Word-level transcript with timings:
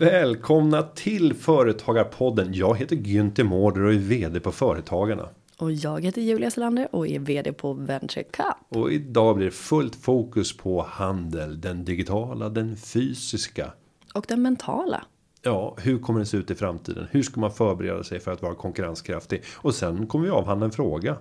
Välkomna 0.00 0.82
till 0.82 1.34
Företagarpodden. 1.34 2.54
Jag 2.54 2.78
heter 2.78 2.96
Günther 2.96 3.44
Mårder 3.44 3.82
och 3.82 3.92
är 3.92 3.98
vd 3.98 4.40
på 4.40 4.52
Företagarna. 4.52 5.28
Och 5.58 5.72
jag 5.72 6.04
heter 6.04 6.20
Julia 6.20 6.50
Selander 6.50 6.94
och 6.94 7.08
är 7.08 7.18
vd 7.18 7.52
på 7.52 7.72
Venture 7.72 8.24
Cup. 8.24 8.78
Och 8.80 8.92
idag 8.92 9.36
blir 9.36 9.46
det 9.46 9.52
fullt 9.52 9.96
fokus 9.96 10.56
på 10.56 10.82
handel, 10.82 11.60
den 11.60 11.84
digitala, 11.84 12.48
den 12.48 12.76
fysiska. 12.76 13.72
Och 14.14 14.24
den 14.28 14.42
mentala. 14.42 15.04
Ja, 15.42 15.76
hur 15.80 15.98
kommer 15.98 16.20
det 16.20 16.26
se 16.26 16.36
ut 16.36 16.50
i 16.50 16.54
framtiden? 16.54 17.06
Hur 17.10 17.22
ska 17.22 17.40
man 17.40 17.52
förbereda 17.52 18.04
sig 18.04 18.20
för 18.20 18.32
att 18.32 18.42
vara 18.42 18.54
konkurrenskraftig? 18.54 19.42
Och 19.56 19.74
sen 19.74 20.06
kommer 20.06 20.24
vi 20.24 20.30
avhandla 20.30 20.66
en 20.66 20.72
fråga. 20.72 21.16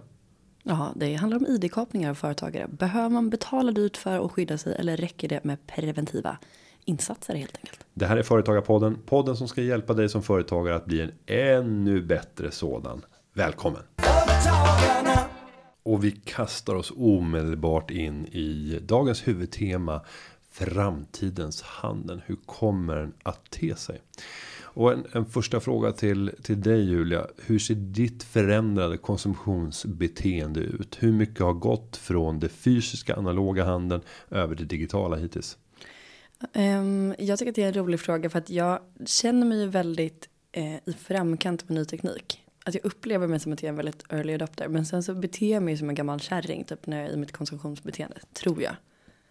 Ja, 0.63 0.93
det 0.95 1.15
handlar 1.15 1.37
om 1.37 1.45
id-kapningar 1.45 2.09
av 2.09 2.15
företagare. 2.15 2.67
Behöver 2.67 3.09
man 3.09 3.29
betala 3.29 3.71
dyrt 3.71 3.97
för 3.97 4.25
att 4.25 4.31
skydda 4.31 4.57
sig 4.57 4.75
eller 4.79 4.97
räcker 4.97 5.27
det 5.27 5.43
med 5.43 5.67
preventiva 5.67 6.37
insatser 6.85 7.35
helt 7.35 7.57
enkelt? 7.57 7.85
Det 7.93 8.05
här 8.05 8.17
är 8.17 8.23
Företagarpodden, 8.23 8.97
podden 9.05 9.37
som 9.37 9.47
ska 9.47 9.61
hjälpa 9.61 9.93
dig 9.93 10.09
som 10.09 10.23
företagare 10.23 10.75
att 10.75 10.85
bli 10.85 11.01
en 11.01 11.11
ännu 11.25 12.01
bättre 12.01 12.51
sådan. 12.51 13.05
Välkommen! 13.33 13.81
Och 15.83 16.03
vi 16.03 16.11
kastar 16.11 16.75
oss 16.75 16.93
omedelbart 16.95 17.91
in 17.91 18.25
i 18.25 18.79
dagens 18.81 19.27
huvudtema 19.27 20.01
framtidens 20.51 21.61
handel. 21.61 22.21
Hur 22.25 22.35
kommer 22.45 22.95
den 22.95 23.13
att 23.23 23.51
te 23.51 23.75
sig? 23.75 24.01
Och 24.61 24.93
en, 24.93 25.05
en 25.11 25.25
första 25.25 25.59
fråga 25.59 25.91
till 25.91 26.31
till 26.43 26.61
dig 26.61 26.89
Julia. 26.89 27.27
Hur 27.45 27.59
ser 27.59 27.75
ditt 27.75 28.23
förändrade 28.23 28.97
konsumtionsbeteende 28.97 30.59
ut? 30.59 30.97
Hur 30.99 31.11
mycket 31.11 31.39
har 31.39 31.53
gått 31.53 31.97
från 31.97 32.39
det 32.39 32.49
fysiska 32.49 33.15
analoga 33.15 33.65
handeln 33.65 34.01
över 34.29 34.55
det 34.55 34.65
digitala 34.65 35.15
hittills? 35.15 35.57
Um, 36.53 37.15
jag 37.17 37.39
tycker 37.39 37.49
att 37.49 37.55
det 37.55 37.63
är 37.63 37.67
en 37.67 37.73
rolig 37.73 37.99
fråga 37.99 38.29
för 38.29 38.39
att 38.39 38.49
jag 38.49 38.79
känner 39.05 39.45
mig 39.47 39.59
ju 39.59 39.67
väldigt 39.67 40.29
eh, 40.51 40.75
i 40.75 40.95
framkant 40.97 41.69
med 41.69 41.77
ny 41.77 41.85
teknik. 41.85 42.41
Att 42.65 42.73
jag 42.73 42.85
upplever 42.85 43.27
mig 43.27 43.39
som 43.39 43.53
att 43.53 43.63
jag 43.63 43.67
är 43.67 43.71
en 43.71 43.75
väldigt 43.75 44.03
early 44.09 44.33
adopter. 44.33 44.67
Men 44.67 44.85
sen 44.85 45.03
så 45.03 45.13
beter 45.13 45.51
jag 45.51 45.63
mig 45.63 45.77
som 45.77 45.89
en 45.89 45.95
gammal 45.95 46.19
kärring 46.19 46.63
typ 46.63 46.87
när 46.87 47.01
jag 47.01 47.11
i 47.11 47.17
mitt 47.17 47.31
konsumtionsbeteende. 47.31 48.19
Tror 48.33 48.61
jag. 48.61 48.75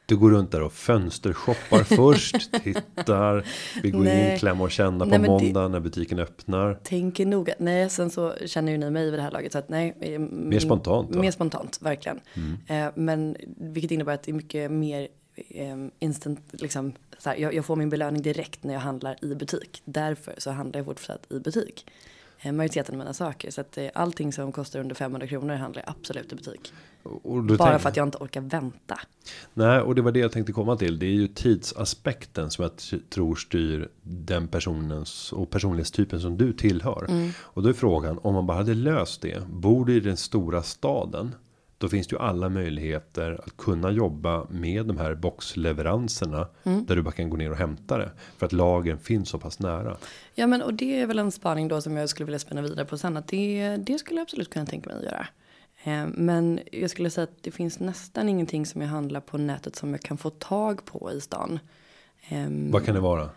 Du 0.07 0.17
går 0.17 0.31
runt 0.31 0.51
där 0.51 0.63
och 0.63 0.73
fönstershoppar 0.73 1.85
först, 1.97 2.63
tittar, 2.65 3.45
vi 3.83 3.91
går 3.91 4.01
Nej. 4.01 4.33
in, 4.33 4.39
klämma 4.39 4.65
och 4.65 4.71
känna 4.71 5.05
på 5.05 5.11
nej, 5.11 5.19
måndag 5.19 5.63
det, 5.63 5.69
när 5.69 5.81
butiken 5.81 6.19
öppnar. 6.19 6.75
Tänker 6.75 7.27
noga. 7.27 7.55
Nej, 7.59 7.91
sen 7.91 8.11
så 8.11 8.35
känner 8.47 8.73
ju 8.73 8.79
ni 8.79 8.91
mig 8.91 9.05
vid 9.05 9.19
det 9.19 9.23
här 9.23 9.31
laget 9.31 9.53
så 9.53 9.59
att 9.59 9.69
nej. 9.69 9.97
Eh, 10.01 10.19
mer 10.19 10.59
spontant. 10.59 11.11
Mer 11.11 11.31
spontant, 11.31 11.79
verkligen. 11.83 12.21
Mm. 12.35 12.87
Eh, 12.87 12.93
men 12.97 13.37
vilket 13.57 13.91
innebär 13.91 14.15
att 14.15 14.23
det 14.23 14.31
är 14.31 14.35
mycket 14.35 14.71
mer 14.71 15.09
instant, 15.99 16.41
liksom, 16.53 16.93
så 17.19 17.31
här, 17.31 17.37
jag, 17.37 17.55
jag, 17.55 17.65
får 17.65 17.77
min 17.77 17.91
belöning 17.91 18.23
direkt 18.23 18.65
när 18.65 18.75
jag 18.75 18.81
handlar 18.81 19.25
i 19.25 19.35
butik. 19.35 19.83
Därför 19.85 20.35
så 20.39 20.51
handlar 20.51 20.79
jag 20.79 20.87
fortsatt 20.87 21.33
i 21.33 21.39
butik. 21.41 21.87
Eh, 22.41 22.53
majoriteten 22.53 22.95
av 22.95 22.99
mina 22.99 23.15
saker. 23.15 23.51
Så 23.51 23.61
att 23.61 23.79
eh, 23.79 23.89
allting 23.95 24.33
som 24.33 24.53
kostar 24.53 24.81
under 24.81 24.95
500 24.95 25.27
kronor 25.27 25.55
handlar 25.55 25.83
jag 25.87 25.95
absolut 25.97 26.33
i 26.33 26.37
butik. 26.37 26.73
Bara 27.03 27.71
tänk... 27.71 27.83
för 27.83 27.89
att 27.89 27.97
jag 27.97 28.07
inte 28.07 28.19
orkar 28.19 28.41
vänta. 28.41 29.01
Nej, 29.55 29.81
och 29.81 29.95
det 29.95 30.03
var 30.03 30.13
det 30.13 30.21
jag 30.21 30.33
tänkte 30.33 30.53
komma 30.53 30.77
till. 30.77 30.99
Det 30.99 31.07
är 31.07 31.11
ju 31.11 31.29
tidsaspekten 31.29 32.51
som 32.51 32.63
jag 32.63 32.73
tror 33.11 33.35
styr 33.35 33.89
den 34.03 34.49
personens 34.49 35.33
och 35.33 35.51
personlighetstypen 35.51 36.21
som 36.21 36.37
du 36.37 36.53
tillhör. 36.53 37.07
Mm. 37.09 37.31
Och 37.39 37.63
då 37.63 37.69
är 37.69 37.73
frågan 37.73 38.19
om 38.23 38.35
man 38.35 38.47
bara 38.47 38.57
hade 38.57 38.75
löst 38.75 39.23
det. 39.23 39.43
Bor 39.49 39.85
du 39.85 39.97
i 39.97 40.01
den 40.01 40.17
stora 40.17 40.63
staden? 40.63 41.35
Då 41.79 41.89
finns 41.89 42.07
det 42.07 42.15
ju 42.15 42.21
alla 42.21 42.49
möjligheter 42.49 43.41
att 43.47 43.57
kunna 43.57 43.91
jobba 43.91 44.47
med 44.51 44.87
de 44.87 44.99
här 44.99 45.15
boxleveranserna. 45.15 46.49
Mm. 46.63 46.87
Där 46.87 46.97
du 46.97 47.03
bara 47.03 47.13
kan 47.13 47.31
gå 47.31 47.37
ner 47.37 47.51
och 47.51 47.57
hämta 47.57 47.99
det. 47.99 48.11
För 48.37 48.47
att 48.47 48.53
lagen 48.53 48.99
finns 48.99 49.29
så 49.29 49.39
pass 49.39 49.59
nära. 49.59 49.97
Ja 50.35 50.47
men 50.47 50.63
och 50.63 50.75
det 50.75 51.01
är 51.01 51.07
väl 51.07 51.19
en 51.19 51.33
spaning 51.33 51.69
då 51.69 51.81
som 51.81 51.97
jag 51.97 52.09
skulle 52.09 52.25
vilja 52.25 52.39
spänna 52.39 52.63
vidare 52.63 52.85
på 52.85 52.99
sen. 52.99 53.17
Att 53.17 53.29
det, 53.29 53.77
det 53.77 53.99
skulle 53.99 54.21
jag 54.21 54.23
absolut 54.23 54.51
kunna 54.51 54.67
tänka 54.67 54.91
mig 54.91 54.99
att 54.99 55.05
göra. 55.05 55.27
Eh, 55.85 56.07
men 56.15 56.61
jag 56.73 56.91
skulle 56.91 57.11
säga 57.11 57.25
att 57.25 57.43
det 57.43 57.51
finns 57.51 57.81
nästan 57.81 58.29
ingenting 58.29 58.67
som 58.67 58.81
jag 58.81 58.89
handlar 58.89 59.21
på 59.21 59.39
nätet 59.39 59.77
som 59.77 59.91
jag 59.91 60.01
kan 60.01 60.19
få 60.19 60.31
tag 60.31 60.85
på 60.85 61.13
i 61.13 61.21
stan. 61.21 61.59
Ehm, 62.29 62.71
Vad 62.71 62.85
kan 62.85 62.95
det 62.95 63.01
vara? 63.01 63.31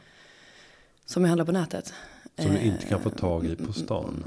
Som 1.06 1.24
jag 1.24 1.30
handlar 1.30 1.46
på 1.46 1.52
nätet. 1.52 1.94
Som 2.38 2.52
du 2.52 2.60
inte 2.60 2.86
kan 2.86 3.02
få 3.02 3.10
tag 3.10 3.46
i 3.46 3.56
på 3.56 3.74
stan? 3.74 4.24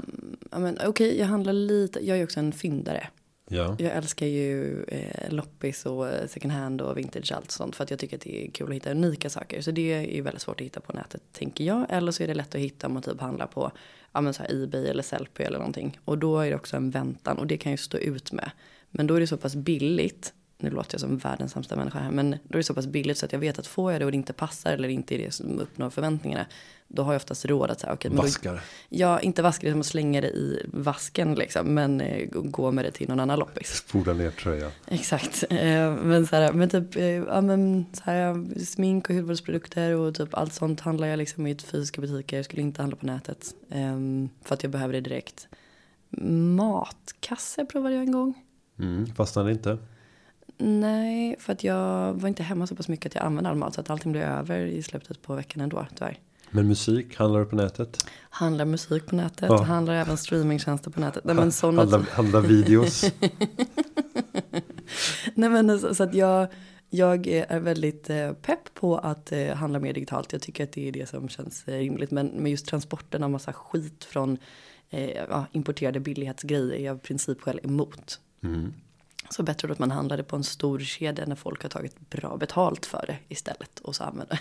Ja, 0.51 0.59
men 0.59 0.75
okej, 0.75 0.87
okay, 0.87 1.17
jag 1.17 1.27
handlar 1.27 1.53
lite. 1.53 2.07
Jag 2.07 2.17
är 2.19 2.23
också 2.23 2.39
en 2.39 2.51
fyndare. 2.51 3.07
Ja. 3.47 3.75
Jag 3.79 3.91
älskar 3.91 4.25
ju 4.25 4.83
eh, 4.83 5.33
loppis 5.33 5.85
och 5.85 6.09
eh, 6.09 6.27
second 6.27 6.53
hand 6.53 6.81
och 6.81 6.97
vintage 6.97 7.31
och 7.31 7.37
allt 7.37 7.51
sånt 7.51 7.75
för 7.75 7.83
att 7.83 7.89
jag 7.89 7.99
tycker 7.99 8.17
att 8.17 8.21
det 8.21 8.45
är 8.45 8.51
kul 8.51 8.67
att 8.67 8.75
hitta 8.75 8.91
unika 8.91 9.29
saker. 9.29 9.61
Så 9.61 9.71
det 9.71 9.93
är 9.93 10.01
ju 10.01 10.21
väldigt 10.21 10.41
svårt 10.41 10.61
att 10.61 10.65
hitta 10.65 10.79
på 10.79 10.93
nätet 10.93 11.21
tänker 11.31 11.63
jag. 11.63 11.85
Eller 11.89 12.11
så 12.11 12.23
är 12.23 12.27
det 12.27 12.33
lätt 12.33 12.55
att 12.55 12.61
hitta 12.61 12.87
om 12.87 12.93
man 12.93 13.03
typ 13.03 13.21
handlar 13.21 13.47
på 13.47 13.71
ja, 14.11 14.21
men 14.21 14.33
så 14.33 14.43
här 14.43 14.63
Ebay 14.63 14.87
eller 14.87 15.03
Sellpy 15.03 15.43
eller 15.43 15.57
någonting. 15.57 15.99
Och 16.05 16.17
då 16.17 16.39
är 16.39 16.49
det 16.49 16.55
också 16.55 16.77
en 16.77 16.91
väntan 16.91 17.37
och 17.37 17.47
det 17.47 17.57
kan 17.57 17.71
ju 17.71 17.77
stå 17.77 17.97
ut 17.97 18.31
med. 18.31 18.51
Men 18.89 19.07
då 19.07 19.15
är 19.15 19.19
det 19.19 19.27
så 19.27 19.37
pass 19.37 19.55
billigt 19.55 20.33
nu 20.57 20.69
låter 20.69 20.93
jag 20.93 21.01
som 21.01 21.17
världens 21.17 21.51
sämsta 21.51 21.75
människa 21.75 21.99
här, 21.99 22.11
men 22.11 22.31
då 22.31 22.53
är 22.53 22.57
det 22.57 22.63
så 22.63 22.73
pass 22.73 22.87
billigt 22.87 23.17
så 23.17 23.25
att 23.25 23.31
jag 23.31 23.39
vet 23.39 23.59
att 23.59 23.67
får 23.67 23.91
jag 23.91 24.01
det 24.01 24.05
och 24.05 24.11
det 24.11 24.17
inte 24.17 24.33
passar 24.33 24.73
eller 24.73 24.89
inte 24.89 25.15
är 25.15 25.17
det 25.17 25.31
som 25.31 25.59
uppnår 25.59 25.89
förväntningarna, 25.89 26.45
då 26.87 27.03
har 27.03 27.13
jag 27.13 27.19
oftast 27.19 27.45
råd 27.45 27.71
att 27.71 27.79
säga 27.79 27.93
okej. 27.93 28.11
Okay, 28.11 28.23
vaskar? 28.23 28.61
ja, 28.89 29.19
inte 29.19 29.41
vaskar 29.41 29.67
det 29.67 29.73
som 29.73 29.79
att 29.79 29.85
slänga 29.85 30.21
det 30.21 30.27
i 30.27 30.65
vasken 30.73 31.35
liksom, 31.35 31.73
men 31.73 32.01
eh, 32.01 32.27
gå 32.31 32.71
med 32.71 32.85
det 32.85 32.91
till 32.91 33.09
någon 33.09 33.19
annan 33.19 33.39
loppis. 33.39 33.69
Spola 33.69 34.13
ner 34.13 34.31
tröjan. 34.31 34.71
Exakt, 34.87 35.43
eh, 35.49 35.95
men 35.95 36.27
så 36.27 36.35
här, 36.35 36.53
men 36.53 36.69
typ, 36.69 36.95
eh, 36.95 37.03
ja 37.05 37.41
men 37.41 37.85
så 37.93 38.03
här, 38.03 38.59
smink 38.65 39.09
och 39.09 39.15
hudvårdsprodukter 39.15 39.95
och 39.95 40.15
typ 40.15 40.33
allt 40.33 40.53
sånt 40.53 40.79
handlar 40.79 41.07
jag 41.07 41.17
liksom 41.17 41.47
i 41.47 41.55
fysiska 41.55 42.01
butiker, 42.01 42.37
jag 42.37 42.45
skulle 42.45 42.61
inte 42.61 42.81
handla 42.81 42.97
på 42.97 43.05
nätet, 43.05 43.55
eh, 43.69 43.99
för 44.43 44.53
att 44.53 44.63
jag 44.63 44.71
behöver 44.71 44.93
det 44.93 45.01
direkt. 45.01 45.47
Matkasse 46.55 47.65
provade 47.65 47.95
jag 47.95 48.03
en 48.03 48.11
gång. 48.11 48.33
Mm, 48.79 49.05
fastnade 49.15 49.51
inte? 49.51 49.77
Nej, 50.57 51.35
för 51.39 51.53
att 51.53 51.63
jag 51.63 52.13
var 52.13 52.27
inte 52.27 52.43
hemma 52.43 52.67
så 52.67 52.75
pass 52.75 52.87
mycket 52.87 53.05
att 53.05 53.15
jag 53.15 53.23
använde 53.23 53.49
all 53.49 53.55
mat. 53.55 53.73
Så 53.73 53.81
att 53.81 53.89
allting 53.89 54.11
blev 54.11 54.23
över 54.23 54.65
i 54.65 54.83
slutet 54.83 55.21
på 55.21 55.35
veckan 55.35 55.61
ändå, 55.61 55.87
tyvärr. 55.95 56.19
Men 56.51 56.67
musik, 56.67 57.17
handlar 57.17 57.39
du 57.39 57.45
på 57.45 57.55
nätet? 57.55 58.05
Handlar 58.29 58.65
musik 58.65 59.05
på 59.05 59.15
nätet, 59.15 59.49
ja. 59.49 59.63
handlar 59.63 59.93
även 59.93 60.17
streamingtjänster 60.17 60.91
på 60.91 60.99
nätet. 60.99 61.23
Nej, 61.23 61.35
men 61.35 61.51
såna 61.51 61.81
handlar, 61.81 61.99
handlar 61.99 62.41
videos? 62.41 63.03
Nej 65.33 65.49
men 65.49 65.79
så, 65.79 65.95
så, 65.95 66.03
att 66.03 66.13
jag, 66.13 66.47
jag 66.89 67.27
är 67.27 67.59
väldigt 67.59 68.09
eh, 68.09 68.33
pepp 68.33 68.73
på 68.73 68.97
att 68.97 69.31
eh, 69.31 69.55
handla 69.55 69.79
mer 69.79 69.93
digitalt. 69.93 70.33
Jag 70.33 70.41
tycker 70.41 70.63
att 70.63 70.71
det 70.71 70.87
är 70.87 70.91
det 70.91 71.09
som 71.09 71.29
känns 71.29 71.67
eh, 71.67 71.77
rimligt. 71.77 72.11
Men 72.11 72.27
med 72.27 72.51
just 72.51 72.65
transporten 72.65 73.23
av 73.23 73.29
massa 73.29 73.53
skit 73.53 74.03
från 74.03 74.37
eh, 74.89 75.43
importerade 75.51 75.99
billighetsgrejer 75.99 76.73
är 76.73 76.85
jag 76.85 76.95
i 76.95 76.99
princip 76.99 77.41
själv 77.41 77.59
emot. 77.63 78.19
Mm. 78.43 78.73
Så 79.35 79.43
bättre 79.43 79.67
då 79.67 79.71
att 79.71 79.79
man 79.79 79.91
handlar 79.91 80.17
det 80.17 80.23
på 80.23 80.35
en 80.35 80.43
stor 80.43 80.79
kedja 80.79 81.25
när 81.25 81.35
folk 81.35 81.61
har 81.61 81.69
tagit 81.69 82.09
bra 82.09 82.37
betalt 82.37 82.85
för 82.85 83.03
det 83.07 83.17
istället. 83.27 83.79
Och 83.79 83.95
så 83.95 84.03
använder 84.03 84.39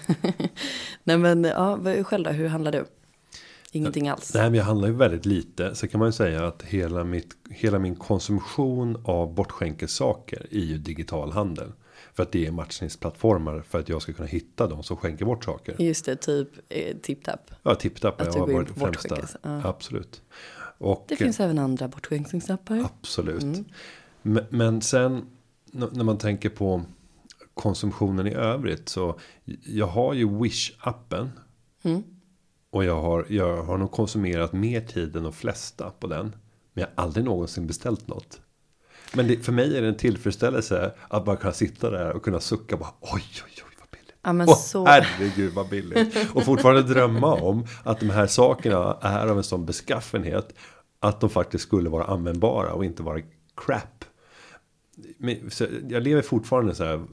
Nej 1.05 1.19
men 1.19 1.45
ja, 1.45 1.79
själv 2.05 2.25
då, 2.25 2.31
hur 2.31 2.49
handlar 2.49 2.73
du? 2.73 2.85
Ingenting 3.73 4.09
alls. 4.09 4.35
Nej 4.35 4.43
men 4.43 4.55
jag 4.55 4.65
handlar 4.65 4.89
ju 4.89 4.95
väldigt 4.95 5.27
lite. 5.27 5.75
Så 5.75 5.89
kan 5.89 5.99
man 5.99 6.09
ju 6.09 6.13
säga 6.13 6.47
att 6.47 6.63
hela, 6.63 7.05
mitt, 7.05 7.37
hela 7.51 7.79
min 7.79 7.97
konsumtion 7.97 9.03
av 9.05 9.35
bortskänkessaker 9.35 10.47
är 10.51 10.65
ju 10.65 10.79
digital 10.79 11.33
handel. 11.33 11.73
För 12.15 12.23
att 12.23 12.33
det 12.33 12.47
är 12.47 12.51
matchningsplattformar 12.51 13.61
för 13.61 13.81
att 13.81 13.89
jag 13.89 14.03
ska 14.03 14.13
kunna 14.13 14.29
hitta 14.29 14.67
de 14.67 14.83
som 14.83 14.97
skänker 14.97 15.25
bort 15.25 15.45
saker. 15.45 15.77
Just 15.79 16.05
det, 16.05 16.17
typ 16.17 16.49
eh, 16.69 16.97
TipTap. 16.97 17.51
Ja, 17.63 17.75
TipTap 17.75 18.21
har 18.21 18.53
varit 18.53 18.71
främsta. 18.71 19.19
Ja. 19.43 19.61
Absolut. 19.65 20.23
Och, 20.79 21.05
det 21.09 21.17
finns 21.17 21.41
även 21.41 21.59
andra 21.59 21.89
bortskänkningsappar. 21.89 22.89
Absolut. 23.01 23.43
Mm. 23.43 23.65
Men 24.49 24.81
sen 24.81 25.27
när 25.73 26.05
man 26.05 26.19
tänker 26.19 26.49
på 26.49 26.83
konsumtionen 27.55 28.27
i 28.27 28.35
övrigt 28.35 28.89
så 28.89 29.19
jag 29.65 29.87
har 29.87 30.15
ju 30.15 30.39
Wish 30.43 30.73
appen. 30.79 31.31
Mm. 31.83 32.03
Och 32.71 32.85
jag 32.85 33.03
har, 33.03 33.27
jag 33.29 33.63
har 33.63 33.79
nog 33.79 33.91
konsumerat 33.91 34.53
mer 34.53 34.81
tid 34.81 35.17
än 35.17 35.23
de 35.23 35.33
flesta 35.33 35.91
på 35.91 36.07
den. 36.07 36.25
Men 36.73 36.81
jag 36.83 36.87
har 36.87 37.05
aldrig 37.05 37.25
någonsin 37.25 37.67
beställt 37.67 38.09
något. 38.09 38.41
Men 39.15 39.29
det, 39.29 39.37
för 39.37 39.53
mig 39.53 39.77
är 39.77 39.83
det 39.83 39.89
en 39.89 39.97
tillfredsställelse 39.97 40.93
att 41.09 41.25
bara 41.25 41.37
kunna 41.37 41.53
sitta 41.53 41.91
där 41.91 42.17
och 42.17 42.23
kunna 42.23 42.41
sucka 42.41 42.77
bara 42.77 42.91
oj 43.01 43.23
oj 43.45 43.63
oj 43.69 43.77
vad 43.79 43.89
billigt. 43.91 44.15
Ja, 44.23 44.33
men 44.33 44.49
Åh, 44.49 44.57
så... 44.57 44.87
herregud 44.87 45.53
vad 45.55 45.69
billigt. 45.69 46.35
Och 46.35 46.45
fortfarande 46.45 46.83
drömma 46.83 47.35
om 47.35 47.67
att 47.83 48.01
de 48.01 48.11
här 48.11 48.27
sakerna 48.27 48.99
är 49.01 49.27
av 49.27 49.37
en 49.37 49.45
sån 49.45 49.67
beskaffenhet 49.67 50.55
att 51.01 51.21
de 51.21 51.31
faktiskt 51.31 51.65
skulle 51.65 51.91
vara 51.91 52.05
användbara 52.05 52.73
och 52.73 52.85
inte 52.85 53.03
vara 53.03 53.21
crap 53.57 54.05
jag 55.89 56.03
lever 56.03 56.23
fortfarande 56.23 56.75
så 56.75 56.85
här 56.85 57.05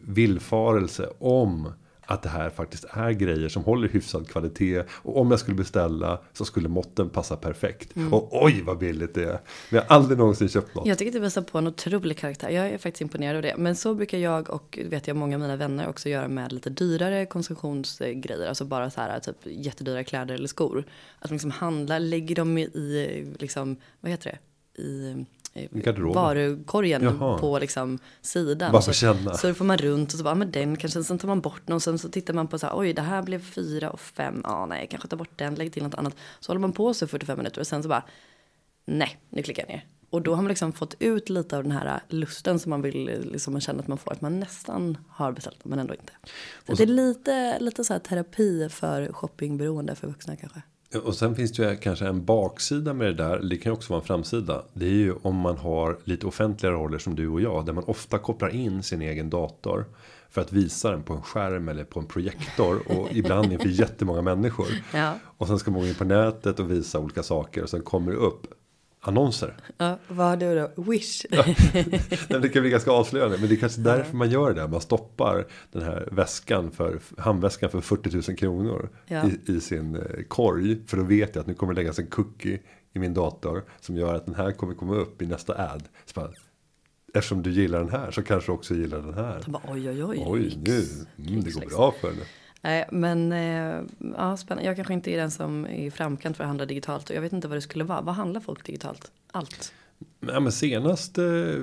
villfarelse 0.00 1.08
om 1.18 1.72
att 2.10 2.22
det 2.22 2.28
här 2.28 2.50
faktiskt 2.50 2.84
är 2.90 3.10
grejer 3.10 3.48
som 3.48 3.64
håller 3.64 3.88
hyfsad 3.88 4.28
kvalitet. 4.28 4.82
Och 4.90 5.20
om 5.20 5.30
jag 5.30 5.40
skulle 5.40 5.56
beställa 5.56 6.20
så 6.32 6.44
skulle 6.44 6.68
måtten 6.68 7.10
passa 7.10 7.36
perfekt. 7.36 7.96
Mm. 7.96 8.14
Och 8.14 8.44
oj 8.44 8.62
vad 8.62 8.78
billigt 8.78 9.14
det 9.14 9.24
är. 9.24 9.40
Vi 9.70 9.76
har 9.76 9.84
aldrig 9.88 10.18
någonsin 10.18 10.48
köpt 10.48 10.74
något. 10.74 10.86
Jag 10.86 10.98
tycker 10.98 11.10
att 11.10 11.14
det 11.14 11.20
visar 11.20 11.42
på 11.42 11.58
en 11.58 11.66
otrolig 11.66 12.18
karaktär. 12.18 12.50
Jag 12.50 12.66
är 12.66 12.78
faktiskt 12.78 13.00
imponerad 13.00 13.36
av 13.36 13.42
det. 13.42 13.54
Men 13.56 13.76
så 13.76 13.94
brukar 13.94 14.18
jag 14.18 14.50
och 14.50 14.78
vet 14.84 15.06
jag 15.06 15.16
många 15.16 15.36
av 15.36 15.40
mina 15.40 15.56
vänner 15.56 15.88
också 15.88 16.08
göra 16.08 16.28
med 16.28 16.52
lite 16.52 16.70
dyrare 16.70 17.26
konsumtionsgrejer. 17.26 18.48
Alltså 18.48 18.64
bara 18.64 18.90
så 18.90 19.00
här 19.00 19.20
typ 19.20 19.36
jättedyra 19.44 20.04
kläder 20.04 20.34
eller 20.34 20.48
skor. 20.48 20.84
Att 21.18 21.30
man 21.30 21.34
liksom 21.34 21.50
handlar, 21.50 22.00
lägger 22.00 22.34
dem 22.34 22.58
i, 22.58 23.34
liksom, 23.38 23.76
vad 24.00 24.10
heter 24.10 24.30
det? 24.30 24.38
I 24.82 25.26
Garderoben. 25.54 26.22
varukorgen 26.22 27.02
Jaha. 27.02 27.38
på 27.38 27.58
liksom 27.58 27.98
sidan. 28.20 28.72
Bara 28.72 28.82
för 28.82 28.92
så, 28.92 28.98
känna. 28.98 29.34
så 29.34 29.54
får 29.54 29.64
man 29.64 29.78
runt 29.78 30.12
och 30.12 30.18
så 30.18 30.24
bara, 30.24 30.34
men 30.34 30.50
den 30.50 30.76
kanske, 30.76 31.04
sen 31.04 31.18
tar 31.18 31.28
man 31.28 31.40
bort 31.40 31.68
någon, 31.68 31.80
sen 31.80 31.98
så 31.98 32.08
tittar 32.08 32.34
man 32.34 32.48
på 32.48 32.58
så 32.58 32.66
här, 32.66 32.78
oj 32.78 32.92
det 32.92 33.02
här 33.02 33.22
blev 33.22 33.42
fyra 33.42 33.90
och 33.90 34.00
fem, 34.00 34.40
ja 34.44 34.66
nej, 34.66 34.86
kanske 34.90 35.08
ta 35.08 35.16
bort 35.16 35.38
den, 35.38 35.54
lägg 35.54 35.72
till 35.72 35.82
något 35.82 35.94
annat. 35.94 36.16
Så 36.40 36.50
håller 36.50 36.60
man 36.60 36.72
på 36.72 36.94
så 36.94 37.06
45 37.06 37.38
minuter 37.38 37.60
och 37.60 37.66
sen 37.66 37.82
så 37.82 37.88
bara, 37.88 38.04
nej, 38.84 39.20
nu 39.28 39.42
klickar 39.42 39.62
jag 39.62 39.68
ner. 39.68 39.86
Och 40.10 40.22
då 40.22 40.34
har 40.34 40.42
man 40.42 40.48
liksom 40.48 40.72
fått 40.72 40.94
ut 40.98 41.28
lite 41.28 41.56
av 41.56 41.62
den 41.62 41.72
här 41.72 42.00
lusten 42.08 42.58
som 42.58 42.70
man 42.70 42.82
vill, 42.82 43.04
liksom 43.32 43.52
man 43.52 43.60
känner 43.60 43.80
att 43.80 43.88
man 43.88 43.98
får, 43.98 44.12
att 44.12 44.20
man 44.20 44.40
nästan 44.40 44.98
har 45.08 45.32
beställt 45.32 45.64
men 45.64 45.78
ändå 45.78 45.94
inte. 45.94 46.12
Så, 46.66 46.74
det 46.74 46.82
är 46.82 46.86
lite, 46.86 47.58
lite 47.60 47.84
så 47.84 47.92
här 47.92 48.00
terapi 48.00 48.68
för 48.68 49.12
shoppingberoende 49.12 49.94
för 49.94 50.06
vuxna 50.06 50.36
kanske. 50.36 50.62
Och 51.04 51.14
sen 51.14 51.34
finns 51.34 51.52
det 51.52 51.70
ju 51.70 51.76
kanske 51.76 52.06
en 52.06 52.24
baksida 52.24 52.94
med 52.94 53.06
det 53.06 53.14
där. 53.14 53.38
Det 53.38 53.56
kan 53.56 53.72
ju 53.72 53.76
också 53.76 53.92
vara 53.92 54.00
en 54.00 54.06
framsida. 54.06 54.62
Det 54.72 54.86
är 54.86 54.90
ju 54.90 55.14
om 55.22 55.36
man 55.36 55.56
har 55.56 55.98
lite 56.04 56.26
offentliga 56.26 56.72
roller 56.72 56.98
som 56.98 57.14
du 57.14 57.28
och 57.28 57.40
jag. 57.40 57.66
Där 57.66 57.72
man 57.72 57.84
ofta 57.84 58.18
kopplar 58.18 58.48
in 58.48 58.82
sin 58.82 59.02
egen 59.02 59.30
dator. 59.30 59.86
För 60.30 60.40
att 60.40 60.52
visa 60.52 60.90
den 60.90 61.02
på 61.02 61.12
en 61.14 61.22
skärm 61.22 61.68
eller 61.68 61.84
på 61.84 62.00
en 62.00 62.06
projektor. 62.06 62.82
Och 62.86 63.08
ibland 63.12 63.52
inför 63.52 63.68
jättemånga 63.68 64.22
människor. 64.22 64.66
Ja. 64.94 65.14
Och 65.24 65.46
sen 65.46 65.58
ska 65.58 65.70
man 65.70 65.80
gå 65.80 65.86
in 65.86 65.94
på 65.94 66.04
nätet 66.04 66.60
och 66.60 66.70
visa 66.70 66.98
olika 66.98 67.22
saker. 67.22 67.62
Och 67.62 67.70
sen 67.70 67.82
kommer 67.82 68.12
det 68.12 68.18
upp 68.18 68.46
annonser. 69.08 69.56
Ja, 69.76 69.98
vad 70.08 70.26
har 70.26 70.36
du 70.36 70.54
då? 70.54 70.82
Wish? 70.82 71.26
Det 72.28 72.48
kan 72.48 72.62
bli 72.62 72.70
ganska 72.70 72.90
avslöjande. 72.90 73.38
Men 73.38 73.48
det 73.48 73.54
är 73.54 73.56
kanske 73.56 73.80
därför 73.80 74.16
man 74.16 74.30
gör 74.30 74.54
det. 74.54 74.68
Man 74.68 74.80
stoppar 74.80 75.46
den 75.72 75.82
här 75.82 76.08
väskan 76.12 76.70
för 76.70 77.00
handväskan 77.18 77.70
för 77.70 77.80
40 77.80 78.30
000 78.30 78.38
kronor. 78.38 78.88
Ja. 79.06 79.24
I, 79.26 79.52
I 79.52 79.60
sin 79.60 79.96
eh, 79.96 80.02
korg. 80.28 80.86
För 80.86 80.96
då 80.96 81.02
vet 81.02 81.34
jag 81.34 81.40
att 81.40 81.46
nu 81.46 81.54
kommer 81.54 81.74
det 81.74 81.80
läggas 81.80 81.98
en 81.98 82.06
cookie 82.06 82.60
i 82.92 82.98
min 82.98 83.14
dator. 83.14 83.64
Som 83.80 83.96
gör 83.96 84.14
att 84.14 84.26
den 84.26 84.34
här 84.34 84.52
kommer 84.52 84.74
komma 84.74 84.94
upp 84.94 85.22
i 85.22 85.26
nästa 85.26 85.72
ad. 85.72 85.84
Så 86.04 86.20
bara, 86.20 86.30
eftersom 87.14 87.42
du 87.42 87.50
gillar 87.50 87.78
den 87.78 87.90
här 87.90 88.10
så 88.10 88.22
kanske 88.22 88.52
du 88.52 88.54
också 88.54 88.74
gillar 88.74 88.98
den 88.98 89.14
här. 89.14 89.44
Bara, 89.46 89.62
oj, 89.68 89.90
oj, 89.90 90.04
oj. 90.04 90.24
Oj, 90.26 90.58
nu. 90.64 90.84
Mm, 91.28 91.44
det 91.44 91.50
går 91.50 91.76
bra 91.76 91.94
för 92.00 92.08
henne. 92.08 92.22
Nej, 92.60 92.88
men 92.92 93.32
eh, 93.32 93.82
ja, 94.16 94.36
spännande. 94.36 94.66
Jag 94.68 94.76
kanske 94.76 94.94
inte 94.94 95.10
är 95.10 95.16
den 95.16 95.30
som 95.30 95.64
är 95.64 95.86
i 95.86 95.90
framkant 95.90 96.36
för 96.36 96.44
att 96.44 96.48
handla 96.48 96.66
digitalt. 96.66 97.10
Och 97.10 97.16
jag 97.16 97.20
vet 97.20 97.32
inte 97.32 97.48
vad 97.48 97.56
det 97.56 97.62
skulle 97.62 97.84
vara. 97.84 98.00
Vad 98.00 98.14
handlar 98.14 98.40
folk 98.40 98.64
digitalt? 98.64 99.12
Allt. 99.32 99.72
Ja, 100.20 100.40
men 100.40 100.52
senaste 100.52 101.54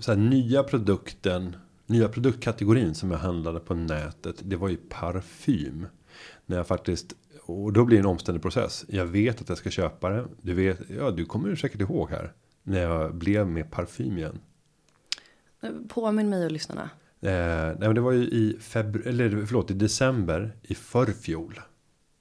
så 0.00 0.12
här, 0.12 0.18
nya 0.18 0.62
produkten. 0.62 1.56
Nya 1.86 2.08
produktkategorin 2.08 2.94
som 2.94 3.10
jag 3.10 3.18
handlade 3.18 3.60
på 3.60 3.74
nätet. 3.74 4.36
Det 4.42 4.56
var 4.56 4.68
ju 4.68 4.76
parfym. 4.76 5.86
När 6.46 6.56
jag 6.56 6.66
faktiskt. 6.66 7.14
Och 7.42 7.72
då 7.72 7.84
blir 7.84 7.96
det 7.96 8.02
en 8.02 8.06
omständig 8.06 8.42
process. 8.42 8.84
Jag 8.88 9.06
vet 9.06 9.40
att 9.40 9.48
jag 9.48 9.58
ska 9.58 9.70
köpa 9.70 10.10
det. 10.10 10.24
Du 10.42 10.54
vet. 10.54 10.80
Ja 10.98 11.10
du 11.10 11.24
kommer 11.24 11.56
säkert 11.56 11.80
ihåg 11.80 12.10
här. 12.10 12.32
När 12.62 12.80
jag 12.80 13.14
blev 13.14 13.46
med 13.46 13.70
parfym 13.70 14.18
igen. 14.18 14.38
Eh, 15.60 15.70
Påminn 15.88 16.28
mig 16.28 16.44
och 16.44 16.52
lyssnarna. 16.52 16.90
Eh, 17.26 17.32
nej 17.66 17.76
men 17.78 17.94
det 17.94 18.00
var 18.00 18.12
ju 18.12 18.22
i 18.22 18.56
februari. 18.60 19.08
Eller 19.08 19.46
förlåt 19.46 19.70
i 19.70 19.74
december. 19.74 20.52
I 20.62 20.74
förfjol. 20.74 21.60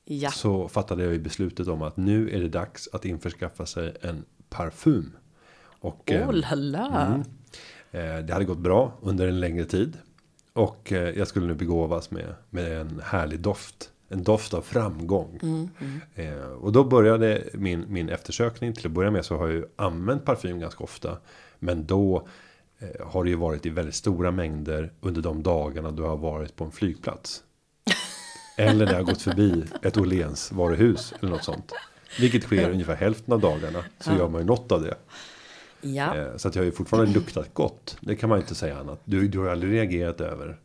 Ja. 0.06 0.32
Så 0.32 0.68
fattade 0.68 1.04
jag 1.04 1.14
ju 1.14 1.20
beslutet 1.20 1.68
om 1.68 1.82
att 1.82 1.98
nu 1.98 2.30
är 2.30 2.40
det 2.40 2.50
dags 2.50 2.90
att 2.94 3.06
införskaffa 3.06 3.66
sig 3.66 3.94
en 4.02 4.26
parfym. 4.50 5.12
Och, 5.80 6.12
Oh 6.12 6.34
la 6.34 6.56
la. 6.56 7.06
Mm. 7.06 7.22
Eh, 7.92 8.26
Det 8.26 8.34
hade 8.34 8.46
gått 8.46 8.58
bra 8.58 8.98
under 9.02 9.28
en 9.28 9.40
längre 9.40 9.66
tid. 9.66 9.98
Och 10.54 10.92
jag 10.92 11.28
skulle 11.28 11.48
nu 11.48 11.54
begåvas 11.54 12.12
med, 12.12 12.36
med 12.50 12.82
en 12.82 13.02
härlig 13.04 13.40
doft. 13.40 13.92
En 14.10 14.24
doft 14.24 14.54
av 14.54 14.62
framgång. 14.62 15.40
Mm, 15.44 15.70
mm. 15.80 16.02
Eh, 16.40 16.46
och 16.46 16.72
då 16.72 16.84
började 16.84 17.44
min, 17.54 17.86
min 17.88 18.10
eftersökning. 18.10 18.74
Till 18.74 18.86
att 18.86 18.92
börja 18.92 19.12
med 19.12 19.26
så 19.26 19.38
har 19.38 19.48
jag 19.48 19.56
ju 19.56 19.66
använt 19.76 20.26
parfym 20.26 20.60
ganska 20.60 20.84
ofta. 20.84 21.18
Men 21.60 21.86
då 21.86 22.28
har 23.06 23.24
det 23.24 23.30
ju 23.30 23.36
varit 23.36 23.66
i 23.66 23.70
väldigt 23.70 23.96
stora 23.96 24.32
mängder 24.32 24.94
under 25.02 25.22
de 25.22 25.44
dagarna 25.44 25.92
du 25.92 26.04
har 26.04 26.18
varit 26.18 26.56
på 26.56 26.64
en 26.64 26.72
flygplats. 26.72 27.44
Eller 28.58 28.86
när 28.86 28.92
jag 28.94 29.00
har 29.00 29.06
gått 29.06 29.22
förbi 29.22 29.64
ett 29.82 29.98
Åhléns 29.98 30.52
varuhus 30.52 31.14
eller 31.20 31.32
något 31.32 31.44
sånt. 31.44 31.72
Vilket 32.20 32.44
sker 32.44 32.70
ungefär 32.70 32.96
hälften 32.96 33.34
av 33.34 33.40
dagarna. 33.40 33.84
Så 34.00 34.12
Ja. 34.12 34.18
gör 34.18 34.30
man 34.30 34.42
ju 34.42 34.48
något 34.48 34.72
av 34.72 34.82
det. 34.82 34.96
Ja. 35.82 36.16
Eh, 36.18 36.38
Så 36.38 36.48
att 36.48 36.56
jag 36.56 36.62
har 36.62 36.66
ju 36.66 36.72
fortfarande 36.72 37.12
luktat 37.14 37.54
gott. 37.54 37.98
Det 38.02 38.16
kan 38.16 38.30
man 38.30 38.40
inte 38.40 38.56
säga 38.56 38.78
annat. 38.78 39.02
Du, 39.06 39.28
du 39.28 39.40
har 39.40 39.48
aldrig 39.48 39.74
reagerat 39.74 40.22
över 40.22 40.58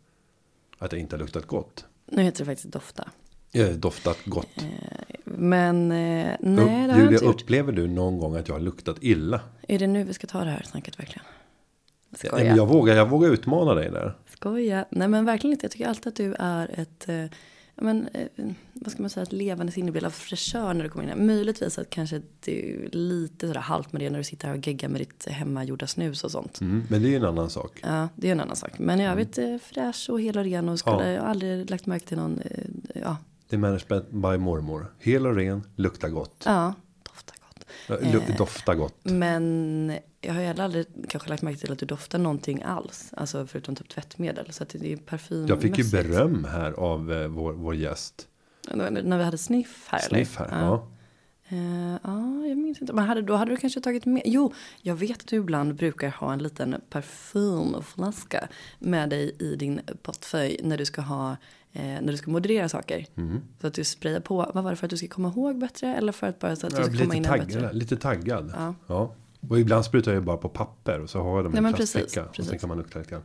att 0.78 0.92
jag 0.92 1.00
inte 1.00 1.16
har 1.16 1.20
luktat 1.20 1.46
gott. 1.46 1.84
Nu 2.06 2.22
heter 2.22 2.38
det 2.38 2.44
faktiskt 2.44 2.72
dofta. 2.72 3.08
Har 3.54 3.72
doftat 3.72 4.18
gott. 4.24 4.64
Men 5.24 5.92
eh, 5.92 6.36
nej, 6.40 6.86
det 6.86 6.92
har 6.92 7.00
jag 7.00 7.12
inte 7.12 7.24
gjort. 7.24 7.34
upplever 7.42 7.72
du 7.72 7.86
någon 7.86 8.18
gång 8.18 8.36
att 8.36 8.48
jag 8.48 8.54
har 8.54 8.60
luktat 8.60 8.96
illa? 9.00 9.40
Är 9.68 9.78
det 9.78 9.86
nu 9.86 10.04
vi 10.04 10.14
ska 10.14 10.26
ta 10.26 10.44
det 10.44 10.50
här 10.50 10.62
snacket 10.70 10.98
verkligen? 10.98 11.24
Skoja. 12.14 12.56
jag, 12.56 12.66
vågar, 12.66 12.96
jag 12.96 13.08
vågar 13.08 13.30
utmana 13.30 13.74
dig 13.74 13.90
där. 13.90 14.16
Skoja. 14.34 14.84
Nej 14.90 15.08
men 15.08 15.24
verkligen 15.24 15.52
inte. 15.52 15.64
Jag 15.64 15.70
tycker 15.70 15.88
alltid 15.88 16.06
att 16.06 16.16
du 16.16 16.34
är 16.38 16.80
ett, 16.80 17.08
eh, 17.08 17.24
men, 17.82 18.08
eh, 18.14 18.26
vad 18.72 18.92
ska 18.92 19.02
man 19.02 19.10
säga, 19.10 19.22
ett 19.22 19.32
levande 19.32 19.72
sinnebild 19.72 20.06
av 20.06 20.10
fräschör 20.10 20.74
när 20.74 20.82
du 20.84 20.88
kommer 20.90 21.04
in 21.04 21.10
här. 21.10 21.16
Möjligtvis 21.16 21.78
att 21.78 21.90
kanske 21.90 22.16
är 22.46 22.88
lite 22.96 23.46
sådär 23.48 23.60
halt 23.60 23.92
med 23.92 24.02
det 24.02 24.10
när 24.10 24.18
du 24.18 24.24
sitter 24.24 24.48
här 24.48 24.56
och 24.58 24.66
geggar 24.66 24.88
med 24.88 25.00
ditt 25.00 25.26
hemmagjorda 25.28 25.86
snus 25.86 26.24
och 26.24 26.30
sånt. 26.30 26.60
Mm, 26.60 26.82
men 26.88 27.02
det 27.02 27.08
är 27.08 27.10
ju 27.10 27.16
en 27.16 27.24
annan 27.24 27.50
sak. 27.50 27.80
Ja, 27.82 28.08
det 28.16 28.28
är 28.28 28.32
en 28.32 28.40
annan 28.40 28.56
sak. 28.56 28.78
Men 28.78 29.00
i 29.00 29.06
övrigt 29.06 29.38
eh, 29.38 29.56
fräsch 29.62 30.06
och 30.10 30.20
hel 30.20 30.38
och 30.38 30.44
ren 30.44 30.68
och 30.68 30.78
skulle, 30.78 30.96
Ja. 30.96 31.08
jag 31.08 31.20
har 31.22 31.28
aldrig 31.28 31.70
lagt 31.70 31.86
märke 31.86 32.06
till 32.06 32.16
någon, 32.16 32.38
eh, 32.40 32.64
ja, 33.02 33.16
Det 33.48 33.56
är 33.56 33.60
management 33.60 34.10
by 34.10 34.38
mormor. 34.38 34.86
Hel 34.98 35.26
och 35.26 35.34
ren, 35.36 35.62
luktar 35.76 36.08
gott. 36.08 36.42
ja, 36.46 36.74
doftar 37.02 37.36
gott. 37.40 37.64
Ja, 37.64 37.64
lu- 37.64 37.69
Eh. 37.88 38.36
Doftar 38.36 38.74
gott. 38.74 38.94
Men 39.02 39.98
jag 40.20 40.34
har 40.34 40.40
heller 40.42 40.64
aldrig 40.64 40.86
kanske 41.08 41.28
lagt 41.28 41.42
märke 41.42 41.58
till 41.58 41.72
att 41.72 41.78
du 41.78 41.86
doftar 41.86 42.18
någonting 42.18 42.62
alls. 42.62 43.12
Alltså 43.16 43.46
förutom 43.46 43.76
typ 43.76 43.88
tvättmedel. 43.88 44.52
Så 44.52 44.62
att 44.62 44.68
det 44.68 44.92
är 44.92 44.96
parfym. 44.96 45.46
Jag 45.46 45.60
fick 45.62 45.78
ju 45.78 45.84
beröm 45.84 46.44
här 46.44 46.72
av 46.72 47.12
eh, 47.12 47.28
vår, 47.28 47.52
vår 47.52 47.74
gäst. 47.74 48.28
När 48.74 49.18
vi 49.18 49.24
hade 49.24 49.38
sniff 49.38 49.86
här 49.88 49.98
Sniff 49.98 50.36
här. 50.36 50.46
eller? 50.46 50.58
Ja. 50.58 50.88
Ja, 52.02 52.46
jag 52.46 52.58
minns 52.58 52.80
inte. 52.80 52.92
Men 52.92 53.04
hade, 53.04 53.22
då 53.22 53.34
hade 53.34 53.50
du 53.50 53.56
kanske 53.56 53.80
tagit 53.80 54.06
med. 54.06 54.22
Jo, 54.24 54.52
jag 54.82 54.94
vet 54.94 55.18
att 55.20 55.26
du 55.26 55.36
ibland 55.36 55.74
brukar 55.74 56.08
ha 56.10 56.32
en 56.32 56.38
liten 56.38 56.80
parfymflaska 56.90 58.48
med 58.78 59.10
dig 59.10 59.36
i 59.38 59.56
din 59.56 59.80
portfölj 60.02 60.60
när 60.62 60.78
du 60.78 60.84
ska 60.84 61.00
ha 61.00 61.36
när 61.72 62.12
du 62.12 62.16
ska 62.16 62.30
moderera 62.30 62.68
saker. 62.68 63.06
Mm. 63.16 63.40
Så 63.60 63.66
att 63.66 63.74
du 63.74 63.84
sprayar 63.84 64.20
på. 64.20 64.50
Vad 64.54 64.64
var 64.64 64.70
det 64.70 64.76
för 64.76 64.86
att 64.86 64.90
du 64.90 64.96
ska 64.96 65.08
komma 65.08 65.28
ihåg 65.28 65.58
bättre 65.58 65.96
eller 65.96 66.12
för 66.12 66.26
att 66.26 66.38
bara 66.38 66.56
så 66.56 66.66
att 66.66 66.76
du 66.76 66.84
ska 66.84 66.98
komma 66.98 67.14
in 67.14 67.24
taggad. 67.24 67.46
bättre? 67.46 67.72
Lite 67.72 67.96
taggad. 67.96 68.52
Ja. 68.56 68.74
Ja. 68.86 69.14
Och 69.48 69.60
ibland 69.60 69.84
sprutar 69.84 70.12
jag 70.12 70.24
bara 70.24 70.36
på 70.36 70.48
papper. 70.48 71.00
Och 71.00 71.10
så 71.10 71.22
har 71.22 71.36
jag 71.36 71.44
dem 71.44 71.54
i 71.54 71.68
en 71.68 71.74
plastficka. 71.74 72.24
Och 72.24 72.36
sen 72.36 72.58
kan 72.58 72.68
man 72.68 72.84
grann. 73.08 73.22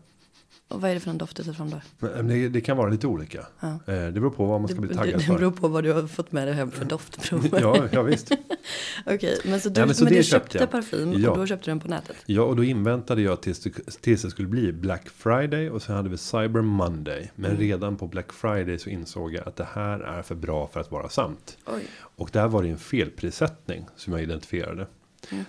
Och 0.68 0.82
vad 0.82 0.92
är 0.92 0.94
det 0.94 1.00
för 1.00 1.10
en 1.10 1.18
doft 1.18 1.38
du 1.38 1.44
tar 1.44 1.54
fram 1.54 1.70
då? 1.70 1.82
Men 2.00 2.28
det, 2.28 2.50
det 2.50 2.62
kan 2.62 2.78
vara 2.78 2.90
lite 2.90 3.08
olika. 3.08 3.46
Ja. 3.60 3.68
Eh, 3.68 3.78
Det 3.86 4.12
beror 4.12 4.30
på 4.30 4.46
vad 4.46 4.62
man 4.62 4.68
ska 4.68 4.76
Det, 4.76 4.82
bli 4.82 4.90
det, 4.90 4.96
taggad 4.96 5.20
det 5.20 5.24
för. 5.24 5.34
beror 5.38 5.52
på 5.52 5.68
vad 5.68 5.84
du 5.84 5.94
har 5.94 6.08
fått 6.08 6.32
med 6.32 6.48
dig 6.48 6.56
hem 6.56 6.72
för 6.72 6.86
doftprover. 6.86 7.60
Ja, 7.62 7.88
ja 7.92 8.02
visst. 8.04 8.32
Okej, 9.06 9.40
men 9.46 9.62
så 9.62 9.70
du, 9.70 9.80
Nej, 9.80 9.86
men 9.88 9.96
så 9.96 10.04
men 10.04 10.14
det 10.14 10.20
du 10.20 10.24
köpte 10.24 10.44
köpte 10.52 10.58
jag. 10.58 10.72
parfym 10.72 11.14
Ja. 11.14 11.30
och 11.32 11.38
då 11.38 11.46
köpte 11.48 11.66
du 11.66 11.72
den 11.72 11.80
på 11.80 11.88
nätet? 11.88 12.16
Ja, 12.26 12.42
och 12.42 12.56
då 12.56 12.64
inväntade 12.64 13.22
jag 13.22 13.42
tills 13.42 13.60
det, 13.60 13.72
tills 14.02 14.22
det 14.22 14.30
skulle 14.30 14.48
bli 14.48 14.74
Black 14.74 15.10
Friday 15.10 15.70
och 15.70 15.82
sen 15.82 15.96
hade 15.96 16.10
vi 16.10 16.18
Cyber 16.18 16.62
Monday. 16.62 17.32
Men 17.36 17.52
Mm. 17.52 17.62
redan 17.62 17.96
på 17.96 18.08
Black 18.08 18.34
Friday 18.34 18.80
så 18.80 18.90
insåg 18.90 19.34
jag 19.34 19.48
att 19.48 19.56
det 19.56 19.68
här 19.74 20.00
är 20.00 20.22
för 20.22 20.36
bra 20.36 20.68
för 20.74 20.80
att 20.80 20.92
vara 20.92 21.10
sant. 21.10 21.58
Oj. 21.66 21.84
Och 22.00 22.30
där 22.34 22.48
var 22.48 22.64
det 22.64 22.70
en 22.70 22.78
felprissättning 22.78 23.86
som 23.96 24.14
jag 24.14 24.22
identifierade. 24.24 24.88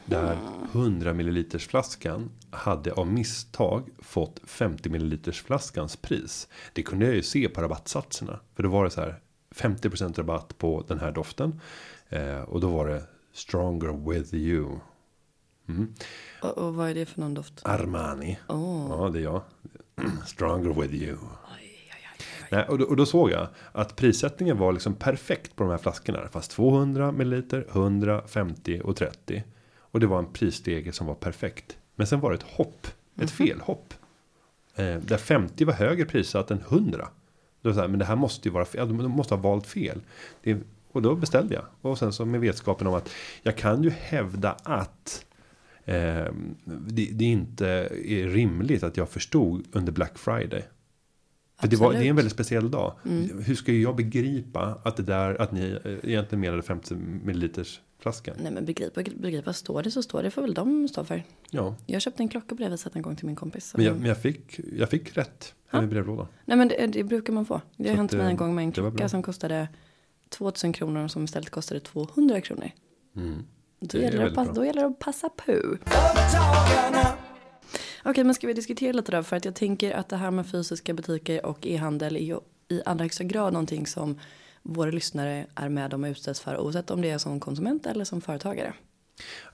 Där 0.04 0.38
100 0.72 1.12
milliliters 1.12 1.66
flaskan 1.66 2.30
hade 2.50 2.92
av 2.92 3.06
misstag 3.06 3.88
fått 3.98 4.40
50 4.44 4.88
milliliters 4.88 5.42
flaskans 5.42 5.96
pris. 5.96 6.48
Det 6.72 6.82
kunde 6.82 7.06
jag 7.06 7.14
ju 7.14 7.22
se 7.22 7.48
på 7.48 7.62
rabattsatserna. 7.62 8.40
För 8.54 8.62
då 8.62 8.68
var 8.68 8.84
det 8.84 8.90
så 8.90 9.00
här 9.00 9.20
50% 9.54 10.16
rabatt 10.16 10.58
på 10.58 10.84
den 10.88 11.00
här 11.00 11.12
doften. 11.12 11.60
Eh, 12.08 12.40
och 12.40 12.60
då 12.60 12.68
var 12.68 12.88
det 12.88 13.02
Stronger 13.32 14.10
with 14.10 14.34
you. 14.34 14.78
Mm. 15.68 15.94
Och, 16.42 16.58
och 16.58 16.74
vad 16.74 16.90
är 16.90 16.94
det 16.94 17.06
för 17.06 17.20
någon 17.20 17.34
doft? 17.34 17.60
Armani. 17.64 18.38
Åh. 18.48 18.86
Ja, 18.90 19.08
det 19.08 19.18
är 19.18 19.22
jag. 19.22 19.42
Stronger 20.26 20.82
with 20.82 20.94
you. 20.94 21.12
Oj. 21.12 21.66
Nej, 22.50 22.64
och, 22.68 22.78
då, 22.78 22.84
och 22.84 22.96
då 22.96 23.06
såg 23.06 23.30
jag 23.30 23.48
att 23.72 23.96
prissättningen 23.96 24.58
var 24.58 24.72
liksom 24.72 24.94
perfekt 24.94 25.56
på 25.56 25.64
de 25.64 25.70
här 25.70 25.78
flaskorna. 25.78 26.28
Fast 26.28 26.50
200 26.50 27.12
ml, 27.12 27.64
100, 27.68 28.22
50 28.26 28.80
och 28.80 28.96
30. 28.96 29.44
Och 29.96 30.00
det 30.00 30.06
var 30.06 30.18
en 30.18 30.32
prisstege 30.32 30.92
som 30.92 31.06
var 31.06 31.14
perfekt. 31.14 31.76
Men 31.94 32.06
sen 32.06 32.20
var 32.20 32.30
det 32.30 32.36
ett 32.36 32.42
hopp. 32.42 32.86
Ett 33.20 33.30
felhopp. 33.30 33.94
Eh, 34.74 34.96
där 34.96 35.16
50 35.16 35.64
var 35.64 35.72
högre 35.72 36.04
prissatt 36.04 36.50
än 36.50 36.60
100. 36.60 37.08
Då 37.62 37.74
så 37.74 37.80
här, 37.80 37.88
men 37.88 37.98
det 37.98 38.04
här 38.04 38.16
måste 38.16 38.48
ju 38.48 38.52
vara 38.52 38.64
fel. 38.64 38.88
De 38.88 39.10
måste 39.10 39.34
ha 39.34 39.42
valt 39.42 39.66
fel. 39.66 40.00
Det 40.42 40.58
och 40.92 41.02
då 41.02 41.14
beställde 41.14 41.54
jag. 41.54 41.64
Och 41.80 41.98
sen 41.98 42.12
så 42.12 42.24
med 42.24 42.40
vetskapen 42.40 42.86
om 42.86 42.94
att 42.94 43.10
jag 43.42 43.56
kan 43.56 43.82
ju 43.82 43.90
hävda 43.90 44.56
att 44.62 45.26
eh, 45.84 46.26
det, 46.64 47.08
det 47.12 47.24
inte 47.24 47.68
är 48.04 48.28
rimligt 48.28 48.82
att 48.82 48.96
jag 48.96 49.08
förstod 49.08 49.64
under 49.72 49.92
Black 49.92 50.18
Friday. 50.18 50.62
För 51.58 51.68
det, 51.68 51.76
var, 51.76 51.92
det 51.92 51.98
är 51.98 52.10
en 52.10 52.16
väldigt 52.16 52.32
speciell 52.32 52.70
dag. 52.70 52.92
Mm. 53.04 53.42
Hur 53.42 53.54
ska 53.54 53.72
jag 53.72 53.96
begripa 53.96 54.78
att 54.84 54.96
det 54.96 55.02
där 55.02 55.40
att 55.42 55.52
ni 55.52 55.78
egentligen 56.02 56.40
menade 56.40 56.62
50 56.62 56.94
milliliters 56.94 57.80
flaskan? 57.98 58.36
Nej 58.42 58.52
men 58.52 58.64
begripa, 58.64 59.02
begripa 59.02 59.52
står 59.52 59.82
det 59.82 59.90
så 59.90 60.02
står 60.02 60.22
det 60.22 60.30
får 60.30 60.42
väl 60.42 60.54
de 60.54 60.88
stå 60.88 61.04
för. 61.04 61.22
Ja. 61.50 61.76
Jag 61.86 62.02
köpte 62.02 62.22
en 62.22 62.28
klocka 62.28 62.56
på 62.56 62.62
det 62.62 62.68
viset 62.68 62.96
en 62.96 63.02
gång 63.02 63.16
till 63.16 63.26
min 63.26 63.36
kompis. 63.36 63.72
Men 63.76 63.84
jag, 63.84 63.96
men 63.96 64.08
jag, 64.08 64.18
fick, 64.18 64.60
jag 64.78 64.90
fick 64.90 65.16
rätt 65.16 65.54
här 65.68 65.82
i 65.82 65.86
brevlådan. 65.86 66.26
Nej 66.44 66.56
men 66.56 66.68
det, 66.68 66.86
det, 66.86 67.04
brukar 67.04 67.32
man 67.32 67.46
få. 67.46 67.60
Det 67.76 67.88
har 67.88 67.96
hänt 67.96 68.12
mig 68.12 68.26
en 68.26 68.36
gång 68.36 68.54
med 68.54 68.62
en 68.62 68.72
klocka 68.72 69.08
som 69.08 69.22
kostade 69.22 69.68
2000 70.28 70.72
kronor 70.72 71.04
och 71.04 71.10
som 71.10 71.24
istället 71.24 71.50
kostade 71.50 71.80
200 71.80 72.40
kronor. 72.40 72.70
Mm. 73.16 73.44
Då, 73.80 73.98
gäller 73.98 74.24
det, 74.24 74.34
passa, 74.34 74.52
då 74.52 74.64
gäller 74.64 74.80
det 74.80 74.86
att 74.86 74.98
passa 74.98 75.28
på. 75.28 75.52
Okej, 78.08 78.24
men 78.24 78.34
ska 78.34 78.46
vi 78.46 78.52
diskutera 78.52 78.92
lite 78.92 79.12
då? 79.12 79.22
För 79.22 79.36
att 79.36 79.44
jag 79.44 79.54
tänker 79.54 79.92
att 79.92 80.08
det 80.08 80.16
här 80.16 80.30
med 80.30 80.46
fysiska 80.46 80.94
butiker 80.94 81.46
och 81.46 81.66
e-handel 81.66 82.16
är 82.16 82.20
ju 82.20 82.38
i 82.68 82.82
allra 82.86 83.02
högsta 83.02 83.24
grad 83.24 83.52
någonting 83.52 83.86
som 83.86 84.20
våra 84.62 84.90
lyssnare 84.90 85.46
är 85.54 85.68
med 85.68 85.94
om 85.94 86.04
och 86.04 86.08
utsätts 86.08 86.40
för 86.40 86.58
oavsett 86.58 86.90
om 86.90 87.02
det 87.02 87.10
är 87.10 87.18
som 87.18 87.40
konsument 87.40 87.86
eller 87.86 88.04
som 88.04 88.20
företagare. 88.20 88.74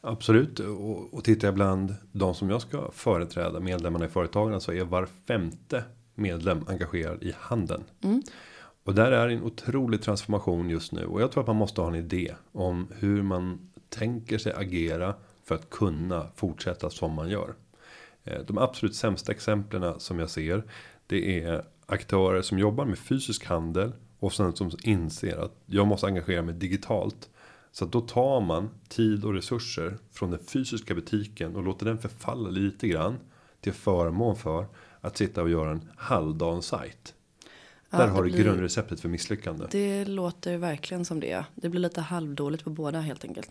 Absolut 0.00 0.58
och, 0.60 1.14
och 1.14 1.24
tittar 1.24 1.48
jag 1.48 1.54
bland 1.54 1.94
de 2.12 2.34
som 2.34 2.50
jag 2.50 2.62
ska 2.62 2.90
företräda 2.92 3.60
medlemmarna 3.60 4.04
i 4.04 4.08
företagen 4.08 4.60
så 4.60 4.72
är 4.72 4.84
var 4.84 5.08
femte 5.26 5.84
medlem 6.14 6.64
engagerad 6.68 7.22
i 7.22 7.34
handeln. 7.38 7.84
Mm. 8.04 8.22
Och 8.84 8.94
där 8.94 9.12
är 9.12 9.28
en 9.28 9.42
otrolig 9.42 10.02
transformation 10.02 10.70
just 10.70 10.92
nu 10.92 11.04
och 11.04 11.22
jag 11.22 11.32
tror 11.32 11.42
att 11.42 11.46
man 11.46 11.56
måste 11.56 11.80
ha 11.80 11.88
en 11.88 11.94
idé 11.94 12.34
om 12.52 12.88
hur 12.98 13.22
man 13.22 13.70
tänker 13.88 14.38
sig 14.38 14.52
agera 14.52 15.14
för 15.44 15.54
att 15.54 15.70
kunna 15.70 16.26
fortsätta 16.34 16.90
som 16.90 17.12
man 17.12 17.28
gör. 17.28 17.54
Eh, 18.24 18.40
de 18.40 18.58
absolut 18.58 18.94
sämsta 18.94 19.32
exemplen 19.32 20.00
som 20.00 20.18
jag 20.18 20.30
ser. 20.30 20.64
Det 21.06 21.42
är 21.42 21.64
aktörer 21.86 22.42
som 22.42 22.58
jobbar 22.58 22.84
med 22.84 22.98
fysisk 22.98 23.46
handel. 23.46 23.92
Och 24.18 24.32
sen 24.32 24.56
som 24.56 24.70
inser 24.82 25.36
att 25.36 25.52
jag 25.66 25.86
måste 25.86 26.06
engagera 26.06 26.42
mig 26.42 26.54
digitalt. 26.54 27.30
Så 27.72 27.84
då 27.84 28.00
tar 28.00 28.40
man 28.40 28.70
tid 28.88 29.24
och 29.24 29.34
resurser 29.34 29.98
från 30.10 30.30
den 30.30 30.40
fysiska 30.44 30.94
butiken 30.94 31.56
och 31.56 31.62
låter 31.62 31.86
den 31.86 31.98
förfalla 31.98 32.50
lite 32.50 32.88
grann. 32.88 33.16
Till 33.60 33.72
förmån 33.72 34.36
för 34.36 34.66
att 35.00 35.16
sitta 35.16 35.42
och 35.42 35.50
göra 35.50 35.70
en 35.70 35.90
halvdan 35.96 36.62
sajt. 36.62 37.14
Ja, 37.90 37.98
Där 37.98 38.08
har 38.08 38.22
du 38.22 38.30
grundreceptet 38.30 39.00
för 39.00 39.08
misslyckande. 39.08 39.66
Det 39.70 40.04
låter 40.04 40.56
verkligen 40.56 41.04
som 41.04 41.20
det. 41.20 41.44
Det 41.54 41.68
blir 41.68 41.80
lite 41.80 42.00
halvdåligt 42.00 42.64
på 42.64 42.70
båda 42.70 43.00
helt 43.00 43.24
enkelt. 43.24 43.50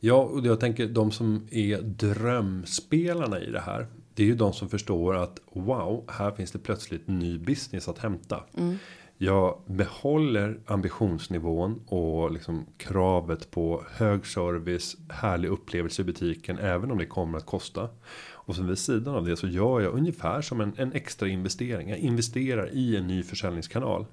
Ja, 0.00 0.16
och 0.16 0.46
jag 0.46 0.60
tänker 0.60 0.86
de 0.86 1.10
som 1.10 1.48
är 1.50 1.82
drömspelarna 1.82 3.40
i 3.40 3.50
det 3.50 3.60
här. 3.60 3.86
Det 4.14 4.22
är 4.22 4.26
ju 4.26 4.34
de 4.34 4.52
som 4.52 4.68
förstår 4.68 5.16
att 5.16 5.40
wow, 5.52 6.04
här 6.08 6.30
finns 6.30 6.50
det 6.50 6.58
plötsligt 6.58 7.08
ny 7.08 7.38
business 7.38 7.88
att 7.88 7.98
hämta. 7.98 8.44
Mm. 8.56 8.78
Jag 9.18 9.60
behåller 9.66 10.60
ambitionsnivån 10.66 11.80
och 11.86 12.30
liksom 12.30 12.66
kravet 12.76 13.50
på 13.50 13.84
hög 13.90 14.26
service, 14.26 14.96
härlig 15.08 15.48
upplevelse 15.48 16.02
i 16.02 16.04
butiken, 16.04 16.58
även 16.58 16.90
om 16.90 16.98
det 16.98 17.06
kommer 17.06 17.38
att 17.38 17.46
kosta. 17.46 17.88
Och 18.32 18.56
sen 18.56 18.66
vid 18.66 18.78
sidan 18.78 19.14
av 19.14 19.24
det 19.24 19.36
så 19.36 19.46
gör 19.46 19.80
jag 19.80 19.94
ungefär 19.94 20.42
som 20.42 20.60
en, 20.60 20.72
en 20.76 20.92
extra 20.92 21.28
investering. 21.28 21.88
Jag 21.88 21.98
investerar 21.98 22.70
i 22.72 22.96
en 22.96 23.06
ny 23.06 23.22
försäljningskanal. 23.22 24.06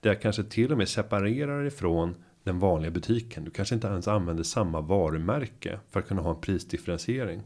Där 0.00 0.10
jag 0.10 0.22
kanske 0.22 0.44
till 0.44 0.72
och 0.72 0.78
med 0.78 0.88
separerar 0.88 1.64
ifrån 1.64 2.14
den 2.44 2.58
vanliga 2.58 2.90
butiken. 2.90 3.44
Du 3.44 3.50
kanske 3.50 3.74
inte 3.74 3.86
ens 3.86 4.08
använder 4.08 4.44
samma 4.44 4.80
varumärke 4.80 5.78
för 5.90 6.00
att 6.00 6.08
kunna 6.08 6.22
ha 6.22 6.30
en 6.30 6.40
prisdifferentiering. 6.40 7.42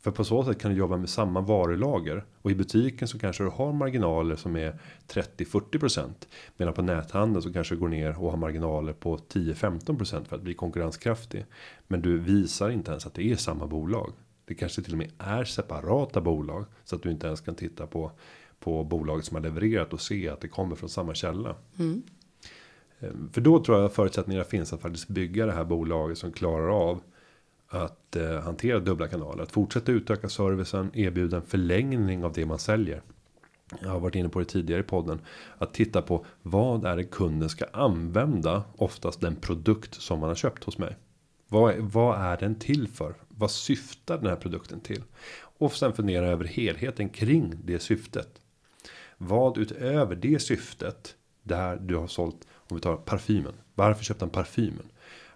För 0.00 0.10
på 0.10 0.24
så 0.24 0.44
sätt 0.44 0.60
kan 0.60 0.70
du 0.70 0.76
jobba 0.76 0.96
med 0.96 1.08
samma 1.08 1.40
varulager 1.40 2.24
och 2.42 2.50
i 2.50 2.54
butiken 2.54 3.08
så 3.08 3.18
kanske 3.18 3.44
du 3.44 3.50
har 3.50 3.72
marginaler 3.72 4.36
som 4.36 4.56
är 4.56 4.78
30-40% 5.08 6.10
medan 6.56 6.74
på 6.74 6.82
näthandeln 6.82 7.42
så 7.42 7.52
kanske 7.52 7.74
du 7.74 7.78
går 7.78 7.88
ner 7.88 8.18
och 8.18 8.30
har 8.30 8.38
marginaler 8.38 8.92
på 8.92 9.16
10-15% 9.16 10.24
för 10.24 10.36
att 10.36 10.42
bli 10.42 10.54
konkurrenskraftig. 10.54 11.46
Men 11.88 12.02
du 12.02 12.18
visar 12.18 12.70
inte 12.70 12.90
ens 12.90 13.06
att 13.06 13.14
det 13.14 13.32
är 13.32 13.36
samma 13.36 13.66
bolag. 13.66 14.12
Det 14.44 14.54
kanske 14.54 14.82
till 14.82 14.92
och 14.92 14.98
med 14.98 15.10
är 15.18 15.44
separata 15.44 16.20
bolag 16.20 16.64
så 16.84 16.96
att 16.96 17.02
du 17.02 17.10
inte 17.10 17.26
ens 17.26 17.40
kan 17.40 17.54
titta 17.54 17.86
på 17.86 18.12
på 18.62 18.84
bolaget 18.84 19.24
som 19.24 19.34
har 19.34 19.42
levererat 19.42 19.92
och 19.92 20.00
se 20.00 20.28
att 20.28 20.40
det 20.40 20.48
kommer 20.48 20.76
från 20.76 20.88
samma 20.88 21.14
källa. 21.14 21.56
Mm. 21.78 22.02
Ehm, 23.02 23.30
för 23.32 23.40
då 23.40 23.64
tror 23.64 23.80
jag 23.80 23.92
förutsättningarna 23.92 24.44
finns 24.44 24.72
att 24.72 24.80
faktiskt 24.80 25.08
bygga 25.08 25.46
det 25.46 25.52
här 25.52 25.64
bolaget 25.64 26.18
som 26.18 26.32
klarar 26.32 26.68
av 26.68 27.00
att 27.68 28.16
eh, 28.16 28.40
hantera 28.40 28.80
dubbla 28.80 29.08
kanaler, 29.08 29.42
att 29.42 29.52
fortsätta 29.52 29.92
utöka 29.92 30.28
servicen, 30.28 30.90
erbjuda 30.94 31.36
en 31.36 31.42
förlängning 31.42 32.24
av 32.24 32.32
det 32.32 32.46
man 32.46 32.58
säljer. 32.58 33.02
Jag 33.80 33.88
har 33.88 34.00
varit 34.00 34.14
inne 34.14 34.28
på 34.28 34.38
det 34.38 34.44
tidigare 34.44 34.80
i 34.80 34.84
podden. 34.84 35.20
Att 35.58 35.74
titta 35.74 36.02
på 36.02 36.24
vad 36.42 36.84
är 36.84 36.96
det 36.96 37.04
kunden 37.04 37.48
ska 37.48 37.64
använda. 37.72 38.64
Oftast 38.76 39.20
den 39.20 39.36
produkt 39.36 39.94
som 39.94 40.20
man 40.20 40.28
har 40.28 40.36
köpt 40.36 40.64
hos 40.64 40.78
mig. 40.78 40.96
Vad, 41.48 41.76
vad 41.76 42.20
är 42.20 42.36
den 42.36 42.54
till 42.54 42.88
för? 42.88 43.14
Vad 43.28 43.50
syftar 43.50 44.18
den 44.18 44.26
här 44.26 44.36
produkten 44.36 44.80
till? 44.80 45.02
Och 45.58 45.72
sen 45.72 45.92
fundera 45.92 46.26
över 46.26 46.44
helheten 46.44 47.08
kring 47.08 47.54
det 47.64 47.78
syftet. 47.78 48.40
Vad 49.18 49.58
utöver 49.58 50.16
det 50.16 50.42
syftet. 50.42 51.16
Där 51.42 51.76
du 51.76 51.96
har 51.96 52.06
sålt. 52.06 52.46
Om 52.68 52.76
vi 52.76 52.80
tar 52.80 52.96
parfymen. 52.96 53.54
Varför 53.74 54.04
köpte 54.04 54.24
han 54.24 54.30
parfymen? 54.30 54.86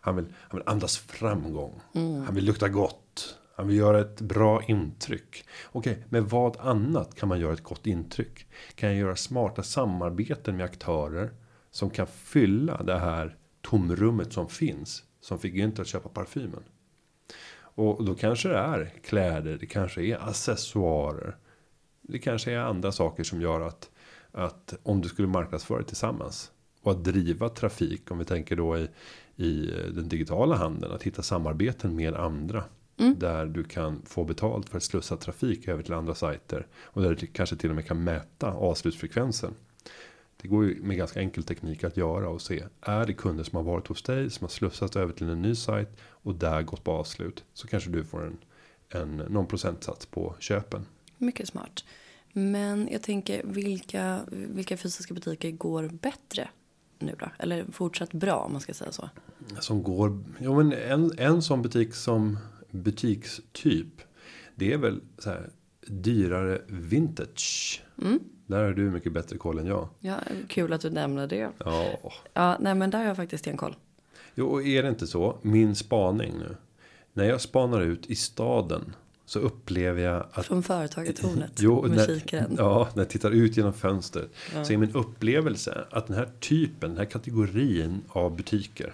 Han 0.00 0.16
vill, 0.16 0.26
han 0.34 0.58
vill 0.58 0.68
andas 0.68 0.98
framgång. 0.98 1.80
Mm. 1.94 2.22
Han 2.22 2.34
vill 2.34 2.44
lukta 2.44 2.68
gott. 2.68 3.38
Han 3.56 3.68
vill 3.68 3.76
göra 3.76 4.00
ett 4.00 4.20
bra 4.20 4.62
intryck. 4.62 5.44
Okej, 5.72 5.92
okay, 5.92 6.04
men 6.08 6.28
vad 6.28 6.56
annat 6.56 7.14
kan 7.14 7.28
man 7.28 7.40
göra 7.40 7.52
ett 7.52 7.62
gott 7.62 7.86
intryck? 7.86 8.46
Kan 8.74 8.88
jag 8.88 8.98
göra 8.98 9.16
smarta 9.16 9.62
samarbeten 9.62 10.56
med 10.56 10.64
aktörer 10.64 11.30
som 11.70 11.90
kan 11.90 12.06
fylla 12.06 12.82
det 12.82 12.98
här 12.98 13.36
tomrummet 13.62 14.32
som 14.32 14.48
finns 14.48 15.04
som 15.20 15.38
fick 15.38 15.54
inte 15.54 15.82
att 15.82 15.88
köpa 15.88 16.08
parfymen. 16.08 16.62
Och 17.58 18.04
då 18.04 18.14
kanske 18.14 18.48
det 18.48 18.58
är 18.58 18.92
kläder, 19.04 19.56
det 19.60 19.66
kanske 19.66 20.02
är 20.02 20.28
accessoarer. 20.28 21.36
Det 22.02 22.18
kanske 22.18 22.52
är 22.52 22.58
andra 22.58 22.92
saker 22.92 23.24
som 23.24 23.40
gör 23.40 23.60
att 23.60 23.90
att 24.32 24.78
om 24.82 25.00
du 25.00 25.08
skulle 25.08 25.28
marknadsföra 25.28 25.82
tillsammans 25.82 26.52
och 26.86 26.92
att 26.92 27.04
driva 27.04 27.48
trafik 27.48 28.10
om 28.10 28.18
vi 28.18 28.24
tänker 28.24 28.56
då 28.56 28.78
i 28.78 28.88
i 29.36 29.70
den 29.94 30.08
digitala 30.08 30.56
handeln 30.56 30.92
att 30.94 31.02
hitta 31.02 31.22
samarbeten 31.22 31.96
med 31.96 32.14
andra. 32.14 32.64
Mm. 32.96 33.18
Där 33.18 33.46
du 33.46 33.64
kan 33.64 34.02
få 34.04 34.24
betalt 34.24 34.68
för 34.68 34.76
att 34.76 34.82
slussa 34.82 35.16
trafik 35.16 35.68
över 35.68 35.82
till 35.82 35.94
andra 35.94 36.14
sajter. 36.14 36.66
Och 36.82 37.02
där 37.02 37.14
du 37.14 37.26
kanske 37.26 37.56
till 37.56 37.70
och 37.70 37.76
med 37.76 37.86
kan 37.86 38.04
mäta 38.04 38.52
avslutsfrekvensen. 38.52 39.54
Det 40.42 40.48
går 40.48 40.64
ju 40.64 40.82
med 40.82 40.96
ganska 40.96 41.20
enkel 41.20 41.42
teknik 41.42 41.84
att 41.84 41.96
göra 41.96 42.28
och 42.28 42.42
se. 42.42 42.64
Är 42.80 43.06
det 43.06 43.12
kunder 43.12 43.44
som 43.44 43.56
har 43.56 43.62
varit 43.62 43.86
hos 43.86 44.02
dig 44.02 44.30
som 44.30 44.44
har 44.44 44.48
slussat 44.48 44.96
över 44.96 45.12
till 45.12 45.28
en 45.28 45.42
ny 45.42 45.54
sajt. 45.54 45.88
Och 46.00 46.34
där 46.34 46.62
gått 46.62 46.84
på 46.84 46.92
avslut. 46.92 47.44
Så 47.54 47.68
kanske 47.68 47.90
du 47.90 48.04
får 48.04 48.26
en, 48.26 48.38
en 48.88 49.16
någon 49.16 49.46
procentsats 49.46 50.06
på 50.06 50.34
köpen. 50.38 50.86
Mycket 51.18 51.48
smart. 51.48 51.84
Men 52.32 52.88
jag 52.92 53.02
tänker 53.02 53.42
vilka, 53.44 54.20
vilka 54.30 54.76
fysiska 54.76 55.14
butiker 55.14 55.50
går 55.50 55.88
bättre 55.88 56.48
nu 56.98 57.14
då? 57.18 57.26
Eller 57.38 57.64
fortsatt 57.72 58.12
bra 58.12 58.36
om 58.36 58.52
man 58.52 58.60
ska 58.60 58.74
säga 58.74 58.92
så. 58.92 59.08
Som 59.60 59.82
går, 59.82 60.24
jo 60.38 60.56
men 60.56 60.72
en, 60.72 61.18
en 61.18 61.42
sån 61.42 61.62
butik 61.62 61.94
som 61.94 62.38
butikstyp. 62.70 64.02
Det 64.54 64.72
är 64.72 64.78
väl 64.78 65.00
så 65.18 65.30
här 65.30 65.50
dyrare 65.86 66.62
vintage. 66.66 67.82
Mm. 68.02 68.20
Där 68.46 68.62
har 68.62 68.72
du 68.72 68.90
mycket 68.90 69.12
bättre 69.12 69.38
koll 69.38 69.58
än 69.58 69.66
jag. 69.66 69.88
Ja, 70.00 70.16
kul 70.48 70.72
att 70.72 70.80
du 70.80 70.90
nämner 70.90 71.26
det. 71.26 71.50
Ja. 71.58 72.12
Ja, 72.32 72.56
nej 72.60 72.74
men 72.74 72.90
där 72.90 72.98
har 72.98 73.06
jag 73.06 73.16
faktiskt 73.16 73.46
en 73.46 73.56
koll. 73.56 73.76
Jo, 74.34 74.46
och 74.46 74.62
är 74.62 74.82
det 74.82 74.88
inte 74.88 75.06
så? 75.06 75.38
Min 75.42 75.74
spaning 75.74 76.38
nu. 76.38 76.56
När 77.12 77.24
jag 77.24 77.40
spanar 77.40 77.80
ut 77.80 78.06
i 78.06 78.14
staden 78.14 78.94
så 79.26 79.38
upplever 79.38 80.02
jag 80.02 80.26
att. 80.32 80.46
Från 80.46 80.62
företaget 80.62 81.18
Hornet. 81.18 81.52
Jo, 81.58 81.86
när, 81.88 82.22
ja, 82.58 82.88
när 82.94 83.02
jag 83.02 83.10
tittar 83.10 83.30
ut 83.30 83.56
genom 83.56 83.72
fönstret. 83.72 84.30
Ja. 84.54 84.64
Så 84.64 84.72
är 84.72 84.76
min 84.76 84.94
upplevelse 84.94 85.84
att 85.90 86.06
den 86.06 86.16
här 86.16 86.28
typen, 86.40 86.90
den 86.90 86.98
här 86.98 87.04
kategorin 87.04 88.02
av 88.08 88.36
butiker. 88.36 88.92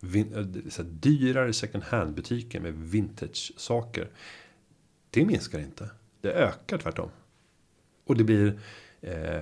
Vin, 0.00 0.34
eh, 0.34 0.70
så 0.70 0.82
här, 0.82 0.90
dyrare 0.90 1.52
second 1.52 1.84
hand 1.84 2.14
butiker 2.14 2.60
med 2.60 2.74
vintage 2.74 3.52
saker. 3.56 4.08
Det 5.10 5.24
minskar 5.24 5.58
inte. 5.58 5.90
Det 6.20 6.32
ökar 6.32 6.78
tvärtom. 6.78 7.08
Och 8.06 8.16
det 8.16 8.24
blir. 8.24 8.60
Eh, 9.00 9.40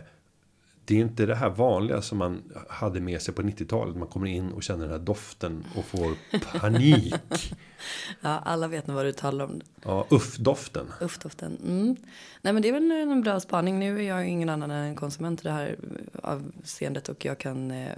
det 0.88 0.94
är 0.94 1.00
inte 1.00 1.26
det 1.26 1.34
här 1.34 1.50
vanliga 1.50 2.02
som 2.02 2.18
man 2.18 2.42
hade 2.68 3.00
med 3.00 3.22
sig 3.22 3.34
på 3.34 3.42
90-talet. 3.42 3.96
Man 3.96 4.08
kommer 4.08 4.26
in 4.26 4.52
och 4.52 4.62
känner 4.62 4.82
den 4.82 4.92
här 4.92 4.98
doften 4.98 5.64
och 5.76 5.84
får 5.84 6.14
panik. 6.58 7.14
ja, 8.20 8.38
alla 8.38 8.68
vet 8.68 8.86
nog 8.86 8.96
vad 8.96 9.04
du 9.04 9.12
talar 9.12 9.44
om. 9.44 9.60
Ja, 9.84 10.06
uff-doften. 10.10 10.86
Uff-doften. 11.00 11.58
Mm. 11.62 11.96
Nej, 12.42 12.52
men 12.52 12.62
det 12.62 12.68
är 12.68 12.72
väl 12.72 12.92
en 12.92 13.22
bra 13.22 13.40
spaning. 13.40 13.78
Nu 13.78 13.98
är 13.98 14.08
jag 14.08 14.28
ingen 14.28 14.48
annan 14.48 14.70
än 14.70 14.84
en 14.84 14.96
konsument 14.96 15.40
i 15.40 15.42
det 15.42 15.50
här 15.50 15.76
avseendet 16.22 17.08
och 17.08 17.24
jag 17.24 17.38
kan 17.38 17.70
eh, 17.70 17.92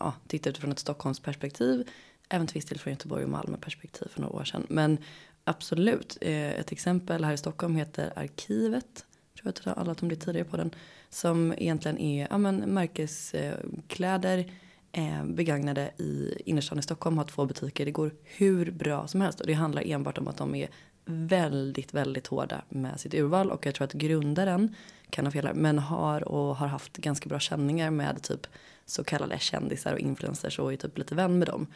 ja, 0.00 0.14
titta 0.26 0.50
utifrån 0.50 0.72
ett 0.72 0.78
Stockholmsperspektiv. 0.78 1.88
Även 2.28 2.46
till 2.46 2.54
viss 2.54 2.64
del 2.64 2.78
från 2.78 2.92
Göteborg 2.92 3.24
och 3.24 3.30
Malmö 3.30 3.56
perspektiv 3.56 4.08
för 4.08 4.20
några 4.20 4.34
år 4.36 4.44
sedan. 4.44 4.66
Men 4.68 4.98
absolut, 5.44 6.18
eh, 6.20 6.50
ett 6.50 6.72
exempel 6.72 7.24
här 7.24 7.32
i 7.32 7.36
Stockholm 7.36 7.76
heter 7.76 8.12
Arkivet. 8.16 9.04
Jag 9.44 9.54
tror 9.54 9.72
att 9.72 9.78
alla 9.78 9.92
att 9.92 9.98
de 9.98 10.08
blir 10.08 10.18
tidigare 10.18 10.48
på 10.48 10.56
den. 10.56 10.70
Som 11.10 11.54
egentligen 11.58 11.98
är 11.98 12.26
ja, 12.30 12.38
men, 12.38 12.56
märkeskläder 12.56 14.52
eh, 14.92 15.24
begagnade 15.24 15.90
i 15.98 16.34
innerstan 16.44 16.78
i 16.78 16.82
Stockholm. 16.82 17.18
Har 17.18 17.24
två 17.24 17.46
butiker. 17.46 17.84
Det 17.84 17.90
går 17.90 18.10
hur 18.24 18.70
bra 18.70 19.06
som 19.06 19.20
helst. 19.20 19.40
Och 19.40 19.46
det 19.46 19.52
handlar 19.52 19.86
enbart 19.86 20.18
om 20.18 20.28
att 20.28 20.36
de 20.36 20.54
är 20.54 20.68
väldigt, 21.04 21.94
väldigt 21.94 22.26
hårda 22.26 22.62
med 22.68 23.00
sitt 23.00 23.14
urval. 23.14 23.50
Och 23.50 23.66
jag 23.66 23.74
tror 23.74 23.84
att 23.84 23.92
grundaren 23.92 24.74
kan 25.10 25.24
ha 25.26 25.32
fel 25.32 25.54
men 25.54 25.78
har 25.78 26.28
och 26.28 26.56
har 26.56 26.66
haft 26.66 26.96
ganska 26.96 27.28
bra 27.28 27.40
känningar 27.40 27.90
med 27.90 28.22
typ 28.22 28.46
så 28.84 29.04
kallade 29.04 29.38
kändisar 29.38 29.92
och 29.92 30.00
influencers 30.00 30.58
och 30.58 30.72
är 30.72 30.76
typ 30.76 30.98
lite 30.98 31.14
vän 31.14 31.38
med 31.38 31.48
dem. 31.48 31.66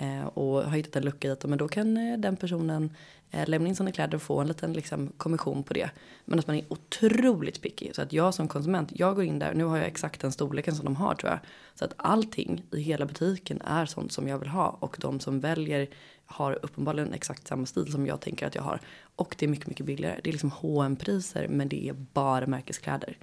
Eh, 0.00 0.26
och 0.26 0.62
har 0.64 0.76
hittat 0.76 0.96
en 0.96 1.04
lucka 1.04 1.28
i 1.28 1.30
att 1.30 1.44
Men 1.44 1.58
då 1.58 1.68
kan 1.68 1.96
eh, 1.96 2.18
den 2.18 2.36
personen 2.36 2.90
eh, 3.30 3.48
lämna 3.48 3.68
in 3.68 3.76
sina 3.76 3.92
kläder 3.92 4.16
och 4.16 4.22
få 4.22 4.40
en 4.40 4.48
liten 4.48 4.72
liksom, 4.72 5.12
kommission 5.16 5.62
på 5.62 5.74
det. 5.74 5.90
Men 6.24 6.38
att 6.38 6.46
man 6.46 6.56
är 6.56 6.64
otroligt 6.68 7.62
picky. 7.62 7.90
Så 7.92 8.02
att 8.02 8.12
jag 8.12 8.34
som 8.34 8.48
konsument, 8.48 8.92
jag 8.94 9.14
går 9.14 9.24
in 9.24 9.38
där, 9.38 9.54
nu 9.54 9.64
har 9.64 9.76
jag 9.76 9.86
exakt 9.86 10.20
den 10.20 10.32
storleken 10.32 10.74
som 10.74 10.84
de 10.84 10.96
har 10.96 11.14
tror 11.14 11.30
jag. 11.30 11.38
Så 11.74 11.84
att 11.84 11.94
allting 11.96 12.62
i 12.72 12.80
hela 12.80 13.06
butiken 13.06 13.62
är 13.62 13.86
sånt 13.86 14.12
som 14.12 14.28
jag 14.28 14.38
vill 14.38 14.48
ha. 14.48 14.68
Och 14.80 14.96
de 15.00 15.20
som 15.20 15.40
väljer 15.40 15.88
har 16.26 16.58
uppenbarligen 16.62 17.12
exakt 17.12 17.48
samma 17.48 17.66
stil 17.66 17.92
som 17.92 18.06
jag 18.06 18.20
tänker 18.20 18.46
att 18.46 18.54
jag 18.54 18.62
har. 18.62 18.80
Och 19.16 19.34
det 19.38 19.46
är 19.46 19.50
mycket, 19.50 19.66
mycket 19.66 19.86
billigare. 19.86 20.20
Det 20.24 20.30
är 20.30 20.32
liksom 20.32 20.50
hm 20.50 20.96
priser 20.96 21.48
men 21.48 21.68
det 21.68 21.88
är 21.88 21.92
bara 21.92 22.46
märkeskläder. 22.46 23.16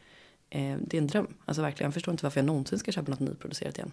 Eh, 0.49 0.77
det 0.81 0.97
är 0.97 1.01
en 1.01 1.07
dröm. 1.07 1.27
Alltså 1.45 1.61
verkligen, 1.61 1.87
jag 1.87 1.93
förstår 1.93 2.11
inte 2.11 2.25
varför 2.25 2.39
jag 2.39 2.45
någonsin 2.45 2.79
ska 2.79 2.91
köpa 2.91 3.11
något 3.11 3.19
nyproducerat 3.19 3.77
igen. 3.77 3.91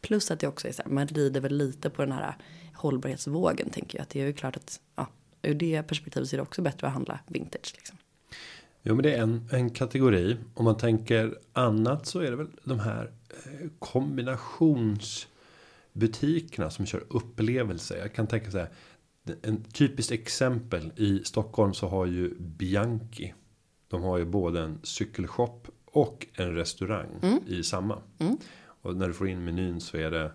Plus 0.00 0.30
att 0.30 0.40
det 0.40 0.46
också 0.46 0.68
är 0.68 0.72
så 0.72 0.82
här, 0.82 0.90
man 0.90 1.06
rider 1.06 1.40
väl 1.40 1.56
lite 1.56 1.90
på 1.90 2.02
den 2.02 2.12
här 2.12 2.36
hållbarhetsvågen 2.74 3.70
tänker 3.70 3.98
jag. 3.98 4.02
Att 4.02 4.08
det 4.08 4.20
är 4.20 4.26
ju 4.26 4.32
klart 4.32 4.56
att 4.56 4.80
ja, 4.96 5.06
ur 5.42 5.54
det 5.54 5.82
perspektivet 5.82 6.28
så 6.28 6.36
är 6.36 6.38
det 6.38 6.42
också 6.42 6.62
bättre 6.62 6.86
att 6.86 6.92
handla 6.92 7.20
vintage. 7.26 7.72
Liksom. 7.76 7.96
Jo 8.82 8.94
men 8.94 9.02
det 9.02 9.14
är 9.14 9.22
en, 9.22 9.48
en 9.52 9.70
kategori. 9.70 10.36
Om 10.54 10.64
man 10.64 10.76
tänker 10.76 11.38
annat 11.52 12.06
så 12.06 12.20
är 12.20 12.30
det 12.30 12.36
väl 12.36 12.48
de 12.64 12.78
här 12.78 13.12
eh, 13.30 13.68
kombinationsbutikerna 13.78 16.70
som 16.70 16.86
kör 16.86 17.04
upplevelser. 17.08 17.96
Jag 17.96 18.14
kan 18.14 18.26
tänka 18.26 18.50
så 18.50 18.58
här. 18.58 18.70
En 19.42 19.62
typiskt 19.62 20.12
exempel 20.12 20.92
i 20.96 21.24
Stockholm 21.24 21.74
så 21.74 21.88
har 21.88 22.06
ju 22.06 22.34
Bianchi. 22.38 23.34
De 23.88 24.02
har 24.02 24.18
ju 24.18 24.24
både 24.24 24.60
en 24.60 24.80
cykelshop 24.82 25.68
och 25.84 26.26
en 26.34 26.54
restaurang 26.54 27.18
mm. 27.22 27.38
i 27.46 27.62
samma. 27.62 28.02
Mm. 28.18 28.36
Och 28.82 28.96
när 28.96 29.08
du 29.08 29.14
får 29.14 29.28
in 29.28 29.44
menyn 29.44 29.80
så 29.80 29.96
är 29.96 30.10
det 30.10 30.32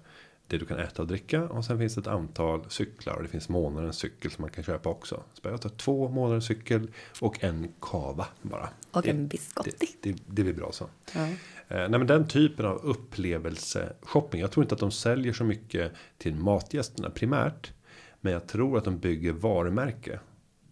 det 0.47 0.57
du 0.57 0.65
kan 0.65 0.79
äta 0.79 1.01
och 1.01 1.07
dricka. 1.07 1.43
Och 1.43 1.65
sen 1.65 1.77
finns 1.79 1.95
det 1.95 2.01
ett 2.01 2.07
antal 2.07 2.69
cyklar. 2.69 3.15
Och 3.15 3.23
det 3.23 3.29
finns 3.29 3.49
månadens 3.49 3.97
cykel 3.97 4.31
som 4.31 4.41
man 4.41 4.51
kan 4.51 4.63
köpa 4.63 4.89
också. 4.89 5.23
Så 5.33 5.49
jag 5.49 5.61
tar 5.61 5.69
två 5.69 6.09
månadens 6.09 6.45
cykel 6.45 6.91
och 7.21 7.43
en 7.43 7.73
kava 7.81 8.27
bara. 8.41 8.69
Och 8.91 9.01
det, 9.01 9.09
en 9.09 9.27
biscotti. 9.27 9.71
Det, 9.79 10.11
det, 10.11 10.17
det, 10.27 10.43
blir 10.43 10.53
bra 10.53 10.71
så. 10.71 10.89
Ja. 11.13 11.27
Eh, 11.67 11.89
nej 11.89 11.89
men 11.89 12.07
den 12.07 12.27
typen 12.27 12.65
av 12.65 12.77
upplevelse-shopping. 12.83 14.41
Jag 14.41 14.51
tror 14.51 14.63
inte 14.63 14.75
att 14.75 14.81
de 14.81 14.91
säljer 14.91 15.33
så 15.33 15.43
mycket 15.43 15.91
till 16.17 16.35
matgästerna 16.35 17.09
primärt. 17.09 17.73
Men 18.21 18.33
jag 18.33 18.47
tror 18.47 18.77
att 18.77 18.85
de 18.85 18.99
bygger 18.99 19.31
varumärke. 19.31 20.19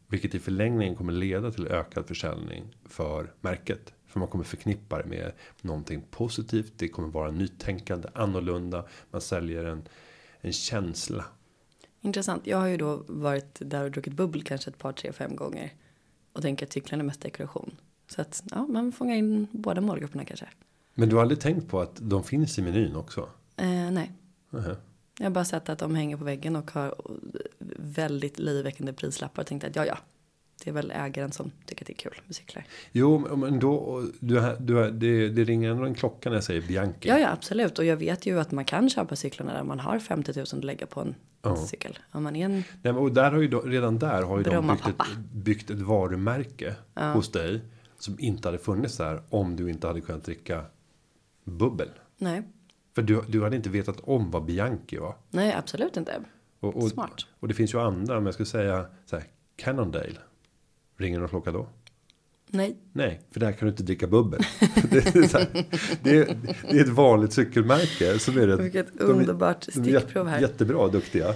Vilket 0.08 0.36
i 0.36 0.40
förlängningen 0.40 0.96
kommer 0.96 1.14
leda 1.14 1.52
till 1.52 1.68
ökad 1.68 2.08
försäljning 2.08 2.76
för 2.86 3.34
märket. 3.42 3.94
För 4.12 4.20
man 4.20 4.30
kommer 4.30 4.44
förknippa 4.44 4.98
det 4.98 5.06
med 5.06 5.32
någonting 5.62 6.02
positivt. 6.12 6.74
Det 6.76 6.88
kommer 6.88 7.08
vara 7.08 7.32
nytänkande, 7.32 8.10
annorlunda. 8.14 8.86
Man 9.12 9.22
säljer 9.22 9.64
en, 9.64 9.84
en 10.42 10.54
känsla. 10.54 11.26
Intressant. 12.02 12.48
Jag 12.48 12.58
har 12.58 12.68
ju 12.68 12.78
då 12.78 13.04
varit 13.08 13.58
där 13.60 13.84
och 13.84 13.92
druckit 13.92 14.14
bubbel 14.14 14.44
kanske 14.44 14.70
ett 14.70 14.78
par, 14.78 14.94
tre, 14.94 15.14
fem 15.14 15.36
gånger. 15.36 15.74
Och 16.34 16.42
tänker 16.42 16.66
att 16.66 16.74
cyklarna 16.74 17.04
är 17.04 17.06
mest 17.06 17.22
dekoration. 17.22 17.76
Så 18.08 18.22
att 18.22 18.44
ja, 18.52 18.68
man 18.68 18.92
fångar 18.92 19.16
in 19.16 19.48
båda 19.52 19.82
målgrupperna 19.82 20.26
kanske. 20.26 20.48
Men 20.94 21.10
du 21.10 21.16
har 21.16 21.22
aldrig 21.22 21.40
tänkt 21.40 21.70
på 21.70 21.82
att 21.82 21.96
de 21.96 22.24
finns 22.24 22.60
i 22.60 22.62
menyn 22.62 22.96
också? 22.96 23.30
Eh, 23.58 23.92
nej. 23.92 24.12
Uh 24.54 24.60
-huh. 24.60 24.76
Jag 25.18 25.26
har 25.26 25.32
bara 25.32 25.46
sett 25.46 25.70
att 25.70 25.80
de 25.80 25.96
hänger 25.96 26.18
på 26.18 26.24
väggen 26.24 26.56
och 26.56 26.72
har 26.72 26.96
väldigt 27.78 28.40
löjeväckande 28.40 28.94
prislappar 28.94 29.42
och 29.42 29.48
tänkte 29.48 29.68
att 29.68 29.76
ja, 29.76 29.86
ja, 29.86 29.98
det 30.64 30.70
är 30.70 30.74
väl 30.74 30.92
ägaren 30.92 31.32
som 31.32 31.52
tycker 31.66 31.84
att 31.84 31.88
det 31.88 31.94
är 31.94 32.10
kul 32.10 32.22
med 32.26 32.36
cyklar. 32.36 32.66
Jo, 32.92 33.36
men 33.36 33.60
då, 33.60 34.04
du, 34.20 34.56
du, 34.60 34.92
det, 34.92 35.30
det 35.30 35.44
ringer 35.44 35.72
ändå 35.72 35.86
en 35.86 35.96
klocka 35.96 36.30
när 36.30 36.38
jag 36.38 36.44
säger 36.44 36.62
Bianchi. 36.62 37.10
Ja, 37.10 37.20
ja, 37.20 37.32
absolut. 37.32 37.80
Och 37.80 37.86
jag 37.86 37.98
vet 37.98 38.26
ju 38.26 38.40
att 38.40 38.52
man 38.52 38.66
kan 38.66 38.90
köpa 38.90 39.16
cyklarna 39.16 39.54
där 39.54 39.64
man 39.64 39.80
har 39.80 40.00
50 40.00 40.34
000 40.36 40.46
att 40.52 40.64
lägga 40.64 40.86
på 40.86 41.02
en 41.02 41.16
ja. 41.42 41.56
cykel. 41.56 42.00
Om 42.12 42.24
man 42.24 42.36
är 42.36 42.46
en 42.46 42.64
Nej, 42.82 42.94
och 42.94 43.12
där 43.12 43.32
har 43.32 43.40
ju 43.42 43.60
redan 43.60 44.00
där 44.00 44.22
har 44.24 44.38
ju 44.38 44.44
de 44.44 44.68
byggt 44.68 44.88
ett, 44.88 45.18
byggt 45.34 45.70
ett 45.70 45.80
varumärke 45.80 46.76
ja. 46.94 47.14
hos 47.14 47.32
dig. 47.32 47.62
Som 48.00 48.16
inte 48.20 48.48
hade 48.48 48.58
funnits 48.58 48.98
där 48.98 49.22
om 49.30 49.56
du 49.56 49.70
inte 49.70 49.88
hade 49.88 50.02
kunnat 50.02 50.24
dricka 50.24 50.66
bubbel. 51.44 51.90
Nej. 52.18 52.44
För 52.96 53.02
du, 53.02 53.22
du 53.28 53.44
hade 53.44 53.56
inte 53.56 53.70
vetat 53.70 54.00
om 54.00 54.32
vad 54.32 54.46
Bianchi 54.46 54.98
var. 54.98 55.16
Nej, 55.30 55.54
absolut 55.54 55.98
inte. 55.98 56.22
Och, 56.60 56.76
och, 56.76 56.90
Smart. 56.90 57.26
Och 57.40 57.48
det 57.48 57.54
finns 57.54 57.74
ju 57.74 57.80
andra, 57.80 58.18
om 58.18 58.26
jag 58.26 58.34
skulle 58.34 58.48
säga 58.48 58.86
så 59.06 59.16
här, 59.16 59.26
Cannondale. 59.56 60.18
Ringer 61.02 61.20
någon 61.20 61.30
klocka 61.30 61.52
då? 61.52 61.68
Nej. 62.48 62.78
Nej, 62.94 63.22
för 63.32 63.40
där 63.40 63.52
kan 63.52 63.66
du 63.66 63.72
inte 63.72 63.84
dricka 63.84 64.08
bubbel. 64.08 64.42
det, 64.90 65.16
är 65.16 65.34
här, 65.34 65.66
det, 66.04 66.18
är, 66.18 66.38
det, 66.70 66.78
är 66.78 66.82
ett 66.82 66.90
vanligt 66.90 67.34
cykelmärke. 67.34 68.20
Som 68.20 68.38
är 68.38 68.48
det, 68.48 68.56
Vilket 68.56 69.00
underbart 69.00 69.64
stickprov 69.64 70.28
här. 70.28 70.42
Jättebra, 70.42 70.88
duktiga. 70.88 71.36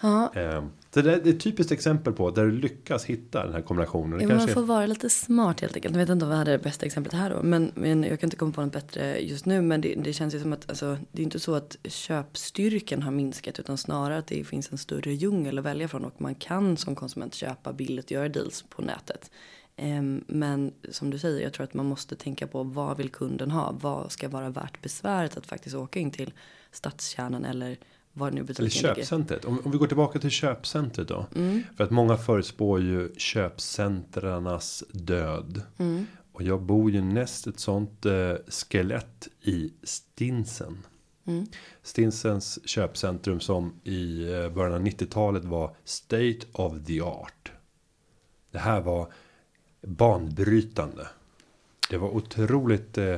Ja. 0.00 0.32
Ehm, 0.34 0.70
så 0.94 1.02
det 1.02 1.12
är 1.12 1.28
ett 1.28 1.40
typiskt 1.40 1.72
exempel 1.72 2.12
på 2.12 2.30
där 2.30 2.44
du 2.44 2.52
lyckas 2.52 3.04
hitta 3.04 3.44
den 3.44 3.54
här 3.54 3.62
kombinationen. 3.62 4.20
Ja, 4.20 4.36
man 4.36 4.48
får 4.48 4.62
vara 4.62 4.86
lite 4.86 5.10
smart 5.10 5.60
helt 5.60 5.76
enkelt. 5.76 5.94
Jag 5.94 6.00
vet 6.00 6.08
inte 6.08 6.24
om 6.24 6.30
vi 6.30 6.36
hade 6.36 6.50
det 6.50 6.58
bästa 6.58 6.86
exemplet 6.86 7.14
här 7.14 7.30
då. 7.30 7.42
Men, 7.42 7.72
men 7.74 8.02
jag 8.02 8.20
kan 8.20 8.26
inte 8.26 8.36
komma 8.36 8.52
på 8.52 8.60
något 8.60 8.72
bättre 8.72 9.18
just 9.18 9.46
nu. 9.46 9.62
Men 9.62 9.80
det, 9.80 9.94
det 9.94 10.12
känns 10.12 10.34
ju 10.34 10.40
som 10.40 10.52
att 10.52 10.68
alltså, 10.70 10.98
det 11.12 11.22
är 11.22 11.24
inte 11.24 11.40
så 11.40 11.54
att 11.54 11.76
köpstyrkan 11.84 13.02
har 13.02 13.10
minskat. 13.10 13.58
Utan 13.58 13.78
snarare 13.78 14.18
att 14.18 14.26
det 14.26 14.44
finns 14.44 14.72
en 14.72 14.78
större 14.78 15.12
djungel 15.14 15.58
att 15.58 15.64
välja 15.64 15.88
från. 15.88 16.04
Och 16.04 16.20
man 16.20 16.34
kan 16.34 16.76
som 16.76 16.94
konsument 16.94 17.34
köpa 17.34 17.72
billigt 17.72 18.04
och 18.04 18.12
göra 18.12 18.28
deals 18.28 18.64
på 18.68 18.82
nätet. 18.82 19.30
Um, 19.76 20.24
men 20.26 20.72
som 20.90 21.10
du 21.10 21.18
säger, 21.18 21.42
jag 21.42 21.52
tror 21.52 21.64
att 21.64 21.74
man 21.74 21.86
måste 21.86 22.16
tänka 22.16 22.46
på 22.46 22.62
vad 22.62 22.96
vill 22.96 23.10
kunden 23.10 23.50
ha? 23.50 23.76
Vad 23.80 24.12
ska 24.12 24.28
vara 24.28 24.50
värt 24.50 24.82
besväret 24.82 25.36
att 25.36 25.46
faktiskt 25.46 25.76
åka 25.76 26.00
in 26.00 26.10
till 26.10 26.32
stadskärnan 26.72 27.44
eller 27.44 27.78
var 28.12 28.30
nu 28.30 28.46
Eller 28.58 28.68
köpcentret. 28.68 29.44
Om, 29.44 29.60
om, 29.64 29.70
vi 29.70 29.78
går 29.78 29.86
tillbaka 29.86 30.18
till 30.18 30.30
köpcentret 30.30 31.08
då. 31.08 31.26
Mm. 31.34 31.62
För 31.76 31.84
att 31.84 31.90
många 31.90 32.16
förutspår 32.16 32.80
ju 32.80 33.14
köpcentrarnas 33.16 34.84
död. 34.92 35.62
Mm. 35.78 36.06
Och 36.32 36.42
jag 36.42 36.62
bor 36.62 36.90
ju 36.90 37.02
näst 37.02 37.46
ett 37.46 37.60
sånt 37.60 38.06
eh, 38.06 38.34
skelett 38.48 39.28
i 39.42 39.72
Stinsen. 39.82 40.78
Mm. 41.26 41.46
Stinsens 41.82 42.68
köpcentrum 42.68 43.40
som 43.40 43.80
i 43.84 44.32
eh, 44.32 44.48
början 44.48 44.74
av 44.74 44.80
90-talet 44.80 45.44
var 45.44 45.76
State 45.84 46.38
of 46.52 46.72
the 46.86 47.00
Art. 47.00 47.52
Det 48.50 48.58
här 48.58 48.80
var 48.80 49.12
banbrytande. 49.82 51.06
Det 51.90 51.96
var 51.96 52.08
otroligt 52.08 52.98
eh, 52.98 53.16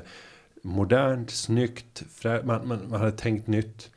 modernt, 0.62 1.30
snyggt, 1.30 2.02
man, 2.24 2.68
man, 2.68 2.88
man 2.88 3.00
hade 3.00 3.12
tänkt 3.12 3.46
nytt. 3.46 3.90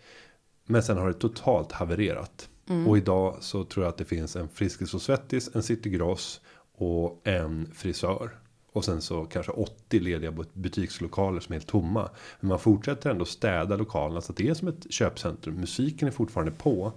Men 0.65 0.83
sen 0.83 0.97
har 0.97 1.07
det 1.07 1.13
totalt 1.13 1.71
havererat. 1.71 2.49
Mm. 2.69 2.87
Och 2.87 2.97
idag 2.97 3.37
så 3.39 3.63
tror 3.63 3.85
jag 3.85 3.91
att 3.91 3.97
det 3.97 4.05
finns 4.05 4.35
en 4.35 4.49
Friskis 4.49 4.93
och 4.93 5.01
Svettis, 5.01 5.55
en 5.55 5.63
Citygross 5.63 6.41
och 6.75 7.21
en 7.23 7.71
frisör. 7.73 8.29
Och 8.71 8.85
sen 8.85 9.01
så 9.01 9.25
kanske 9.25 9.51
80 9.51 9.99
lediga 9.99 10.31
butikslokaler 10.53 11.39
som 11.39 11.53
är 11.53 11.59
helt 11.59 11.67
tomma. 11.67 12.09
Men 12.39 12.49
man 12.49 12.59
fortsätter 12.59 13.09
ändå 13.09 13.25
städa 13.25 13.75
lokalerna 13.75 14.21
så 14.21 14.31
att 14.31 14.37
det 14.37 14.49
är 14.49 14.53
som 14.53 14.67
ett 14.67 14.91
köpcentrum. 14.91 15.55
Musiken 15.55 16.07
är 16.07 16.11
fortfarande 16.11 16.51
på. 16.51 16.93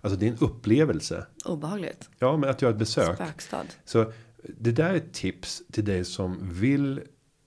Alltså 0.00 0.18
det 0.18 0.26
är 0.26 0.30
en 0.30 0.38
upplevelse. 0.40 1.26
Obehagligt. 1.44 2.10
Ja, 2.18 2.36
men 2.36 2.50
att 2.50 2.62
göra 2.62 2.72
ett 2.72 2.78
besök. 2.78 3.14
Spökstad. 3.14 3.66
Så 3.84 4.12
det 4.42 4.72
där 4.72 4.90
är 4.90 4.94
ett 4.94 5.12
tips 5.12 5.62
till 5.72 5.84
dig 5.84 6.04
som 6.04 6.38
vill 6.52 7.00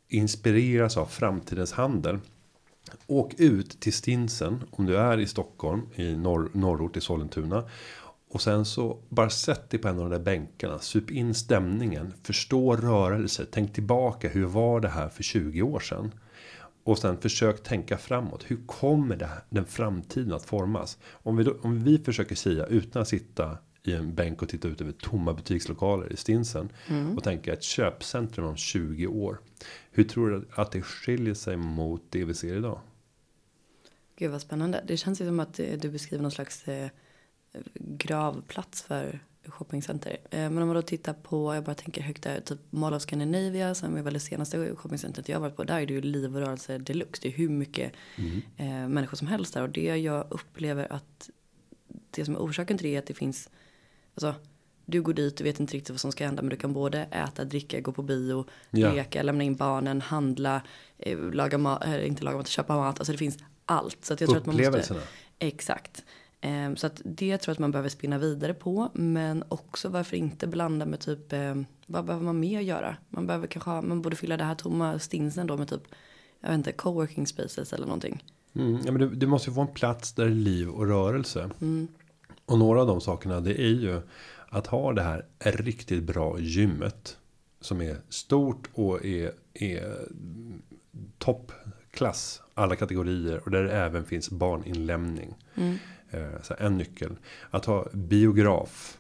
inspireras 0.08 0.98
av 0.98 1.06
framtidens 1.06 1.72
handel. 1.72 2.20
Åk 3.08 3.34
ut 3.38 3.80
till 3.80 3.94
Stinsen 3.94 4.64
om 4.72 4.86
du 4.86 4.98
är 4.98 5.20
i 5.20 5.28
Stockholm 5.28 5.82
i 5.96 6.16
norr, 6.16 6.50
norrort 6.54 6.98
i 6.98 7.02
Sollentuna. 7.02 7.70
Och 8.30 8.42
sen 8.42 8.66
så 8.66 9.00
bara 9.10 9.30
sätt 9.30 9.70
dig 9.70 9.80
på 9.80 9.88
en 9.88 10.00
av 10.00 10.10
de 10.10 10.18
där 10.18 10.26
bänkarna. 10.26 10.80
Sup 10.80 11.12
in 11.12 11.34
stämningen. 11.34 12.14
Förstå 12.24 12.76
rörelser. 12.76 13.46
Tänk 13.52 13.74
tillbaka. 13.74 14.30
Hur 14.30 14.46
var 14.46 14.80
det 14.80 14.90
här 14.90 15.10
för 15.10 15.24
20 15.24 15.62
år 15.62 15.80
sedan? 15.80 16.12
Och 16.84 16.98
sen 16.98 17.18
försök 17.18 17.64
tänka 17.64 17.98
framåt. 17.98 18.44
Hur 18.48 18.58
kommer 18.66 19.16
det 19.16 19.30
den 19.50 19.66
framtiden 19.66 20.34
att 20.34 20.46
formas? 20.46 20.98
Om 21.12 21.38
vi, 21.38 21.44
då, 21.44 21.56
om 21.62 21.84
vi 21.84 21.98
försöker 21.98 22.36
säga 22.36 22.66
utan 22.66 23.02
att 23.02 23.08
sitta 23.08 23.58
i 23.88 23.94
en 23.94 24.16
bänk 24.16 24.42
och 24.42 24.50
titta 24.50 24.68
ut 24.68 24.82
över 24.82 24.92
tomma 24.92 25.34
butikslokaler 25.34 26.14
i 26.14 26.18
Stinsen. 26.18 26.70
Och 27.18 27.24
tänka 27.24 27.54
ett 27.54 27.64
köpcentrum 27.64 28.46
om 28.46 28.56
20 28.56 29.08
år. 29.08 29.40
Hur 29.92 30.04
tror 30.04 30.30
du 30.30 30.48
att 30.52 30.72
det 30.72 30.82
skiljer 30.82 31.34
sig 31.34 31.58
mot 31.58 32.02
det 32.10 32.26
vi 32.26 32.34
ser 32.34 32.56
idag? 32.56 32.80
Gud 34.16 34.32
vad 34.32 34.42
spännande. 34.42 34.84
Det 34.88 34.98
känns 34.98 35.22
ju 35.22 35.26
som 35.26 35.40
att 35.40 35.60
eh, 35.60 35.74
du 35.80 35.90
beskriver 35.90 36.22
någon 36.22 36.32
slags 36.32 36.68
eh, 36.68 36.90
gravplats 37.74 38.82
för 38.82 39.20
shoppingcenter. 39.46 40.18
Eh, 40.30 40.40
men 40.40 40.58
om 40.58 40.68
man 40.68 40.76
då 40.76 40.82
tittar 40.82 41.14
på, 41.14 41.56
jag 41.56 41.64
bara 41.64 41.76
tänker 41.76 42.02
högt 42.02 42.24
där, 42.24 42.40
typ 42.40 42.60
Mall 42.70 42.94
of 42.94 43.02
Scandinavia 43.02 43.76
som 43.76 43.96
är 43.96 44.02
väl 44.02 44.14
det 44.14 44.20
senaste 44.20 44.76
shoppingcentret 44.76 45.30
jag 45.30 45.40
varit 45.40 45.56
på. 45.56 45.64
Där 45.64 45.80
är 45.80 45.86
det 45.86 45.94
ju 45.94 46.02
liv 46.02 46.36
och 46.36 46.42
rörelse 46.42 46.78
deluxe. 46.78 47.22
Det 47.22 47.28
är 47.28 47.32
hur 47.32 47.50
mycket 47.50 47.94
eh, 48.58 48.88
människor 48.88 49.18
som 49.18 49.28
helst 49.28 49.54
där. 49.54 49.62
Och 49.62 49.70
det 49.70 49.98
jag 49.98 50.28
upplever 50.30 50.92
att 50.94 51.30
det 52.12 52.26
som 52.26 52.36
är 52.36 52.40
orsaken 52.40 52.78
till 52.78 52.88
det 52.88 52.96
är 52.96 53.00
att 53.00 53.06
det 53.06 53.14
finns, 53.14 53.50
alltså 54.16 54.36
du 54.86 55.02
går 55.02 55.14
dit, 55.14 55.38
du 55.38 55.44
vet 55.44 55.60
inte 55.60 55.74
riktigt 55.74 55.90
vad 55.90 56.00
som 56.00 56.12
ska 56.12 56.26
hända 56.26 56.42
men 56.42 56.50
du 56.50 56.56
kan 56.56 56.74
både 56.74 57.00
äta, 57.00 57.46
dricka, 57.46 57.80
gå 57.82 57.92
på 57.92 58.02
bio, 58.02 58.46
Ja. 58.72 58.94
leka, 58.94 59.24
lämna 59.24 59.44
in 59.44 59.56
barnen, 59.56 60.02
handla, 60.02 60.62
eh, 60.98 61.18
laga 61.18 61.58
mat, 61.58 61.86
äh, 61.86 62.08
inte 62.08 62.24
laga 62.24 62.38
mat, 62.38 62.48
köpa 62.48 62.76
mat. 62.76 63.00
Alltså 63.00 63.12
det 63.12 63.18
finns 63.18 63.38
allt. 63.66 64.06
Så 64.06 64.12
jag 64.12 64.20
tror 64.20 64.38
att 64.38 64.46
man 64.46 64.56
måste. 64.56 64.96
Exakt. 65.40 66.04
Ehm, 66.42 66.76
så 66.76 66.88
att 66.88 67.02
det 67.06 67.38
tror 67.38 67.52
jag 67.52 67.54
att 67.56 67.60
man 67.60 67.72
behöver 67.72 67.90
spinna 67.90 68.18
vidare 68.18 68.54
på. 68.54 68.90
Men 68.94 69.44
också 69.48 69.90
varför 69.90 70.18
inte 70.18 70.48
blanda 70.48 70.86
med 70.86 71.00
typ, 71.00 71.34
eh, 71.34 71.56
vad 71.88 72.06
behöver 72.06 72.26
man 72.26 72.40
mer 72.40 72.62
göra? 72.62 72.98
Man 73.10 73.28
behöver 73.28 73.48
kanske 73.48 73.70
ha, 73.70 73.82
man 73.82 74.02
borde 74.02 74.16
fylla 74.16 74.38
det 74.38 74.44
här 74.44 74.56
tomma 74.56 75.00
stinsen 75.00 75.48
då 75.48 75.58
med 75.58 75.68
typ, 75.68 75.84
jag 76.42 76.50
vet 76.50 76.58
inte, 76.58 76.72
coworking 76.72 77.28
spaces 77.28 77.74
eller 77.74 77.86
någonting. 77.86 78.24
Mm, 78.56 78.80
ja, 78.86 78.92
men 78.92 79.02
du, 79.02 79.16
du 79.16 79.28
måste 79.28 79.50
ju 79.50 79.54
få 79.54 79.62
en 79.62 79.68
plats 79.68 80.14
där 80.14 80.26
det 80.26 80.32
är 80.32 80.36
liv 80.36 80.70
och 80.70 80.88
rörelse. 80.88 81.50
Och 82.46 82.60
några 82.60 82.82
av 82.82 82.88
de 82.88 83.02
sakerna 83.02 83.40
det 83.40 83.62
är 83.62 83.74
ju 83.74 84.02
att 84.50 84.68
ha 84.68 84.94
det 84.94 85.02
här 85.02 85.26
riktigt 85.40 86.04
bra 86.04 86.40
gymmet. 86.40 87.18
Som 87.62 87.82
är 87.82 87.98
stort 88.10 88.70
och 88.74 89.06
är, 89.06 89.32
är 89.54 90.08
toppklass. 91.18 92.42
Alla 92.54 92.76
kategorier 92.76 93.42
och 93.46 93.52
där 93.52 93.64
det 93.64 93.72
även 93.72 94.06
finns 94.06 94.30
barninlämning. 94.30 95.36
Eh, 96.10 96.42
så 96.42 96.56
en 96.58 96.78
nyckel. 96.78 97.16
Att 97.50 97.66
ha 97.66 97.88
biograf. 97.94 98.98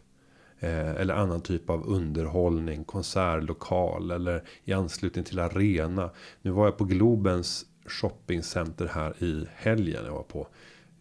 Eh, 0.59 0.89
eller 0.89 1.13
annan 1.13 1.41
typ 1.41 1.69
av 1.69 1.87
underhållning, 1.87 2.83
konsertlokal 2.83 4.11
eller 4.11 4.43
i 4.63 4.73
anslutning 4.73 5.23
till 5.23 5.39
arena. 5.39 6.09
Nu 6.41 6.51
var 6.51 6.65
jag 6.65 6.77
på 6.77 6.83
Globens 6.83 7.65
shoppingcenter 7.85 8.87
här 8.87 9.23
i 9.23 9.47
helgen. 9.55 10.05
Jag 10.05 10.13
var 10.13 10.23
på 10.23 10.47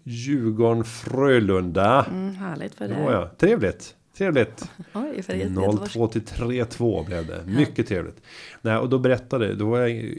Djurgården 0.04 0.84
Frölunda. 0.84 2.04
Mm, 2.10 2.34
härligt 2.34 2.74
för 2.74 2.88
var 2.88 3.12
jag. 3.12 3.38
Trevligt. 3.38 3.96
Trevligt. 4.16 4.70
Oj, 4.94 5.22
för 5.22 5.32
det 5.32 5.42
är 5.42 5.48
Göteborgs- 5.48 5.88
02 5.92 6.06
till 6.08 6.24
32 6.24 7.02
blev 7.04 7.26
det. 7.26 7.44
Mycket 7.46 7.86
trevligt. 7.88 8.22
Nej, 8.62 8.76
och 8.76 8.88
då 8.88 8.98
berättade, 8.98 9.54
då, 9.54 9.78
jag, 9.78 10.14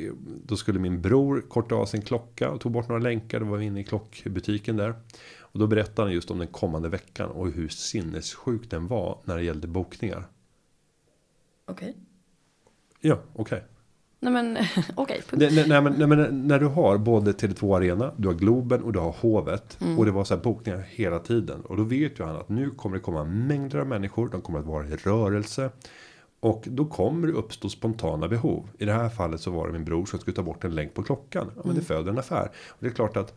då 0.46 0.58
skulle 0.58 0.80
min 0.80 1.02
bror 1.02 1.42
korta 1.50 1.76
av 1.76 1.86
sin 1.86 2.02
klocka 2.02 2.50
och 2.52 2.62
tog 2.62 2.72
bort 2.72 2.88
några 2.90 3.02
länkar. 3.02 3.40
Då 3.40 3.46
var 3.46 3.58
vi 3.58 3.66
inne 3.66 3.80
i 3.80 3.84
klockbutiken 3.84 4.78
där. 4.78 4.94
Och 5.40 5.60
då 5.60 5.68
berättade 5.68 6.08
han 6.08 6.14
just 6.14 6.32
om 6.32 6.38
den 6.38 6.48
kommande 6.48 6.90
veckan 6.90 7.30
och 7.30 7.52
hur 7.52 7.68
sinnessjuk 7.68 8.70
den 8.70 8.88
var 8.88 9.20
när 9.24 9.36
det 9.38 9.44
gällde 9.44 9.68
bokningar. 9.68 10.26
Okej. 11.66 11.96
Ja, 13.02 13.20
okej. 13.34 13.64
Nej 14.26 14.34
men 14.34 14.58
okej, 14.96 15.22
punkt. 15.30 15.52
Nej, 15.52 15.66
nej, 15.68 15.82
nej, 15.98 16.08
men, 16.08 16.48
när 16.48 16.60
du 16.60 16.66
har 16.66 16.98
både 16.98 17.32
Tele2 17.32 17.78
Arena, 17.78 18.12
du 18.18 18.28
har 18.28 18.36
Globen 18.36 18.84
och 18.84 18.94
du 18.94 19.00
har 19.00 19.12
Hovet. 19.12 19.78
Och 19.98 20.06
det 20.06 20.12
var 20.12 20.24
så 20.24 20.36
här 20.36 20.42
bokningar 20.42 20.86
hela 20.90 21.20
tiden. 21.20 21.62
Och 21.62 21.78
då 21.78 21.84
vet 21.84 22.20
ju 22.20 22.24
han 22.24 22.36
att 22.36 22.50
nu 22.50 22.70
kommer 22.70 22.96
det 22.96 23.02
komma 23.02 23.24
mängder 23.24 23.80
av 23.80 23.88
människor. 23.88 24.30
De 24.30 24.42
kommer 24.42 24.60
att 24.60 24.66
vara 24.66 24.88
i 24.88 24.96
rörelse. 24.96 25.70
Och 26.40 26.64
då 26.66 26.86
kommer 26.86 27.28
det 27.28 27.34
uppstå 27.34 27.70
spontana 27.70 28.28
behov. 28.28 28.70
I 28.78 28.86
det 28.86 28.94
här 28.94 29.10
fallet 29.10 29.42
så 29.42 29.52
var 29.52 29.68
det 29.68 29.74
min 29.74 29.86
bror 29.86 30.06
som 30.06 30.20
skulle 30.20 30.36
ta 30.36 30.44
bort 30.44 30.64
en 30.64 30.76
länk 30.76 30.94
på 30.94 31.04
klockan. 31.04 31.52
Ja, 31.56 31.62
men 31.66 31.76
det 31.76 31.82
föder 31.82 32.12
en 32.12 32.20
affär. 32.20 32.52
Och 32.68 32.78
det 32.80 32.88
är 32.88 32.92
klart 32.92 33.18
att 33.18 33.34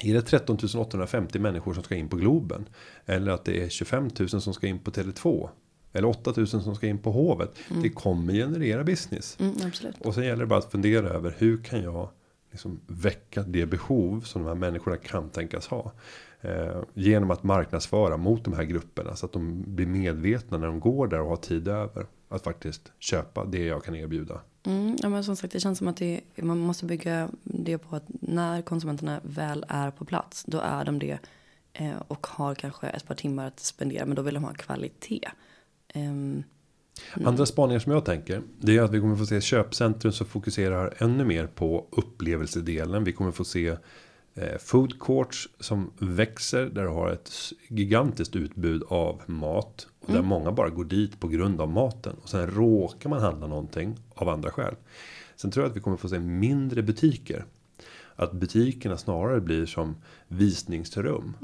är 0.00 0.14
det 0.14 0.22
13 0.22 0.58
850 0.76 1.38
människor 1.38 1.74
som 1.74 1.82
ska 1.82 1.94
in 1.94 2.08
på 2.08 2.16
Globen? 2.16 2.68
Eller 3.06 3.32
att 3.32 3.44
det 3.44 3.62
är 3.62 3.68
25 3.68 4.10
000 4.18 4.28
som 4.28 4.54
ska 4.54 4.66
in 4.66 4.78
på 4.78 4.90
Tele2? 4.90 5.48
Eller 5.94 6.08
8 6.08 6.32
000 6.36 6.46
som 6.46 6.74
ska 6.74 6.86
in 6.86 6.98
på 6.98 7.10
Hovet? 7.10 7.54
Det 7.82 7.88
kommer 7.88 8.32
generera 8.32 8.84
business. 8.84 9.36
Mm. 9.40 9.54
Och 9.98 10.14
sen 10.14 10.24
gäller 10.24 10.40
det 10.40 10.46
bara 10.46 10.58
att 10.58 10.72
fundera 10.72 11.08
över 11.08 11.34
hur 11.38 11.62
kan 11.62 11.82
jag 11.82 12.08
liksom 12.50 12.80
väcka 12.86 13.42
det 13.42 13.66
behov 13.66 14.20
som 14.20 14.42
de 14.42 14.48
här 14.48 14.54
människorna 14.54 14.96
kan 14.96 15.30
tänkas 15.30 15.66
ha. 15.66 15.92
Eh, 16.40 16.82
genom 16.94 17.30
att 17.30 17.42
marknadsföra 17.42 18.16
mot 18.16 18.44
de 18.44 18.54
här 18.54 18.64
grupperna 18.64 19.16
så 19.16 19.26
att 19.26 19.32
de 19.32 19.64
blir 19.66 19.86
medvetna 19.86 20.58
när 20.58 20.66
de 20.66 20.80
går 20.80 21.06
där 21.08 21.20
och 21.20 21.28
har 21.28 21.36
tid 21.36 21.68
över. 21.68 22.06
Att 22.28 22.44
faktiskt 22.44 22.92
köpa 22.98 23.44
det 23.44 23.64
jag 23.64 23.84
kan 23.84 23.94
erbjuda. 23.94 24.40
Mm, 24.66 24.96
ja, 25.02 25.08
men 25.08 25.24
som 25.24 25.36
sagt, 25.36 25.52
det 25.52 25.60
känns 25.60 25.78
som 25.78 25.88
att 25.88 25.96
det, 25.96 26.20
man 26.36 26.58
måste 26.58 26.84
bygga 26.84 27.28
det 27.42 27.78
på 27.78 27.96
att 27.96 28.04
när 28.08 28.62
konsumenterna 28.62 29.20
väl 29.22 29.64
är 29.68 29.90
på 29.90 30.04
plats, 30.04 30.44
då 30.46 30.58
är 30.58 30.84
de 30.84 30.98
det 30.98 31.18
eh, 31.72 31.96
och 32.08 32.26
har 32.26 32.54
kanske 32.54 32.86
ett 32.86 33.06
par 33.06 33.14
timmar 33.14 33.46
att 33.46 33.60
spendera, 33.60 34.06
men 34.06 34.16
då 34.16 34.22
vill 34.22 34.34
de 34.34 34.44
ha 34.44 34.52
kvalitet. 34.52 35.28
Ehm, 35.94 36.42
Andra 37.24 37.46
spaningar 37.46 37.80
som 37.80 37.92
jag 37.92 38.04
tänker. 38.04 38.42
Det 38.60 38.76
är 38.76 38.82
att 38.82 38.92
vi 38.92 39.00
kommer 39.00 39.16
få 39.16 39.26
se 39.26 39.40
köpcentrum 39.40 40.12
som 40.12 40.26
fokuserar 40.26 40.94
ännu 40.98 41.24
mer 41.24 41.46
på 41.46 41.86
upplevelsedelen. 41.90 43.04
Vi 43.04 43.12
kommer 43.12 43.30
få 43.32 43.44
se 43.44 43.76
eh, 44.34 44.58
food 44.60 45.00
courts 45.00 45.48
som 45.60 45.90
växer. 45.98 46.66
Där 46.66 46.82
du 46.82 46.88
har 46.88 47.10
ett 47.10 47.30
gigantiskt 47.68 48.36
utbud 48.36 48.82
av 48.88 49.22
mat. 49.26 49.86
Och 50.00 50.12
där 50.12 50.22
många 50.22 50.52
bara 50.52 50.68
går 50.70 50.84
dit 50.84 51.20
på 51.20 51.28
grund 51.28 51.60
av 51.60 51.68
maten. 51.68 52.16
Och 52.22 52.28
sen 52.28 52.50
råkar 52.50 53.10
man 53.10 53.20
handla 53.20 53.46
någonting 53.46 53.96
av 54.14 54.28
andra 54.28 54.50
skäl. 54.50 54.74
Sen 55.36 55.50
tror 55.50 55.64
jag 55.64 55.70
att 55.70 55.76
vi 55.76 55.80
kommer 55.80 55.96
få 55.96 56.08
se 56.08 56.18
mindre 56.18 56.82
butiker. 56.82 57.44
Att 58.16 58.32
butikerna 58.32 58.96
snarare 58.96 59.40
blir 59.40 59.66
som 59.66 59.96
visningsrum. 60.28 61.36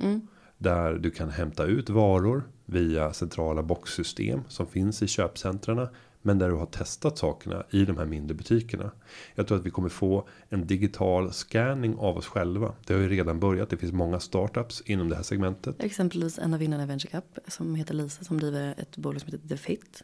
Där 0.62 0.92
du 0.92 1.10
kan 1.10 1.30
hämta 1.30 1.64
ut 1.64 1.90
varor 1.90 2.42
via 2.66 3.12
centrala 3.12 3.62
boxsystem 3.62 4.40
som 4.48 4.66
finns 4.66 5.02
i 5.02 5.06
köpcentrarna. 5.06 5.88
Men 6.22 6.38
där 6.38 6.48
du 6.48 6.54
har 6.54 6.66
testat 6.66 7.18
sakerna 7.18 7.64
i 7.70 7.84
de 7.84 7.98
här 7.98 8.04
mindre 8.04 8.34
butikerna. 8.34 8.90
Jag 9.34 9.46
tror 9.46 9.58
att 9.58 9.66
vi 9.66 9.70
kommer 9.70 9.88
få 9.88 10.28
en 10.48 10.66
digital 10.66 11.32
scanning 11.32 11.96
av 11.98 12.16
oss 12.16 12.26
själva. 12.26 12.74
Det 12.86 12.94
har 12.94 13.00
ju 13.00 13.08
redan 13.08 13.40
börjat. 13.40 13.70
Det 13.70 13.76
finns 13.76 13.92
många 13.92 14.20
startups 14.20 14.80
inom 14.80 15.08
det 15.08 15.16
här 15.16 15.22
segmentet. 15.22 15.82
exempelvis 15.82 16.38
en 16.38 16.54
av 16.54 16.60
vinnarna 16.60 16.82
i 16.82 16.86
Venture 16.86 17.10
Cup 17.10 17.52
som 17.52 17.74
heter 17.74 17.94
Lisa 17.94 18.24
som 18.24 18.40
driver 18.40 18.74
ett 18.78 18.96
bolag 18.96 19.20
som 19.20 19.32
heter 19.32 19.48
The 19.48 19.56
Fit. 19.56 20.02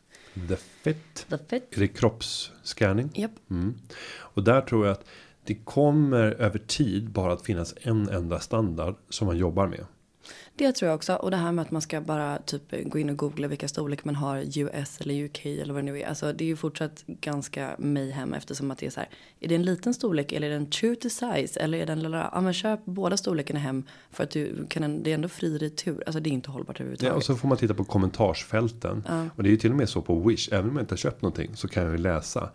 The 0.48 0.56
Fit. 0.56 1.26
The 1.28 1.38
Fit. 1.38 1.76
Är 1.76 1.80
det 1.80 1.88
kroppsscanning? 1.88 3.10
Japp. 3.14 3.50
Mm. 3.50 3.74
Och 4.16 4.44
där 4.44 4.60
tror 4.60 4.86
jag 4.86 4.92
att 4.92 5.04
det 5.44 5.54
kommer 5.54 6.30
över 6.30 6.58
tid 6.58 7.10
bara 7.10 7.32
att 7.32 7.42
finnas 7.42 7.74
en 7.80 8.08
enda 8.08 8.40
standard 8.40 8.94
som 9.08 9.26
man 9.26 9.38
jobbar 9.38 9.66
med. 9.66 9.84
Det 10.58 10.72
tror 10.72 10.88
jag 10.88 10.96
också. 10.96 11.14
Och 11.14 11.30
det 11.30 11.36
här 11.36 11.52
med 11.52 11.62
att 11.62 11.70
man 11.70 11.82
ska 11.82 12.00
bara 12.00 12.38
typ 12.38 12.62
gå 12.90 12.98
in 12.98 13.10
och 13.10 13.16
googla 13.16 13.48
vilka 13.48 13.68
storlek 13.68 14.04
man 14.04 14.14
har 14.14 14.58
US 14.58 15.00
eller 15.00 15.24
UK 15.24 15.46
eller 15.46 15.74
vad 15.74 15.82
det 15.82 15.92
nu 15.92 16.00
är. 16.00 16.06
Alltså 16.08 16.32
det 16.32 16.44
är 16.44 16.46
ju 16.46 16.56
fortsatt 16.56 17.04
ganska 17.06 17.74
mayhem 17.78 18.34
eftersom 18.34 18.70
att 18.70 18.78
det 18.78 18.86
är 18.86 18.90
så 18.90 19.00
här. 19.00 19.08
Är 19.40 19.48
det 19.48 19.54
en 19.54 19.62
liten 19.62 19.94
storlek 19.94 20.32
eller 20.32 20.46
är 20.46 20.50
det 20.50 20.56
en 20.56 20.70
true 20.70 20.96
to 20.96 21.08
size 21.08 21.60
eller 21.60 21.78
är 21.78 21.86
den 21.86 22.02
lilla. 22.02 22.30
Ja 22.34 22.40
men 22.40 22.52
köp 22.52 22.80
båda 22.84 23.16
storlekarna 23.16 23.60
hem 23.60 23.82
för 24.10 24.24
att 24.24 24.30
du 24.30 24.66
kan 24.68 25.02
det 25.02 25.10
är 25.10 25.14
ändå 25.14 25.28
fri 25.28 25.58
retur. 25.58 26.02
Alltså 26.06 26.20
det 26.20 26.30
är 26.30 26.32
inte 26.32 26.50
hållbart 26.50 26.76
Ja, 26.78 26.82
överhuvudtaget. 26.82 27.16
och 27.16 27.24
så 27.24 27.36
får 27.36 27.48
man 27.48 27.58
titta 27.58 27.74
på 27.74 27.84
kommentarsfälten. 27.84 29.06
Och 29.36 29.42
det 29.42 29.48
är 29.48 29.50
ju 29.50 29.56
till 29.56 29.70
och 29.70 29.76
med 29.76 29.88
så 29.88 30.02
på 30.02 30.20
Wish. 30.20 30.48
Även 30.52 30.70
om 30.70 30.76
jag 30.76 30.82
inte 30.82 30.92
har 30.92 30.96
köpt 30.96 31.22
någonting 31.22 31.56
så 31.56 31.68
kan 31.68 31.82
jag 31.82 31.92
ju 31.92 31.98
läsa. 31.98 32.50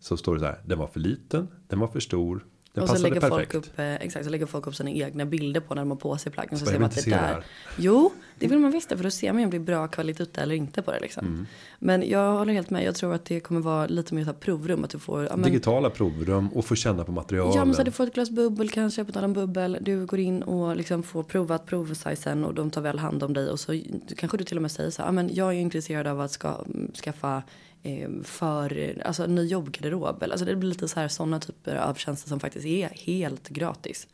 Så 0.00 0.16
står 0.16 0.34
det 0.34 0.40
så 0.40 0.46
här. 0.46 0.60
Den 0.66 0.78
var 0.78 0.86
för 0.86 1.00
liten. 1.00 1.48
Den 1.68 1.78
var 1.78 1.88
för 1.88 2.00
stor. 2.00 2.44
Den 2.72 2.82
och 2.82 2.88
så 2.88 3.02
lägger 3.02 3.20
perfekt. 3.20 3.52
folk 3.52 3.54
upp, 3.54 3.78
eh, 3.78 3.94
exakt, 3.94 4.24
så 4.24 4.30
lägger 4.30 4.46
folk 4.46 4.66
upp 4.66 4.74
sina 4.74 4.90
egna 4.90 5.24
bilder 5.24 5.60
på 5.60 5.74
när 5.74 5.82
de 5.82 5.90
har 5.90 5.96
på 5.96 6.18
sig 6.18 6.32
plaggen. 6.32 6.58
Så 6.58 6.64
Ska 6.64 6.72
ser 6.72 6.80
man 6.80 6.88
att 6.88 7.04
det 7.04 7.10
där. 7.10 7.44
Jo, 7.76 8.12
det 8.38 8.46
vill 8.46 8.58
man 8.58 8.70
visst 8.70 8.88
för 8.88 9.04
då 9.04 9.10
ser 9.10 9.32
man 9.32 9.40
ju 9.40 9.44
om 9.44 9.50
det 9.50 9.56
är 9.56 9.60
bra 9.60 9.88
kvalitet 9.88 10.40
eller 10.40 10.54
inte 10.54 10.82
på 10.82 10.90
det 10.90 11.00
liksom. 11.00 11.26
Mm. 11.26 11.46
Men 11.78 12.08
jag 12.08 12.32
håller 12.32 12.52
helt 12.52 12.70
med, 12.70 12.84
jag 12.84 12.94
tror 12.94 13.14
att 13.14 13.24
det 13.24 13.40
kommer 13.40 13.60
vara 13.60 13.86
lite 13.86 14.14
mer 14.14 14.24
så 14.24 14.32
provrum. 14.32 14.84
Att 14.84 14.90
du 14.90 14.98
får, 14.98 15.24
ja, 15.24 15.36
men, 15.36 15.42
Digitala 15.42 15.90
provrum 15.90 16.48
och 16.48 16.64
få 16.64 16.74
känna 16.74 17.04
på 17.04 17.12
materialen. 17.12 17.54
Ja 17.56 17.64
men 17.64 17.74
så 17.74 17.82
du 17.82 17.90
får 17.90 18.04
ett 18.04 18.14
glas 18.14 18.30
bubbel 18.30 18.70
kanske 18.70 19.04
på 19.04 19.12
tal 19.12 19.24
om 19.24 19.32
bubbel. 19.32 19.78
Du 19.80 20.06
går 20.06 20.18
in 20.18 20.42
och 20.42 20.76
liksom 20.76 21.02
får 21.02 21.22
provat 21.22 21.66
provsizen 21.66 22.44
och 22.44 22.54
de 22.54 22.70
tar 22.70 22.80
väl 22.80 22.98
hand 22.98 23.22
om 23.22 23.34
dig. 23.34 23.50
Och 23.50 23.60
så 23.60 23.80
kanske 24.16 24.36
du 24.36 24.44
till 24.44 24.56
och 24.56 24.62
med 24.62 24.70
säger 24.70 24.90
så 24.90 25.02
här, 25.02 25.08
ja, 25.08 25.12
men 25.12 25.34
jag 25.34 25.48
är 25.48 25.58
intresserad 25.58 26.06
av 26.06 26.20
att 26.20 26.30
ska, 26.30 26.64
skaffa 27.04 27.42
för, 28.24 29.02
alltså 29.04 29.24
en 29.24 29.34
ny 29.34 29.46
jobbgarderob. 29.46 30.22
Alltså 30.22 30.44
det 30.44 30.56
blir 30.56 30.68
lite 30.68 30.88
så 30.88 31.00
här 31.00 31.08
sådana 31.08 31.40
typer 31.40 31.76
av 31.76 31.94
tjänster 31.94 32.28
som 32.28 32.40
faktiskt 32.40 32.66
är 32.66 32.88
helt 32.88 33.48
gratis. 33.48 34.08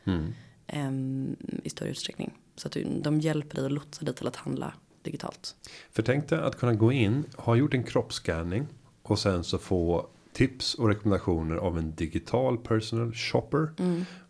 Em, 0.67 1.35
I 1.63 1.69
större 1.69 1.89
utsträckning. 1.89 2.31
Så 2.55 2.67
att 2.67 2.77
de 3.01 3.19
hjälper 3.19 3.55
dig 3.55 3.65
att 3.65 3.71
lotsa 3.71 4.05
dig 4.05 4.13
till 4.13 4.27
att 4.27 4.35
handla 4.35 4.73
digitalt. 5.01 5.55
För 5.91 6.03
tänk 6.03 6.29
dig 6.29 6.39
att 6.39 6.57
kunna 6.57 6.73
gå 6.73 6.91
in, 6.91 7.23
ha 7.35 7.55
gjort 7.55 7.73
en 7.73 7.83
kroppsscanning 7.83 8.67
och 9.01 9.19
sen 9.19 9.43
så 9.43 9.57
få 9.57 10.07
tips 10.33 10.73
och 10.73 10.87
rekommendationer 10.87 11.55
av 11.55 11.77
en 11.77 11.95
digital 11.95 12.57
personal 12.57 13.13
shopper. 13.13 13.69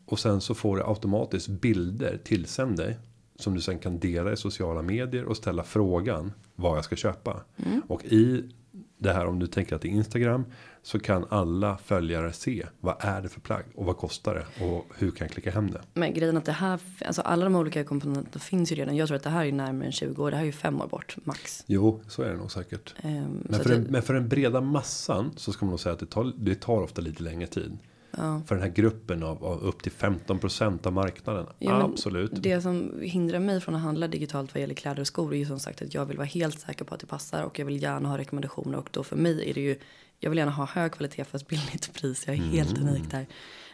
Och 0.05 0.19
sen 0.19 0.41
så 0.41 0.55
får 0.55 0.77
du 0.77 0.83
automatiskt 0.83 1.47
bilder 1.47 2.19
tillsänd 2.23 2.77
dig. 2.77 2.97
Som 3.35 3.53
du 3.53 3.61
sen 3.61 3.79
kan 3.79 3.99
dela 3.99 4.33
i 4.33 4.37
sociala 4.37 4.81
medier 4.81 5.25
och 5.25 5.37
ställa 5.37 5.63
frågan 5.63 6.33
vad 6.55 6.77
jag 6.77 6.85
ska 6.85 6.95
köpa. 6.95 7.43
Och 7.87 8.05
i 8.05 8.49
det 8.97 9.13
här 9.13 9.25
om 9.25 9.39
du 9.39 9.47
tänker 9.47 9.75
att 9.75 9.81
det 9.81 9.87
är 9.87 9.89
Instagram. 9.89 10.45
Så 10.81 10.99
kan 10.99 11.25
alla 11.29 11.77
följare 11.77 12.33
se 12.33 12.65
vad 12.79 12.95
är 12.99 13.21
det 13.21 13.29
för 13.29 13.39
plagg 13.41 13.63
och 13.75 13.85
vad 13.85 13.97
kostar 13.97 14.35
det 14.35 14.65
och 14.65 14.85
hur 14.97 15.11
kan 15.11 15.25
jag 15.25 15.31
klicka 15.31 15.51
hem 15.51 15.71
det. 15.71 15.81
Men 15.93 16.13
grejen 16.13 16.37
att 16.37 16.45
det 16.45 16.51
här, 16.51 16.79
alltså 17.05 17.21
alla 17.21 17.43
de 17.43 17.55
olika 17.55 17.83
komponenterna 17.83 18.39
finns 18.39 18.71
ju 18.71 18.75
redan. 18.75 18.95
Jag 18.95 19.07
tror 19.07 19.15
att 19.15 19.23
det 19.23 19.29
här 19.29 19.45
är 19.45 19.51
närmare 19.51 19.85
än 19.85 19.91
20 19.91 20.23
år. 20.23 20.31
Det 20.31 20.37
här 20.37 20.43
är 20.43 20.47
ju 20.47 20.51
fem 20.51 20.81
år 20.81 20.87
bort 20.87 21.17
max. 21.23 21.63
Jo, 21.67 22.01
så 22.07 22.21
är 22.21 22.29
det 22.29 22.37
nog 22.37 22.51
säkert. 22.51 22.95
Ehm, 23.01 23.37
Men 23.49 23.59
för, 23.59 23.69
det- 23.69 23.91
men 23.91 24.01
för 24.01 24.13
den 24.13 24.27
breda 24.29 24.61
massan 24.61 25.31
så 25.35 25.51
ska 25.53 25.65
man 25.65 25.69
nog 25.71 25.79
säga 25.79 25.93
att 25.93 25.99
det 25.99 26.05
tar, 26.05 26.33
det 26.37 26.55
tar 26.55 26.81
ofta 26.81 27.01
lite 27.01 27.23
längre 27.23 27.47
tid. 27.47 27.77
Ja. 28.17 28.41
För 28.47 28.55
den 28.55 28.63
här 28.63 28.71
gruppen 28.71 29.23
av, 29.23 29.45
av 29.45 29.63
upp 29.63 29.83
till 29.83 29.91
15% 29.91 30.87
av 30.87 30.93
marknaden. 30.93 31.45
Ja, 31.59 31.83
Absolut. 31.83 32.31
Det 32.35 32.61
som 32.61 32.91
hindrar 33.01 33.39
mig 33.39 33.61
från 33.61 33.75
att 33.75 33.81
handla 33.81 34.07
digitalt 34.07 34.53
vad 34.53 34.61
gäller 34.61 34.73
kläder 34.75 35.01
och 35.01 35.07
skor 35.07 35.33
är 35.33 35.37
ju 35.37 35.45
som 35.45 35.59
sagt 35.59 35.81
att 35.81 35.93
jag 35.93 36.05
vill 36.05 36.17
vara 36.17 36.27
helt 36.27 36.59
säker 36.59 36.85
på 36.85 36.93
att 36.93 36.99
det 36.99 37.07
passar 37.07 37.43
och 37.43 37.59
jag 37.59 37.65
vill 37.65 37.81
gärna 37.83 38.09
ha 38.09 38.17
rekommendationer 38.17 38.77
och 38.77 38.89
då 38.91 39.03
för 39.03 39.15
mig 39.15 39.49
är 39.49 39.53
det 39.53 39.61
ju 39.61 39.77
jag 40.19 40.29
vill 40.29 40.37
gärna 40.39 40.51
ha 40.51 40.65
hög 40.65 40.91
kvalitet 40.91 41.23
fast 41.23 41.47
billigt 41.47 41.93
pris. 41.93 42.27
Jag 42.27 42.35
är 42.35 42.39
helt 42.41 42.77
Mm. 42.77 42.89
unik 42.89 43.11
där. 43.11 43.25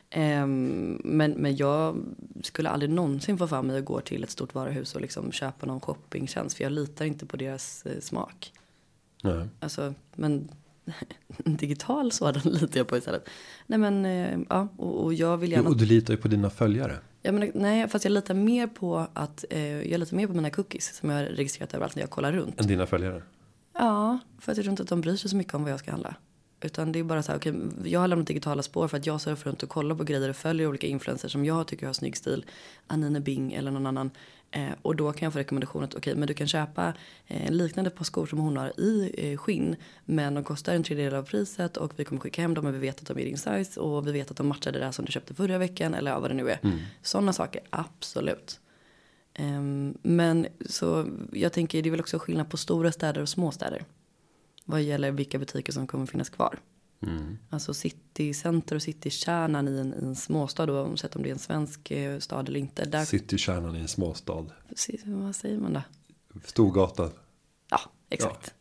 Ehm, 0.09 1.01
men, 1.03 1.31
men 1.31 1.55
jag 1.55 1.95
skulle 2.43 2.69
aldrig 2.69 2.89
någonsin 2.91 3.37
få 3.37 3.47
för 3.47 3.61
mig 3.61 3.77
att 3.79 3.85
gå 3.85 4.01
till 4.01 4.23
ett 4.23 4.29
stort 4.29 4.53
varuhus 4.53 4.95
och 4.95 5.01
liksom 5.01 5.31
köpa 5.31 5.65
någon 5.65 5.79
shoppingtjänst 5.81 6.57
för 6.57 6.63
jag 6.63 6.71
litar 6.71 7.05
inte 7.05 7.25
på 7.25 7.37
deras 7.37 7.85
eh, 7.85 7.99
smak. 7.99 8.53
Nej. 9.23 9.47
Alltså, 9.59 9.93
men 10.15 10.31
en 10.33 10.49
digital 11.45 12.11
sådan 12.11 12.41
litar 12.51 12.79
jag 12.79 12.87
på 12.87 12.97
istället. 12.97 13.29
Nej 13.67 13.79
men, 13.79 14.05
eh, 14.05 14.39
ja, 14.49 14.67
och, 14.77 15.03
och 15.03 15.13
jag 15.13 15.37
vill 15.37 15.51
Jo, 15.51 15.55
gärna 15.55 15.69
och 15.69 15.77
du 15.77 15.85
litar 15.85 16.13
ju 16.13 16.19
på 16.19 16.27
dina 16.27 16.49
följare. 16.49 16.97
Ja, 17.21 17.31
men, 17.31 17.51
nej, 17.53 17.87
fast 17.87 18.05
jag 18.05 18.11
litar 18.11 18.33
mer 18.33 18.67
på 18.67 19.07
att 19.13 19.45
eh, 19.49 19.81
jag 19.91 19.99
litar 19.99 20.17
mer 20.17 20.27
på 20.27 20.33
mina 20.33 20.49
cookies 20.49 20.95
som 20.95 21.09
jag 21.09 21.17
har 21.17 21.23
registrerat 21.23 21.73
överallt 21.73 21.95
när 21.95 22.03
jag 22.03 22.09
kollar 22.09 22.31
runt. 22.31 22.61
Än 22.61 22.67
dina 22.67 22.85
följare. 22.85 23.23
Ja, 23.73 24.19
för 24.39 24.51
att 24.51 24.57
jag 24.57 24.63
tror 24.65 24.71
inte 24.71 24.83
att 24.83 24.89
de 24.89 25.01
bryr 25.01 25.15
sig 25.15 25.29
så 25.29 25.35
mycket 25.35 25.53
om 25.53 25.63
vad 25.63 25.71
jag 25.71 25.79
ska 25.79 25.91
handla. 25.91 26.15
Utan 26.63 26.91
det 26.91 26.99
är 26.99 27.03
bara 27.03 27.23
så 27.23 27.31
här, 27.31 27.39
okej, 27.39 27.53
jag 27.83 27.99
har 27.99 28.07
lämnat 28.07 28.27
digitala 28.27 28.63
spår 28.63 28.87
för 28.87 28.97
att 28.97 29.05
jag 29.05 29.21
surfar 29.21 29.49
runt 29.49 29.63
och 29.63 29.69
kollar 29.69 29.95
på 29.95 30.03
grejer 30.03 30.29
och 30.29 30.35
följer 30.35 30.67
olika 30.67 30.87
influencers 30.87 31.31
som 31.31 31.45
jag 31.45 31.67
tycker 31.67 31.85
har 31.85 31.93
snygg 31.93 32.17
stil. 32.17 32.45
Anine 32.87 33.19
Bing 33.19 33.53
eller 33.53 33.71
någon 33.71 33.85
annan. 33.85 34.11
Eh, 34.51 34.71
och 34.81 34.95
då 34.95 35.11
kan 35.11 35.25
jag 35.25 35.33
få 35.33 35.39
rekommendation 35.39 35.83
att 35.83 35.95
okej, 35.95 36.15
men 36.15 36.27
du 36.27 36.33
kan 36.33 36.47
köpa 36.47 36.93
eh, 37.27 37.51
liknande 37.51 37.89
par 37.89 38.05
skor 38.05 38.25
som 38.25 38.39
hon 38.39 38.57
har 38.57 38.79
i 38.79 39.11
eh, 39.17 39.37
skinn. 39.37 39.75
Men 40.05 40.33
de 40.33 40.43
kostar 40.43 40.75
en 40.75 40.83
tredjedel 40.83 41.15
av 41.15 41.23
priset 41.23 41.77
och 41.77 41.93
vi 41.95 42.05
kommer 42.05 42.21
skicka 42.21 42.41
hem 42.41 42.53
dem 42.53 42.65
och 42.65 42.73
vi 42.73 42.79
vet 42.79 42.99
att 42.99 43.07
de 43.07 43.19
är 43.19 43.25
din 43.25 43.37
size. 43.37 43.79
Och 43.79 44.07
vi 44.07 44.11
vet 44.11 44.31
att 44.31 44.37
de 44.37 44.47
matchar 44.47 44.71
det 44.71 44.79
där 44.79 44.91
som 44.91 45.05
du 45.05 45.11
köpte 45.11 45.33
förra 45.33 45.57
veckan 45.57 45.93
eller 45.93 46.19
vad 46.19 46.29
det 46.29 46.33
nu 46.33 46.49
är. 46.49 46.59
Sådana 47.01 47.33
saker, 47.33 47.61
absolut. 47.69 48.59
Ehm, 49.33 49.97
men 50.01 50.47
så 50.69 51.07
jag 51.31 51.53
tänker 51.53 51.81
det 51.83 51.89
är 51.89 51.91
väl 51.91 51.99
också 51.99 52.19
skillnad 52.19 52.49
på 52.49 52.57
stora 52.57 52.91
städer 52.91 53.21
och 53.21 53.29
små 53.29 53.51
städer. 53.51 53.85
Vad 54.65 54.81
gäller 54.81 55.11
vilka 55.11 55.39
butiker 55.39 55.73
som 55.73 55.87
kommer 55.87 56.05
finnas 56.05 56.29
kvar. 56.29 56.59
Mm. 57.07 57.37
Alltså 57.49 57.73
citycenter 57.73 58.75
och 58.75 58.81
citykärnan 58.81 59.67
i 59.67 59.79
en, 59.79 59.93
i 59.93 59.97
en 60.05 60.15
småstad 60.15 60.71
oavsett 60.71 61.15
om 61.15 61.23
det 61.23 61.29
är 61.29 61.33
en 61.33 61.39
svensk 61.39 61.91
eh, 61.91 62.19
stad 62.19 62.49
eller 62.49 62.59
inte. 62.59 62.85
Där, 62.85 63.05
Citykärnan 63.05 63.75
i 63.75 63.79
en 63.79 63.87
småstad. 63.87 64.45
precis, 64.69 65.01
vad 65.05 65.35
säger 65.35 65.59
man 65.59 65.73
då? 65.73 65.81
Storgatan. 66.45 67.11
Ja, 67.69 67.79
exakt. 68.09 68.53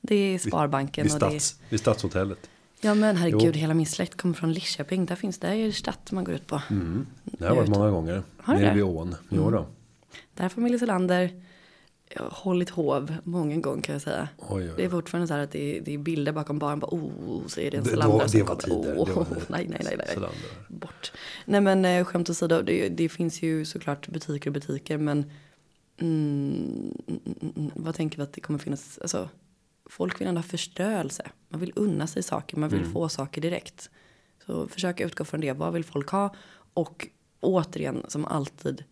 Det 0.00 0.14
är 0.14 0.38
Sparbanken 0.38 1.04
Vid, 1.04 1.14
och 1.14 1.20
det 1.20 1.26
är, 1.26 1.30
stads, 1.30 1.60
vid 1.68 1.80
Stadshotellet. 1.80 2.50
Ja 2.80 2.94
men 2.94 3.16
herregud, 3.16 3.42
Jo. 3.42 3.52
hela 3.52 3.74
min 3.74 3.86
släkt 3.86 4.16
kommer 4.16 4.34
från 4.34 4.52
Lidköping. 4.52 5.06
Där 5.06 5.16
finns, 5.16 5.38
det 5.38 5.72
stadt 5.72 6.12
man 6.12 6.24
går 6.24 6.34
ut 6.34 6.46
på. 6.46 6.62
Mm. 6.70 7.06
Det 7.24 7.46
har 7.46 7.56
varit 7.56 7.68
många 7.68 7.90
gånger. 7.90 8.22
Har 8.36 8.54
du 8.54 8.60
Nere 8.60 8.74
vid 8.74 8.84
ån. 8.84 9.14
Jo 9.28 9.50
då. 9.50 9.66
Där 10.34 10.42
har 10.42 10.48
familjen 10.48 10.78
Selander 10.78 11.22
ja, 11.22 11.40
hållit 12.16 12.70
hov 12.70 13.14
många 13.24 13.56
gånger 13.56 13.82
kan 13.82 13.92
jag 13.92 14.02
säga. 14.02 14.28
Oj, 14.38 14.62
oj, 14.64 14.72
Det 14.76 14.82
är 14.82 14.86
oj. 14.86 14.90
fortfarande 14.90 15.26
så 15.28 15.34
här 15.34 15.40
att 15.40 15.50
det 15.50 15.76
är, 15.76 15.80
det 15.80 15.94
är 15.94 15.98
bilder 15.98 16.32
bakom 16.32 16.58
baren. 16.58 16.78
Bara, 16.78 16.86
oh, 16.94 17.46
så 17.46 17.60
är 17.60 17.70
det 17.70 17.76
en 17.76 17.84
Zalander 17.84 18.26
som 18.28 18.40
kommer. 18.40 18.60
tider. 18.60 18.94
Oh, 18.96 19.08
var, 19.16 19.26
nej, 19.48 19.66
nej, 19.68 19.80
nej, 19.84 19.96
nej. 20.18 20.28
Bort. 20.68 21.12
Nej 21.44 21.60
men 21.60 21.84
eh, 21.84 22.04
skämt 22.04 22.30
åsido, 22.30 22.62
det, 22.62 22.88
det 22.88 23.08
finns 23.08 23.42
ju 23.42 23.64
såklart 23.64 24.08
butiker 24.08 24.50
och 24.50 24.54
butiker. 24.54 24.98
Men 24.98 25.30
mm, 26.00 26.94
mm, 27.08 27.20
mm, 27.56 27.70
vad 27.74 27.94
tänker 27.94 28.16
vi 28.16 28.22
att 28.22 28.32
det 28.32 28.40
kommer 28.40 28.58
finnas? 28.58 28.98
Alltså, 29.02 29.28
folk 29.90 30.20
vill 30.20 30.28
ändå 30.28 30.38
ha 30.38 30.42
förstörelse. 30.48 31.22
Man 31.48 31.60
vill 31.60 31.72
unna 31.76 32.06
sig 32.06 32.22
saker, 32.22 32.56
man 32.56 32.68
vill 32.68 32.80
Mm. 32.80 32.92
få 32.92 33.08
saker 33.08 33.40
direkt. 33.40 33.90
Så 34.46 34.68
försök 34.68 35.00
utgå 35.00 35.24
från 35.24 35.40
det. 35.40 35.52
Vad 35.52 35.72
vill 35.72 35.84
folk 35.84 36.08
ha? 36.10 36.34
Och 36.74 37.08
återigen, 37.40 38.04
som 38.08 38.24
alltid, 38.24 38.84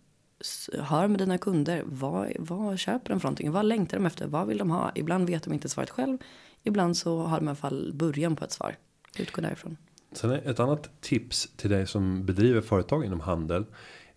hör 0.83 1.09
med 1.09 1.19
dina 1.19 1.39
kunder. 1.39 1.83
Vad, 1.87 2.33
vad 2.39 2.79
köper 2.79 3.11
de 3.11 3.21
för 3.21 3.29
någonting? 3.29 3.53
Vad 3.53 3.65
längtar 3.65 3.97
de 3.97 4.07
efter? 4.07 4.27
Vad 4.27 4.47
vill 4.47 4.59
de 4.59 4.71
ha? 4.71 4.93
Ibland 4.95 5.27
vet 5.27 5.43
de 5.43 5.53
inte 5.53 5.69
svaret 5.69 5.91
själv. 5.91 6.19
Ibland 6.63 6.97
så 6.97 7.23
har 7.23 7.39
de 7.39 7.47
i 7.47 7.49
alla 7.49 7.57
fall 7.57 7.93
början 7.95 8.37
på 8.37 8.45
ett 8.45 8.53
svar. 8.53 8.77
Utgå 9.19 9.43
därifrån. 9.43 9.77
Sen 10.13 10.31
är 10.31 10.51
ett 10.51 10.61
annat 10.61 11.01
tips 11.01 11.49
till 11.57 11.71
dig 11.71 11.87
som 11.87 12.27
bedriver 12.27 12.61
företag 12.61 13.05
inom 13.05 13.21
handel. 13.21 13.65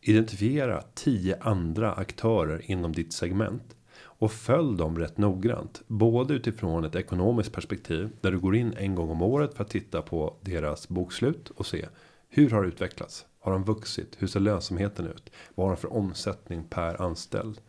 Identifiera 0.02 0.84
tio 0.94 1.38
andra 1.42 1.94
aktörer 1.94 2.72
inom 2.72 2.92
ditt 2.92 3.14
segment. 3.14 3.76
Och 4.00 4.32
följ 4.32 4.78
dem 4.78 5.00
rätt 5.00 5.18
noggrant. 5.18 5.82
Både 5.88 6.34
utifrån 6.34 6.84
ett 6.84 6.96
ekonomiskt 6.96 7.52
perspektiv. 7.52 8.10
Där 8.22 8.32
du 8.32 8.40
går 8.40 8.56
in 8.56 8.74
en 8.78 8.96
gång 8.96 9.10
om 9.10 9.22
året 9.22 9.54
för 9.54 9.64
att 9.64 9.70
titta 9.70 10.02
på 10.02 10.38
deras 10.42 10.90
bokslut. 10.90 11.50
Och 11.50 11.66
se 11.66 11.86
hur 12.30 12.50
har 12.50 12.62
det 12.62 12.68
utvecklats. 12.68 13.26
Har 13.48 13.52
de 13.52 13.64
vuxit? 13.64 14.16
Hur 14.20 14.28
ser 14.28 14.40
lönsamheten 14.40 15.08
ut? 15.08 15.32
Vad 15.56 15.68
har 15.68 15.76
de 15.76 15.82
för 15.82 15.94
omsättning 15.94 16.64
per 16.64 17.02
anställd? 17.02 17.62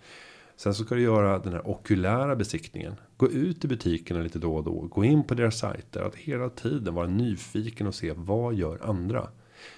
Sen 0.57 0.75
så 0.75 0.85
ska 0.85 0.95
du 0.95 1.03
göra 1.03 1.39
den 1.39 1.53
här 1.53 1.69
okulära 1.69 2.37
besiktningen. 2.37 2.95
Gå 3.17 3.29
ut 3.29 3.65
i 3.65 3.69
butikerna 3.69 4.21
lite 4.21 4.39
då 4.39 4.57
och 4.57 4.65
då. 4.65 4.81
Gå 4.81 5.05
in 5.05 5.25
på 5.25 5.35
deras 5.35 5.59
sajter. 5.59 6.03
Att 6.03 6.15
hela 6.15 6.49
tiden 6.51 6.95
vara 6.95 7.07
nyfiken 7.07 7.87
och 7.87 7.95
se 7.95 8.13
vad 8.17 8.55
gör 8.55 8.79
andra. 8.83 9.29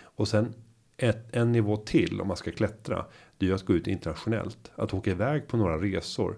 Och 0.02 0.28
sen 0.28 0.54
ett, 1.00 1.36
en 1.36 1.52
nivå 1.52 1.76
till 1.76 2.20
om 2.20 2.28
man 2.28 2.36
ska 2.36 2.50
klättra. 2.50 3.04
Det 3.38 3.48
är 3.48 3.54
att 3.54 3.64
gå 3.64 3.72
ut 3.74 3.86
internationellt. 3.86 4.70
Att 4.76 4.94
åka 4.94 5.10
iväg 5.10 5.48
på 5.48 5.56
några 5.56 5.76
resor. 5.76 6.36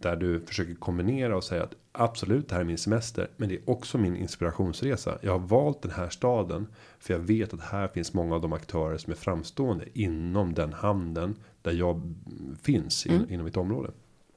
Där 0.00 0.16
du 0.16 0.40
försöker 0.40 0.74
kombinera 0.74 1.36
och 1.36 1.44
säga 1.44 1.62
att 1.62 1.74
absolut 1.92 2.48
det 2.48 2.54
här 2.54 2.60
är 2.60 2.66
min 2.66 2.78
semester. 2.78 3.30
Men 3.36 3.48
det 3.48 3.54
är 3.54 3.70
också 3.70 3.98
min 3.98 4.16
inspirationsresa. 4.16 5.18
Jag 5.22 5.32
har 5.32 5.38
valt 5.38 5.82
den 5.82 5.90
här 5.90 6.08
staden. 6.08 6.66
För 6.98 7.14
jag 7.14 7.20
vet 7.20 7.54
att 7.54 7.60
här 7.60 7.88
finns 7.88 8.12
många 8.12 8.34
av 8.34 8.40
de 8.40 8.52
aktörer 8.52 8.98
som 8.98 9.10
är 9.10 9.16
framstående 9.16 9.84
inom 9.92 10.54
den 10.54 10.72
handeln. 10.72 11.36
Där 11.62 11.72
jag 11.72 12.14
finns 12.62 13.06
in, 13.06 13.26
inom 13.30 13.44
mitt 13.44 13.56
område. 13.56 13.90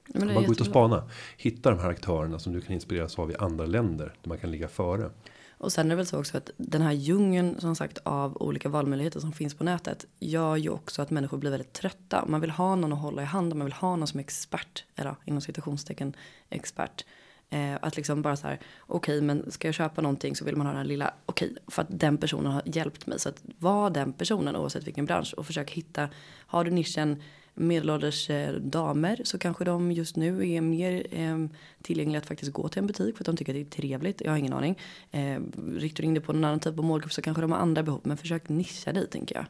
Men 0.07 0.27
det 0.27 0.33
är 0.33 0.35
Bara 0.35 0.45
gå 0.45 0.51
ut 0.51 0.61
och 0.61 0.65
spana. 0.65 1.09
Hitta 1.37 1.69
de 1.69 1.79
här 1.79 1.89
aktörerna 1.89 2.39
som 2.39 2.53
du 2.53 2.61
kan 2.61 2.73
inspireras 2.73 3.19
av 3.19 3.31
i 3.31 3.35
andra 3.35 3.65
länder. 3.65 4.13
Där 4.21 4.29
man 4.29 4.37
kan 4.37 4.51
ligga 4.51 4.67
före. 4.67 5.09
Och 5.57 5.71
sen 5.71 5.85
är 5.85 5.89
det 5.89 5.95
väl 5.95 6.05
så 6.05 6.19
också 6.19 6.37
att 6.37 6.51
den 6.57 6.81
här 6.81 6.91
djungeln 6.91 7.59
som 7.59 7.75
sagt 7.75 7.97
av 8.03 8.37
olika 8.41 8.69
valmöjligheter 8.69 9.19
som 9.19 9.33
finns 9.33 9.53
på 9.53 9.63
nätet 9.63 10.05
gör 10.19 10.55
ju 10.55 10.69
också 10.69 11.01
att 11.01 11.09
människor 11.09 11.37
blir 11.37 11.51
väldigt 11.51 11.73
trötta. 11.73 12.25
Man 12.27 12.41
vill 12.41 12.49
ha 12.49 12.75
någon 12.75 12.93
att 12.93 12.99
hålla 12.99 13.21
i 13.21 13.25
handen, 13.25 13.57
man 13.57 13.65
vill 13.65 13.73
ha 13.73 13.95
någon 13.95 14.07
som 14.07 14.19
är 14.19 14.23
expert, 14.23 14.85
eller 14.95 15.15
inom 15.25 15.41
citationstecken 15.41 16.15
expert. 16.49 17.05
Eh, 17.49 17.75
att 17.81 17.95
liksom 17.95 18.21
bara 18.21 18.35
så 18.35 18.47
här, 18.47 18.59
okej 18.79 19.21
men 19.21 19.51
ska 19.51 19.67
jag 19.67 19.75
köpa 19.75 20.01
någonting 20.01 20.35
så 20.35 20.45
vill 20.45 20.55
man 20.55 20.67
ha 20.67 20.73
den 20.73 20.81
här 20.81 20.87
lilla, 20.87 21.13
okej 21.25 21.55
för 21.67 21.81
att 21.81 21.87
den 21.89 22.17
personen 22.17 22.51
har 22.51 22.61
hjälpt 22.65 23.07
mig. 23.07 23.19
Så 23.19 23.29
att 23.29 23.41
var 23.57 23.89
den 23.89 24.13
personen 24.13 24.55
oavsett 24.55 24.87
vilken 24.87 25.05
bransch 25.05 25.33
och 25.37 25.45
försök 25.45 25.71
hitta, 25.71 26.09
har 26.47 26.63
du 26.63 26.71
nischen 26.71 27.21
medelålders 27.57 28.29
eh, 28.29 28.53
damer 28.53 29.21
så 29.23 29.39
kanske 29.39 29.63
de 29.63 29.91
just 29.91 30.15
nu 30.15 30.51
är 30.51 30.61
mer 30.61 31.07
eh, 31.11 31.45
tillgängliga 31.81 32.17
att 32.19 32.25
faktiskt 32.25 32.53
gå 32.53 32.69
till 32.69 32.79
en 32.79 32.87
butik 32.87 33.17
för 33.17 33.23
att 33.23 33.25
de 33.25 33.37
tycker 33.37 33.51
att 33.51 33.55
det 33.55 33.77
är 33.77 33.81
trevligt. 33.81 34.21
Jag 34.21 34.31
har 34.31 34.37
ingen 34.37 34.53
aning. 34.53 34.79
Eh, 35.11 35.39
riktar 35.77 36.01
du 36.01 36.07
in 36.07 36.13
det 36.13 36.21
på 36.21 36.33
någon 36.33 36.43
annan 36.43 36.59
typ 36.59 36.79
av 36.79 36.85
målgrupp 36.85 37.13
så 37.13 37.21
kanske 37.21 37.41
de 37.41 37.51
har 37.51 37.59
andra 37.59 37.83
behov. 37.83 38.01
Men 38.03 38.17
försök 38.17 38.49
nischa 38.49 38.93
dig 38.93 39.07
tänker 39.07 39.35
jag. 39.35 39.45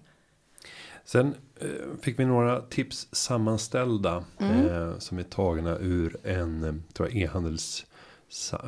Sen 1.06 1.36
eh, 1.60 1.68
fick 2.02 2.20
vi 2.20 2.26
några 2.26 2.62
tips 2.62 3.08
sammanställda. 3.12 4.24
Eh, 4.40 4.98
som 4.98 5.20
är 5.20 5.24
tagna 5.24 5.78
ur 5.78 6.18
en 6.24 6.84
tror 6.94 7.10
jag, 7.10 7.18
e-handels 7.18 7.86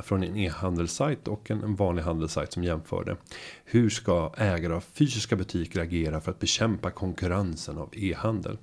från 0.04 0.24
en 0.24 0.38
e-handelssajt 0.38 1.28
och 1.28 1.52
en, 1.52 1.64
en 1.64 1.76
vanlig 1.76 2.04
handelssajt 2.04 2.54
som 2.54 2.64
jämförde. 2.64 3.18
Hur 3.66 3.90
ska 3.90 4.34
ägare 4.38 4.74
av 4.74 4.82
fysiska 4.82 5.36
butiker 5.36 5.80
agera 5.80 6.22
för 6.22 6.32
att 6.32 6.40
bekämpa 6.40 6.92
konkurrensen 6.92 7.78
av 7.78 7.90
e-handel? 7.94 8.58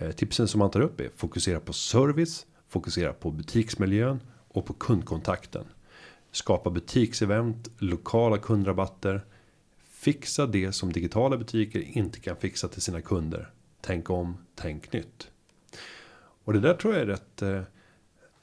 Eh, 0.00 0.10
tipsen 0.10 0.48
som 0.48 0.58
man 0.58 0.70
tar 0.70 0.80
upp 0.80 1.00
är 1.00 1.10
fokusera 1.16 1.60
på 1.60 1.72
service, 1.72 2.46
fokusera 2.68 3.12
på 3.12 3.30
butiksmiljön 3.30 4.20
och 4.48 4.66
på 4.66 4.72
kundkontakten. 4.72 5.64
Skapa 6.30 6.70
butiksevent, 6.70 7.70
lokala 7.78 8.38
kundrabatter. 8.38 9.24
Fixa 9.90 10.46
det 10.46 10.72
som 10.72 10.92
digitala 10.92 11.36
butiker 11.36 11.98
inte 11.98 12.20
kan 12.20 12.36
fixa 12.36 12.68
till 12.68 12.82
sina 12.82 13.00
kunder. 13.00 13.50
Tänk 13.80 14.10
om, 14.10 14.36
tänk 14.54 14.92
nytt. 14.92 15.30
Och 16.44 16.52
det 16.52 16.60
där 16.60 16.74
tror 16.74 16.94
jag 16.94 17.02
är 17.02 17.06
rätt, 17.06 17.42
eh, 17.42 17.60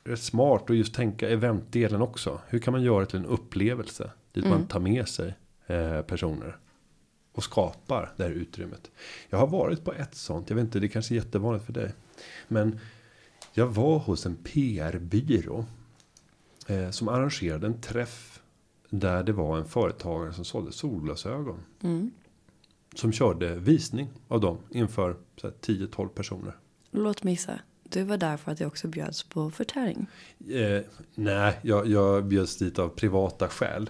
rätt 0.03 0.19
smart 0.19 0.69
och 0.69 0.75
just 0.75 0.93
tänka 0.93 1.29
eventdelen 1.29 2.01
också. 2.01 2.41
Hur 2.47 2.59
kan 2.59 2.71
man 2.71 2.83
göra 2.83 2.99
det 2.99 3.05
till 3.05 3.19
en 3.19 3.25
upplevelse? 3.25 4.11
Dit 4.31 4.47
man 4.47 4.67
tar 4.67 4.79
med 4.79 5.07
sig 5.07 5.35
eh, 5.67 6.01
personer. 6.01 6.57
Och 7.35 7.43
skapar 7.43 8.13
det 8.17 8.23
här 8.23 8.31
utrymmet. 8.31 8.91
Jag 9.29 9.37
har 9.37 9.47
varit 9.47 9.83
på 9.83 9.93
ett 9.93 10.15
sånt. 10.15 10.49
Jag 10.49 10.55
vet 10.55 10.65
inte, 10.65 10.79
det 10.79 10.87
kanske 10.87 11.13
är 11.13 11.15
jättevanligt 11.15 11.65
för 11.65 11.73
dig. 11.73 11.93
Men 12.47 12.79
jag 13.53 13.67
var 13.67 13.99
hos 13.99 14.25
en 14.25 14.35
PR-byrå. 14.35 15.65
Eh, 16.67 16.89
som 16.89 17.07
arrangerade 17.07 17.67
en 17.67 17.81
träff. 17.81 18.41
Där 18.89 19.23
det 19.23 19.33
var 19.33 19.57
en 19.57 19.65
företagare 19.65 20.33
som 20.33 20.45
sålde 20.45 20.71
solglasögon. 20.71 21.59
Som 22.95 23.11
körde 23.11 23.55
visning 23.55 24.09
av 24.27 24.41
dem 24.41 24.57
inför 24.69 25.17
så 25.41 25.47
här, 25.47 25.53
10-12 25.61 26.07
personer. 26.07 26.55
Låt 26.91 27.23
mig 27.23 27.33
gissa. 27.33 27.59
Du 27.83 28.03
var 28.03 28.17
där 28.17 28.37
för 28.37 28.51
att 28.51 28.59
jag 28.59 28.67
också 28.67 28.87
bjöds 28.87 29.23
på 29.23 29.51
förtäring. 29.51 30.07
Eh, 30.49 30.81
nej, 31.15 31.59
jag, 31.61 31.87
jag 31.87 32.25
bjöds 32.25 32.57
dit 32.57 32.79
av 32.79 32.89
privata 32.89 33.49
skäl. 33.49 33.89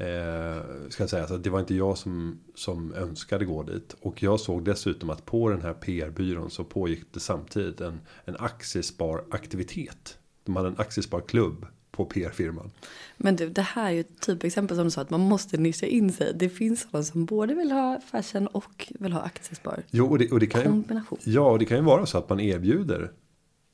Eh, 0.00 0.62
ska 0.88 1.08
säga, 1.08 1.26
så 1.26 1.36
det 1.36 1.50
var 1.50 1.60
inte 1.60 1.74
jag 1.74 1.98
som, 1.98 2.40
som 2.54 2.94
önskade 2.94 3.44
gå 3.44 3.62
dit. 3.62 3.96
Och 4.00 4.22
jag 4.22 4.40
såg 4.40 4.64
dessutom 4.64 5.10
att 5.10 5.26
på 5.26 5.48
den 5.48 5.62
här 5.62 5.72
PR-byrån 5.72 6.50
så 6.50 6.64
pågick 6.64 7.04
det 7.14 7.20
samtidigt 7.20 7.80
en, 7.80 8.00
en 8.24 8.36
aktiesparaktivitet. 8.38 10.18
De 10.44 10.56
hade 10.56 10.68
en 10.68 10.78
aktiesparklubb 10.78 11.66
på 11.90 12.04
PR-firman. 12.04 12.70
Men 13.16 13.36
du, 13.36 13.48
det 13.48 13.62
här 13.62 13.86
är 13.86 13.90
ju 13.90 14.00
ett 14.00 14.20
typexempel 14.20 14.76
som 14.76 14.84
du 14.84 14.90
sa 14.90 15.00
att 15.00 15.10
man 15.10 15.20
måste 15.20 15.56
nischa 15.56 15.86
in 15.86 16.12
sig. 16.12 16.32
Det 16.34 16.48
finns 16.48 16.80
sådana 16.80 17.04
som 17.04 17.24
både 17.24 17.54
vill 17.54 17.72
ha 17.72 18.00
fashion 18.10 18.46
och 18.46 18.92
vill 18.98 19.12
ha 19.12 19.20
aktiespar. 19.20 19.82
Jo, 19.90 20.06
och 20.06 20.18
det, 20.18 20.32
och 20.32 20.40
det 20.40 20.46
kan 20.46 20.60
ju, 20.60 20.66
Kombination. 20.66 21.18
ja, 21.24 21.50
och 21.50 21.58
det 21.58 21.64
kan 21.64 21.76
ju 21.76 21.84
vara 21.84 22.06
så 22.06 22.18
att 22.18 22.28
man 22.28 22.40
erbjuder 22.40 23.12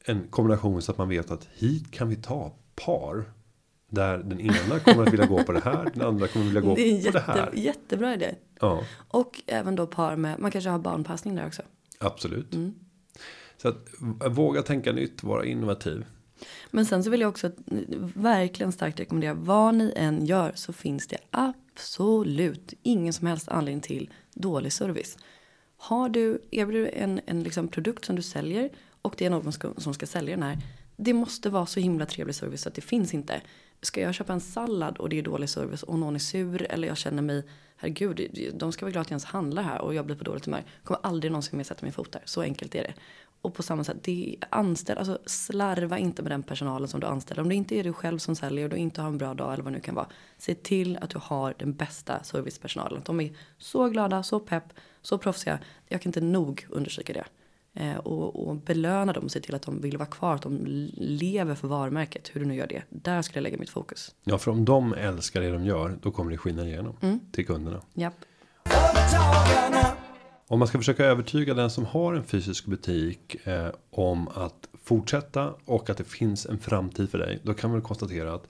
en 0.04 0.28
kombination 0.28 0.82
så 0.82 0.92
att 0.92 0.98
man 0.98 1.08
vet 1.08 1.30
att 1.30 1.48
hit 1.54 1.90
kan 1.90 2.08
vi 2.08 2.16
ta 2.16 2.54
par. 2.86 3.24
Där 3.88 4.18
den 4.18 4.40
ena 4.40 4.78
kommer 4.84 5.02
att 5.02 5.12
vilja 5.12 5.26
gå 5.26 5.42
på 5.44 5.52
det 5.52 5.60
här, 5.64 5.90
den 5.94 6.02
andra 6.06 6.28
kommer 6.28 6.44
att 6.44 6.48
vilja 6.48 6.60
gå 6.60 6.74
Det 6.74 6.90
en 6.90 6.96
på 6.96 7.10
det 7.10 7.18
jätte, 7.18 7.32
här. 7.32 7.50
jättebra 7.54 8.14
idé. 8.14 8.34
Ja, 8.60 8.84
Och 9.08 9.42
även 9.46 9.76
då 9.76 9.86
par 9.86 10.16
med, 10.16 10.38
man 10.38 10.50
kanske 10.50 10.70
har 10.70 10.78
barnpassning 10.78 11.34
där 11.36 11.46
också. 11.46 11.62
absolut. 11.98 12.54
Mm. 12.54 12.74
Så 13.56 13.68
att 13.68 13.88
våga 14.30 14.62
tänka 14.62 14.92
nytt, 14.92 15.22
vara 15.22 15.44
innovativ. 15.44 16.04
Men 16.70 16.86
sen 16.86 17.04
så 17.04 17.10
vill 17.10 17.20
jag 17.20 17.28
också 17.28 17.50
verkligen 18.14 18.72
starkt 18.72 19.00
rekommendera 19.00 19.34
vad 19.34 19.74
ni 19.74 19.92
än 19.96 20.26
gör 20.26 20.52
så 20.54 20.72
finns 20.72 21.06
det 21.06 21.18
absolut 21.30 22.74
ingen 22.82 23.12
som 23.12 23.26
helst 23.26 23.48
anledning 23.48 23.80
till 23.80 24.10
dålig 24.34 24.72
service. 24.72 25.18
Har 25.76 26.08
du, 26.08 26.42
erbjuder 26.50 26.80
du 26.80 26.88
en, 26.98 27.20
en 27.26 27.42
liksom 27.42 27.68
produkt 27.68 28.04
som 28.04 28.16
du 28.16 28.22
säljer 28.22 28.70
och 29.02 29.14
det 29.18 29.26
är 29.26 29.30
någon 29.30 29.42
som 29.42 29.52
ska, 29.52 29.70
som 29.76 29.94
ska 29.94 30.06
sälja 30.06 30.34
den 30.36 30.42
här. 30.42 30.58
Det 30.96 31.12
måste 31.12 31.50
vara 31.50 31.66
så 31.66 31.80
himla 31.80 32.06
trevlig 32.06 32.34
service 32.34 32.60
så 32.62 32.68
att 32.68 32.74
det 32.74 32.80
finns 32.80 33.14
inte. 33.14 33.40
Ska 33.80 34.00
jag 34.00 34.14
köpa 34.14 34.32
en 34.32 34.40
sallad 34.40 34.98
och 34.98 35.08
det 35.08 35.18
är 35.18 35.22
dålig 35.22 35.48
service 35.48 35.82
och 35.82 35.98
någon 35.98 36.14
är 36.14 36.18
sur 36.18 36.66
eller 36.70 36.88
jag 36.88 36.96
känner 36.96 37.22
mig, 37.22 37.42
herregud, 37.76 38.52
de 38.54 38.72
ska 38.72 38.84
vara 38.84 38.92
glada 38.92 39.00
att 39.00 39.10
jag 39.10 39.12
ens 39.12 39.24
handlar 39.24 39.62
här 39.62 39.80
och 39.80 39.94
jag 39.94 40.06
blir 40.06 40.16
på 40.16 40.24
dåligt 40.24 40.44
humör. 40.44 40.64
Kommer 40.84 41.00
aldrig 41.02 41.32
någonsin 41.32 41.56
mer 41.56 41.64
sätta 41.64 41.86
min 41.86 41.92
fot 41.92 42.12
där. 42.12 42.22
Så 42.24 42.42
enkelt 42.42 42.74
är 42.74 42.82
det. 42.82 42.94
Och 43.40 43.54
på 43.54 43.62
samma 43.62 43.84
sätt, 43.84 43.96
det 44.02 44.36
är 44.40 44.48
anställ, 44.50 44.98
alltså 44.98 45.18
slarva 45.26 45.98
inte 45.98 46.22
med 46.22 46.32
den 46.32 46.42
personalen 46.42 46.88
som 46.88 47.00
du 47.00 47.06
anställer. 47.06 47.42
Om 47.42 47.48
det 47.48 47.54
inte 47.54 47.74
är 47.74 47.84
du 47.84 47.92
själv 47.92 48.18
som 48.18 48.36
säljer 48.36 48.64
och 48.64 48.70
du 48.70 48.76
inte 48.76 49.00
har 49.00 49.08
en 49.08 49.18
bra 49.18 49.34
dag 49.34 49.52
eller 49.52 49.64
vad 49.64 49.72
det 49.72 49.76
nu 49.76 49.82
kan 49.82 49.94
vara. 49.94 50.08
Se 50.38 50.54
till 50.54 50.96
att 50.96 51.10
du 51.10 51.18
har 51.22 51.54
den 51.58 51.74
bästa 51.74 52.22
servicepersonalen. 52.22 53.02
De 53.04 53.20
är 53.20 53.36
så 53.58 53.88
glada, 53.88 54.22
så 54.22 54.40
pepp, 54.40 54.64
så 55.02 55.18
proffsiga. 55.18 55.58
Jag 55.88 56.02
kan 56.02 56.08
inte 56.08 56.20
nog 56.20 56.66
understryka 56.70 57.12
det. 57.12 57.24
Eh, 57.76 57.96
och, 57.96 58.48
och 58.48 58.56
belöna 58.56 59.12
dem 59.12 59.24
och 59.24 59.30
se 59.30 59.40
till 59.40 59.54
att 59.54 59.62
de 59.62 59.80
vill 59.80 59.98
vara 59.98 60.08
kvar, 60.08 60.34
att 60.34 60.42
de 60.42 60.58
lever 60.96 61.54
för 61.54 61.68
varumärket. 61.68 62.30
Hur 62.32 62.40
du 62.40 62.46
nu 62.46 62.54
gör 62.54 62.66
det. 62.66 62.82
Där 62.88 63.22
skulle 63.22 63.38
jag 63.38 63.42
lägga 63.42 63.58
mitt 63.58 63.70
fokus. 63.70 64.14
Ja, 64.24 64.38
för 64.38 64.50
om 64.50 64.64
de 64.64 64.94
älskar 64.94 65.40
det 65.40 65.50
de 65.52 65.64
gör, 65.64 65.98
då 66.02 66.10
kommer 66.10 66.30
det 66.30 66.36
skina 66.38 66.64
igenom 66.66 66.96
Mm. 67.00 67.20
till 67.32 67.46
kunderna. 67.46 67.80
Japp. 67.94 68.14
Om 70.48 70.58
man 70.58 70.68
ska 70.68 70.78
försöka 70.78 71.04
övertyga 71.04 71.54
den 71.54 71.70
som 71.70 71.84
har 71.86 72.14
en 72.14 72.24
fysisk 72.24 72.66
butik 72.66 73.46
eh, 73.46 73.68
om 73.90 74.28
att 74.28 74.68
fortsätta 74.84 75.54
och 75.64 75.90
att 75.90 75.96
det 75.96 76.04
finns 76.04 76.46
en 76.46 76.58
framtid 76.58 77.10
för 77.10 77.18
dig. 77.18 77.40
Då 77.42 77.54
kan 77.54 77.70
man 77.70 77.82
konstatera 77.82 78.34
att 78.34 78.46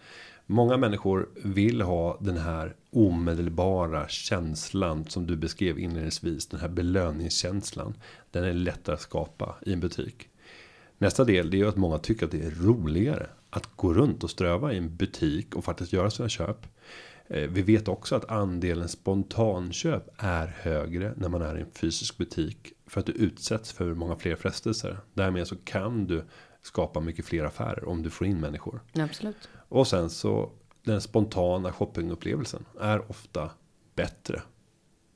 många 0.47 0.77
människor 0.77 1.29
vill 1.45 1.81
ha 1.81 2.19
den 2.21 2.37
här 2.37 2.75
omedelbara 2.91 4.09
känslan 4.09 5.05
som 5.05 5.27
du 5.27 5.37
beskrev 5.37 5.79
inledningsvis. 5.79 6.47
Den 6.47 6.61
här 6.61 6.69
belöningskänslan. 6.69 7.95
Den 8.31 8.45
är 8.45 8.53
lättare 8.53 8.95
att 8.95 9.01
skapa 9.01 9.57
i 9.67 9.73
en 9.73 9.81
butik. 9.81 10.29
Nästa 10.99 11.25
del 11.25 11.51
det 11.51 11.57
är 11.57 11.59
ju 11.59 11.69
att 11.69 11.77
många 11.77 11.99
tycker 11.99 12.27
att 12.27 12.33
det 12.33 12.45
är 12.45 12.51
roligare 12.51 13.27
att 13.51 13.77
gå 13.77 13.95
runt 13.95 14.25
och 14.25 14.31
ströva 14.31 14.73
i 14.73 14.79
en 14.79 14.97
butik 14.97 15.55
och 15.55 15.65
faktiskt 15.65 15.93
göra 15.93 16.11
sina 16.11 16.29
köp. 16.29 16.67
Eh, 17.29 17.51
vi 17.51 17.63
vet 17.63 17.89
också 17.89 18.17
att 18.17 18.31
andelen 18.31 18.89
spontanköp 18.89 20.03
är 20.17 20.47
högre 20.47 21.13
när 21.17 21.29
man 21.29 21.43
är 21.43 21.59
i 21.59 21.61
en 21.61 21.71
fysisk 21.73 22.19
butik. 22.19 22.73
För 22.87 23.01
att 23.01 23.07
du 23.07 23.13
utsätts 23.13 23.73
för 23.73 23.95
många 23.95 24.17
fler 24.17 24.37
frestelser. 24.37 24.99
Därmed 25.15 25.47
så 25.47 25.57
kan 25.57 26.07
du 26.07 26.25
skapa 26.63 27.01
mycket 27.01 27.25
fler 27.25 27.45
affärer 27.45 27.89
om 27.89 28.03
du 28.03 28.11
får 28.11 28.27
in 28.27 28.41
människor. 28.41 28.81
Absolut. 28.93 29.49
Och 29.69 29.87
sen 29.87 30.11
så 30.11 30.51
den 30.83 31.01
spontana 31.01 31.73
shoppingupplevelsen 31.73 32.65
är 32.81 33.11
ofta 33.11 33.51
bättre. 33.95 34.43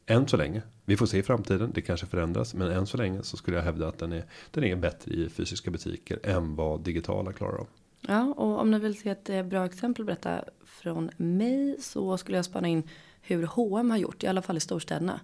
Än 0.07 0.29
så 0.29 0.37
länge. 0.37 0.63
Vi 0.85 0.97
får 0.97 1.07
se 1.07 1.19
i 1.19 1.23
framtiden. 1.23 1.71
Det 1.75 1.83
kanske 1.83 2.07
förändras. 2.07 2.55
Men 2.55 2.71
än 2.71 2.87
så 2.87 2.97
länge 2.97 3.23
så 3.23 3.37
skulle 3.37 3.57
jag 3.57 3.65
hävda 3.65 3.89
att 3.89 3.99
den 3.99 4.13
är, 4.13 4.25
den 4.51 4.65
är 4.65 4.77
bättre 4.77 5.13
i 5.13 5.29
fysiska 5.29 5.71
butiker 5.71 6.21
än 6.23 6.57
vad 6.57 6.81
digitala 6.81 7.33
klarar 7.33 7.59
av. 7.59 7.67
Ja, 8.01 8.35
och 8.37 8.61
om 8.61 8.71
ni 8.71 8.79
vill 8.79 9.01
se 9.01 9.09
ett 9.09 9.31
eh, 9.31 9.43
bra 9.43 9.65
exempel 9.65 10.05
berätta 10.05 10.45
från 10.65 11.11
mig 11.17 11.77
så 11.81 12.19
skulle 12.19 12.39
jag 12.39 12.45
spana 12.45 12.69
in 12.69 12.83
hur 13.21 13.47
H&M 13.47 13.91
har 13.91 13.99
gjort, 13.99 14.25
i 14.25 14.27
alla 14.27 14.43
fall 14.43 14.57
i 14.57 14.61
storstäderna. 14.61 15.21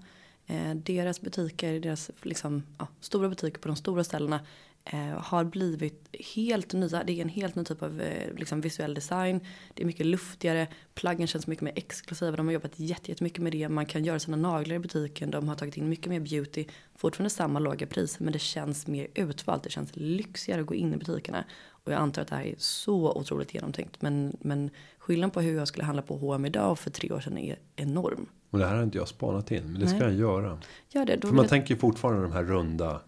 Eh, 0.47 0.75
deras 0.75 1.21
butiker, 1.21 1.81
deras 1.81 2.11
liksom, 2.23 2.63
ja, 2.79 2.87
stora 3.01 3.29
butiker 3.29 3.61
på 3.61 3.69
de 3.69 3.77
stora 3.77 4.05
ställena 4.05 4.41
har 5.19 5.45
blivit 5.45 6.09
helt 6.35 6.73
nya. 6.73 7.05
Det 7.05 7.13
är 7.13 7.23
en 7.23 7.29
helt 7.29 7.55
ny 7.55 7.65
typ 7.65 7.83
av 7.83 8.01
eh, 8.01 8.35
liksom 8.37 8.61
visuell 8.61 8.95
design. 8.95 9.41
Det 9.75 9.83
är 9.83 9.87
mycket 9.87 10.07
luftigare, 10.07 10.69
plaggen 10.95 11.27
känns 11.27 11.47
mycket 11.47 11.63
mer 11.63 11.73
exklusiva. 11.77 12.37
De 12.37 12.47
har 12.47 12.53
jobbat 12.53 12.73
jätte- 12.81 13.11
jättemycket 13.11 13.43
med 13.43 13.53
det. 13.53 13.69
Man 13.69 13.87
kan 13.87 14.05
göra 14.05 14.19
sina 14.19 14.37
naglar 14.37 14.77
i 14.77 14.79
butiken. 14.79 15.31
De 15.31 15.49
har 15.49 15.55
tagit 15.55 15.77
in 15.77 15.89
mycket 15.89 16.07
mer 16.07 16.21
beauty. 16.21 16.65
Fortfarande 16.97 17.31
samma 17.31 17.59
låga 17.59 17.87
priser 17.87 18.25
men 18.25 18.33
det 18.33 18.39
känns 18.39 18.87
mer 18.87 19.07
utvalt. 19.15 19.63
Det 19.63 19.71
känns 19.71 19.91
lyxigare 19.97 20.61
att 20.61 20.67
gå 20.67 20.75
in 20.75 20.95
i 20.95 20.97
butikerna. 20.97 21.45
Och 21.69 21.93
jag 21.93 21.99
antar 22.01 22.23
att 22.23 22.29
det 22.29 22.35
här 22.37 22.45
är 22.45 22.55
så 22.59 23.13
otroligt 23.13 23.55
genomtänkt. 23.55 24.03
Men, 24.03 24.37
men 24.41 24.71
skillnaden 24.99 25.31
på 25.31 25.41
hur 25.41 25.57
jag 25.57 25.69
skulle 25.69 25.85
handla 25.85 26.03
på 26.03 26.17
H&M 26.17 26.45
idag 26.47 26.71
och 26.71 26.79
för 26.79 26.91
tre 26.91 27.11
år 27.13 27.21
sedan 27.21 27.39
är 27.39 27.59
enorm. 27.77 28.27
Och 28.51 28.59
det 28.59 28.67
här 28.67 28.77
har 28.77 28.83
inte 28.83 28.99
jag 28.99 29.09
spanat 29.09 29.51
in. 29.51 29.73
Men 29.73 29.81
det 29.81 29.87
ska 29.89 29.99
Nej. 29.99 30.07
jag 30.09 30.15
göra. 30.15 30.59
Gör 30.91 31.05
det. 31.05 31.21
För 31.21 31.29
man 31.29 31.37
jag- 31.37 31.49
tänker 31.49 31.77
fortfarande 31.77 32.23
de 32.23 32.33
här 32.33 32.45
runda 32.45 33.01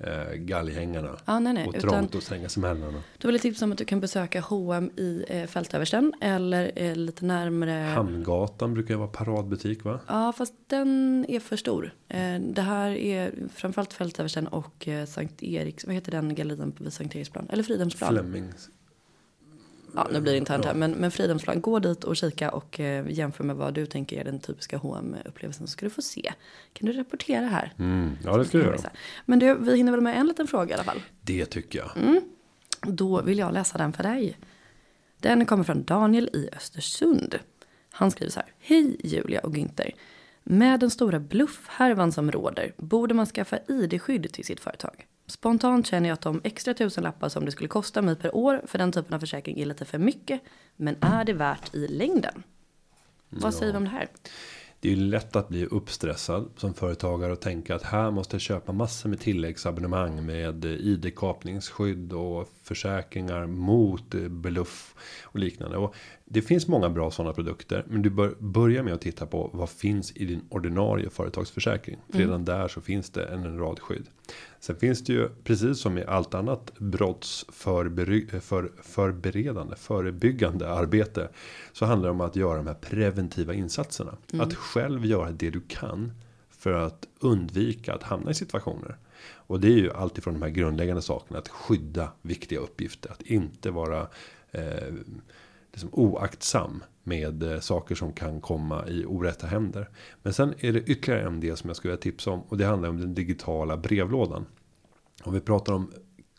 eh, 0.00 0.34
galghängarna. 0.34 1.16
Ja, 1.24 1.38
nej, 1.38 1.52
nej. 1.52 1.66
och 1.66 1.74
trångt 1.74 2.14
och 2.14 2.22
slängas 2.22 2.56
emellan. 2.56 2.94
och- 2.94 3.02
då 3.18 3.28
vill 3.28 3.34
jag 3.34 3.42
tipsa 3.42 3.64
om 3.64 3.72
att 3.72 3.78
du 3.78 3.84
kan 3.84 4.00
besöka 4.00 4.40
H&M 4.40 4.90
i 4.96 5.24
eh, 5.28 5.46
Fältöversten. 5.46 6.12
Eller 6.20 6.72
eh, 6.76 6.96
lite 6.96 7.24
närmare. 7.24 7.70
Hamngatan 7.94 8.74
brukar 8.74 8.94
ju 8.94 8.98
vara 8.98 9.08
paradbutik 9.08 9.84
va? 9.84 10.00
Ja, 10.06 10.32
fast 10.32 10.54
den 10.66 11.26
är 11.28 11.40
för 11.40 11.56
stor. 11.56 11.94
Eh, 12.08 12.40
det 12.40 12.62
här 12.62 12.90
är 12.90 13.32
framförallt 13.54 13.92
Fältöversten 13.92 14.46
och 14.46 14.88
eh, 14.88 15.06
Sankt 15.06 15.42
Eriks, 15.42 15.84
vad 15.86 15.94
heter 15.94 16.12
den 16.12 16.34
gallerian 16.34 16.72
vid 16.78 16.92
Sankt 16.92 17.16
Eriksplan? 17.16 17.46
Eller 17.50 17.62
Fridhemsplan. 17.62 18.10
Flemings. 18.14 18.68
Ja, 19.94 20.08
nu 20.12 20.20
blir 20.20 20.32
det 20.32 20.38
internt 20.38 20.64
här. 20.64 20.74
Men, 20.74 20.90
men 20.90 21.10
Fridhemsplan, 21.10 21.60
gå 21.60 21.78
dit 21.78 22.04
och 22.04 22.16
kika 22.16 22.50
och 22.50 22.80
eh, 22.80 23.10
jämför 23.10 23.44
med 23.44 23.56
vad 23.56 23.74
du 23.74 23.86
tänker 23.86 24.20
är 24.20 24.24
den 24.24 24.40
typiska 24.40 24.78
hm 24.78 25.16
upplevelsen 25.24 25.66
så 25.66 25.70
ska 25.70 25.86
du 25.86 25.90
få 25.90 26.02
se. 26.02 26.32
Kan 26.72 26.86
du 26.86 26.92
rapportera 26.92 27.46
här? 27.46 27.72
Mm, 27.78 28.16
ja 28.24 28.36
det 28.36 28.44
ska 28.44 28.58
jag 28.58 28.66
göra. 28.66 28.90
Men 29.26 29.38
du, 29.38 29.54
vi 29.54 29.76
hinner 29.76 29.92
väl 29.92 30.00
med 30.00 30.16
en 30.16 30.26
liten 30.26 30.46
fråga 30.46 30.70
i 30.70 30.74
alla 30.74 30.84
fall. 30.84 31.02
Det 31.20 31.46
tycker 31.46 31.78
jag. 31.78 31.96
Mm. 31.96 32.20
Då 32.82 33.22
vill 33.22 33.38
jag 33.38 33.54
läsa 33.54 33.78
den 33.78 33.92
för 33.92 34.02
dig. 34.02 34.38
Den 35.18 35.46
kommer 35.46 35.64
från 35.64 35.84
Daniel 35.84 36.30
i 36.32 36.48
Östersund. 36.56 37.38
Han 37.90 38.10
skriver 38.10 38.32
så 38.32 38.40
här. 38.40 38.52
Hej 38.58 38.96
Julia 39.04 39.40
och 39.40 39.54
Günther. 39.54 39.90
Med 40.42 40.80
den 40.80 40.90
stora 40.90 41.20
bluffhärvan 41.20 42.12
som 42.12 42.32
råder 42.32 42.72
borde 42.76 43.14
man 43.14 43.26
skaffa 43.26 43.58
ID-skydd 43.68 44.32
till 44.32 44.44
sitt 44.44 44.60
företag. 44.60 45.06
Spontant 45.30 45.86
känner 45.86 46.08
jag 46.08 46.14
att 46.14 46.20
de 46.20 46.40
extra 46.44 46.74
tusenlappar 46.74 47.28
som 47.28 47.44
det 47.44 47.50
skulle 47.50 47.68
kosta 47.68 48.02
mig 48.02 48.16
per 48.16 48.34
år 48.34 48.62
för 48.66 48.78
den 48.78 48.92
typen 48.92 49.14
av 49.14 49.18
försäkring 49.20 49.60
är 49.60 49.66
lite 49.66 49.84
för 49.84 49.98
mycket. 49.98 50.40
Men 50.76 50.96
är 51.00 51.24
det 51.24 51.32
värt 51.32 51.74
i 51.74 51.88
längden? 51.88 52.42
Vad 53.28 53.54
säger 53.54 53.72
vi 53.72 53.78
om 53.78 53.84
det 53.84 53.90
här? 53.90 54.08
Det 54.80 54.88
är 54.88 54.96
ju 54.96 55.02
lätt 55.02 55.36
att 55.36 55.48
bli 55.48 55.66
uppstressad 55.66 56.50
som 56.56 56.74
företagare 56.74 57.32
och 57.32 57.40
tänka 57.40 57.74
att 57.74 57.82
här 57.82 58.10
måste 58.10 58.34
jag 58.34 58.40
köpa 58.40 58.72
massor 58.72 59.08
med 59.08 59.20
tilläggsabonnemang 59.20 60.26
med 60.26 60.64
ID-kapningsskydd 60.64 62.12
och 62.12 62.48
försäkringar 62.62 63.46
mot 63.46 64.14
eh, 64.14 64.28
bluff 64.28 64.94
och 65.24 65.38
liknande. 65.38 65.76
Och 65.76 65.94
det 66.24 66.42
finns 66.42 66.68
många 66.68 66.90
bra 66.90 67.10
sådana 67.10 67.34
produkter, 67.34 67.84
men 67.88 68.02
du 68.02 68.10
bör 68.10 68.34
börja 68.38 68.82
med 68.82 68.94
att 68.94 69.00
titta 69.00 69.26
på 69.26 69.50
vad 69.52 69.70
finns 69.70 70.12
i 70.16 70.24
din 70.24 70.42
ordinarie 70.48 71.10
företagsförsäkring. 71.10 71.98
För 72.08 72.18
Redan 72.18 72.44
där 72.44 72.68
så 72.68 72.80
finns 72.80 73.10
det 73.10 73.24
en 73.24 73.58
rad 73.58 73.80
skydd. 73.80 74.06
Sen 74.60 74.76
finns 74.76 75.04
det 75.04 75.12
ju 75.12 75.28
precis 75.44 75.80
som 75.80 75.98
i 75.98 76.04
allt 76.04 76.34
annat 76.34 76.72
brottsförberedande 76.78 79.76
förebyggande 79.76 80.72
arbete 80.72 81.28
så 81.72 81.84
handlar 81.84 82.08
det 82.08 82.12
om 82.12 82.20
att 82.20 82.36
göra 82.36 82.56
de 82.56 82.66
här 82.66 82.74
preventiva 82.74 83.54
insatserna. 83.54 84.16
Mm. 84.32 84.46
Att 84.46 84.54
själv 84.54 85.06
göra 85.06 85.30
det 85.30 85.50
du 85.50 85.60
kan 85.68 86.12
för 86.50 86.72
att 86.72 87.08
undvika 87.20 87.94
att 87.94 88.02
hamna 88.02 88.30
i 88.30 88.34
situationer. 88.34 88.96
Och 89.32 89.60
det 89.60 89.68
är 89.68 89.78
ju 89.78 89.92
alltifrån 89.92 90.34
de 90.34 90.42
här 90.42 90.50
grundläggande 90.50 91.02
sakerna 91.02 91.38
att 91.38 91.48
skydda 91.48 92.12
viktiga 92.22 92.58
uppgifter, 92.58 93.10
att 93.10 93.22
inte 93.22 93.70
vara 93.70 94.08
eh, 94.50 94.94
liksom 95.72 95.88
oaktsam 95.92 96.82
med 97.10 97.42
eh, 97.42 97.60
saker 97.60 97.94
som 97.94 98.12
kan 98.12 98.40
komma 98.40 98.88
i 98.88 99.04
orätta 99.04 99.46
händer. 99.46 99.88
Men 100.22 100.32
sen 100.32 100.54
är 100.58 100.72
det 100.72 100.80
ytterligare 100.80 101.26
en 101.26 101.40
del 101.40 101.56
som 101.56 101.70
jag 101.70 101.76
skulle 101.76 101.92
vilja 101.92 102.02
tipsa 102.02 102.30
om 102.30 102.42
och 102.48 102.58
det 102.58 102.64
handlar 102.64 102.88
om 102.88 103.00
den 103.00 103.14
digitala 103.14 103.76
brevlådan. 103.76 104.46
Om 105.22 105.34
vi 105.34 105.40
pratar 105.40 105.72
om 105.72 105.92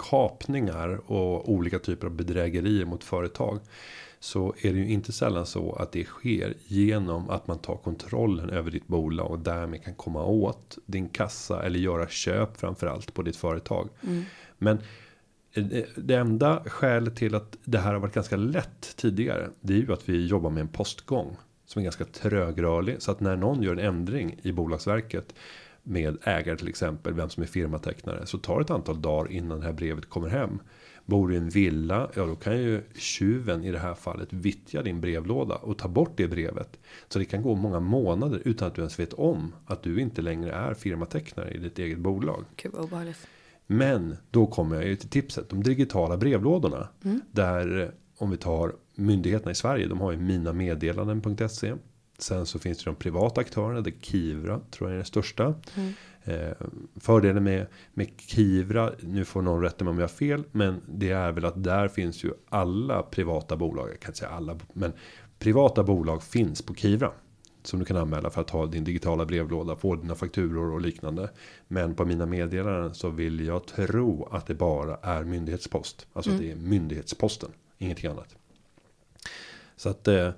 kapningar 0.10 1.12
och 1.12 1.52
olika 1.52 1.80
typer 1.80 2.08
av 2.08 2.14
bedrägerier 2.14 2.86
mot 2.86 3.04
företag 3.04 3.60
så 4.20 4.54
är 4.62 4.74
det 4.74 4.80
ju 4.80 4.90
inte 4.90 5.12
sällan 5.12 5.46
så 5.46 5.74
att 5.74 5.92
det 5.92 6.04
sker 6.04 6.54
genom 6.68 7.30
att 7.30 7.48
man 7.48 7.60
tar 7.60 7.76
kontrollen 7.76 8.50
över 8.50 8.72
ditt 8.72 8.88
bolag 8.88 9.32
och 9.32 9.40
därmed 9.40 9.84
kan 9.84 9.96
komma 9.96 10.26
åt 10.26 10.78
din 10.86 11.10
kassa 11.10 11.64
eller 11.64 11.80
göra 11.80 12.08
köp 12.08 12.58
framförallt 12.58 13.14
på 13.14 13.22
ditt 13.22 13.36
företag. 13.36 13.90
Mm. 14.08 14.24
Men 14.58 14.80
Eh, 15.54 15.84
det 15.96 16.16
enda 16.16 16.64
skälet 16.66 17.16
till 17.16 17.36
att 17.36 17.58
det 17.64 17.78
här 17.78 17.94
har 17.94 18.00
varit 18.00 18.14
ganska 18.14 18.36
lätt 18.36 18.94
tidigare. 18.96 19.50
Det 19.62 19.74
är 19.74 19.78
ju 19.78 19.94
att 19.94 20.10
vi 20.10 20.26
jobbar 20.26 20.50
med 20.50 20.62
en 20.62 20.68
postgång 20.68 21.38
som 21.66 21.80
är 21.80 21.84
ganska 21.84 22.06
trögrörlig 22.06 23.02
så 23.02 23.12
att 23.12 23.20
när 23.20 23.36
någon 23.36 23.64
gör 23.64 23.72
en 23.72 23.80
ändring 23.80 24.40
i 24.42 24.52
bolagsverket 24.52 25.34
med 25.84 26.18
ägare 26.24 26.58
till 26.58 26.68
exempel, 26.68 27.14
vem 27.14 27.30
som 27.30 27.44
är 27.44 27.48
firmatecknare, 27.48 28.26
så 28.26 28.38
tar 28.38 28.56
det 28.56 28.62
ett 28.62 28.70
antal 28.70 29.02
dagar 29.02 29.32
innan 29.32 29.60
det 29.60 29.66
här 29.66 29.74
brevet 29.74 30.10
kommer 30.10 30.30
hem. 30.30 30.60
Bor 31.06 31.28
du 31.28 31.34
i 31.34 31.38
en 31.38 31.50
villa, 31.50 32.10
ja 32.16 32.26
då 32.26 32.36
kan 32.36 32.58
ju 32.58 32.82
tjuven 32.96 33.64
i 33.64 33.72
det 33.72 33.80
här 33.80 33.94
fallet 33.94 34.34
vittja 34.34 34.82
din 34.82 35.02
brevlåda 35.02 35.56
och 35.56 35.78
ta 35.78 35.88
bort 35.88 36.12
det 36.16 36.28
brevet. 36.28 36.80
Så 37.08 37.20
det 37.20 37.26
kan 37.26 37.42
gå 37.42 37.56
många 37.56 37.80
månader 37.80 38.42
utan 38.46 38.68
att 38.68 38.76
du 38.76 38.82
ens 38.82 39.00
vet 39.00 39.14
om 39.14 39.56
att 39.66 39.84
du 39.84 40.02
inte 40.02 40.22
längre 40.22 40.52
är 40.52 40.74
firmatecknare 40.74 41.52
i 41.52 41.58
ditt 41.58 41.80
eget 41.80 42.00
bolag. 42.00 42.46
Gud 42.56 42.72
vad 42.72 42.84
obehagligt. 42.84 43.28
Men 43.68 44.18
då 44.32 44.48
kommer 44.48 44.76
jag 44.76 44.86
ju 44.86 44.96
till 44.96 45.10
tipset. 45.10 45.50
De 45.50 45.64
digitala 45.64 46.18
brevlådorna. 46.18 46.88
Mm. 47.04 47.22
Där 47.32 47.92
om 48.18 48.32
vi 48.32 48.38
tar 48.38 48.76
myndigheterna 48.96 49.52
i 49.52 49.56
Sverige. 49.56 49.88
De 49.88 50.02
har 50.02 50.12
ju 50.12 50.18
minameddelanden.se. 50.18 51.74
Sen 52.18 52.46
så 52.46 52.60
finns 52.60 52.78
det 52.78 52.90
de 52.90 52.96
privata 52.96 53.42
aktörerna. 53.42 53.82
Där 53.82 53.94
Kivra 54.02 54.60
tror 54.72 54.90
jag 54.90 54.94
är 54.94 54.98
den 54.98 55.06
största. 55.06 55.56
Mm. 55.76 55.94
Eh, 56.24 56.54
fördelen 57.00 57.44
med, 57.44 57.68
med 57.94 58.10
Kivra, 58.18 58.92
nu 59.00 59.26
får 59.26 59.42
någon 59.42 59.62
rätta 59.62 59.86
mig 59.86 59.92
om 59.92 59.98
jag 59.98 60.04
har 60.04 60.14
fel, 60.14 60.44
men 60.52 60.82
det 60.88 61.12
är 61.12 61.32
väl 61.32 61.46
att 61.46 61.64
där 61.64 61.88
finns 61.88 62.24
ju 62.24 62.34
alla 62.50 63.04
privata 63.04 63.58
bolag, 63.58 63.90
jag 63.90 64.00
kan 64.00 64.10
inte 64.10 64.20
säga 64.20 64.32
alla, 64.32 64.58
men 64.74 64.94
privata 65.40 65.84
bolag 65.84 66.24
finns 66.24 66.62
på 66.62 66.76
Kivra. 66.76 67.12
Som 67.64 67.80
du 67.80 67.86
kan 67.86 67.98
anmäla 67.98 68.30
för 68.30 68.42
att 68.42 68.50
ha 68.50 68.66
din 68.66 68.84
digitala 68.84 69.26
brevlåda, 69.26 69.76
få 69.76 69.96
dina 69.96 70.16
fakturor 70.16 70.74
och 70.74 70.82
liknande. 70.82 71.30
Men 71.68 71.96
på 71.96 72.06
mina 72.06 72.26
meddelanden 72.26 72.94
så 72.94 73.10
vill 73.10 73.46
jag 73.46 73.66
tro 73.66 74.28
att 74.32 74.48
det 74.48 74.56
bara 74.56 74.96
är 74.96 75.24
myndighetspost. 75.24 76.08
Alltså 76.14 76.32
mm. 76.32 76.40
att 76.40 76.46
det 76.46 76.52
är 76.52 76.70
myndighetsposten, 76.70 77.50
ingenting 77.78 78.10
annat. 78.12 78.36
Så 79.76 79.90
att 79.90 80.08
eh, 80.08 80.32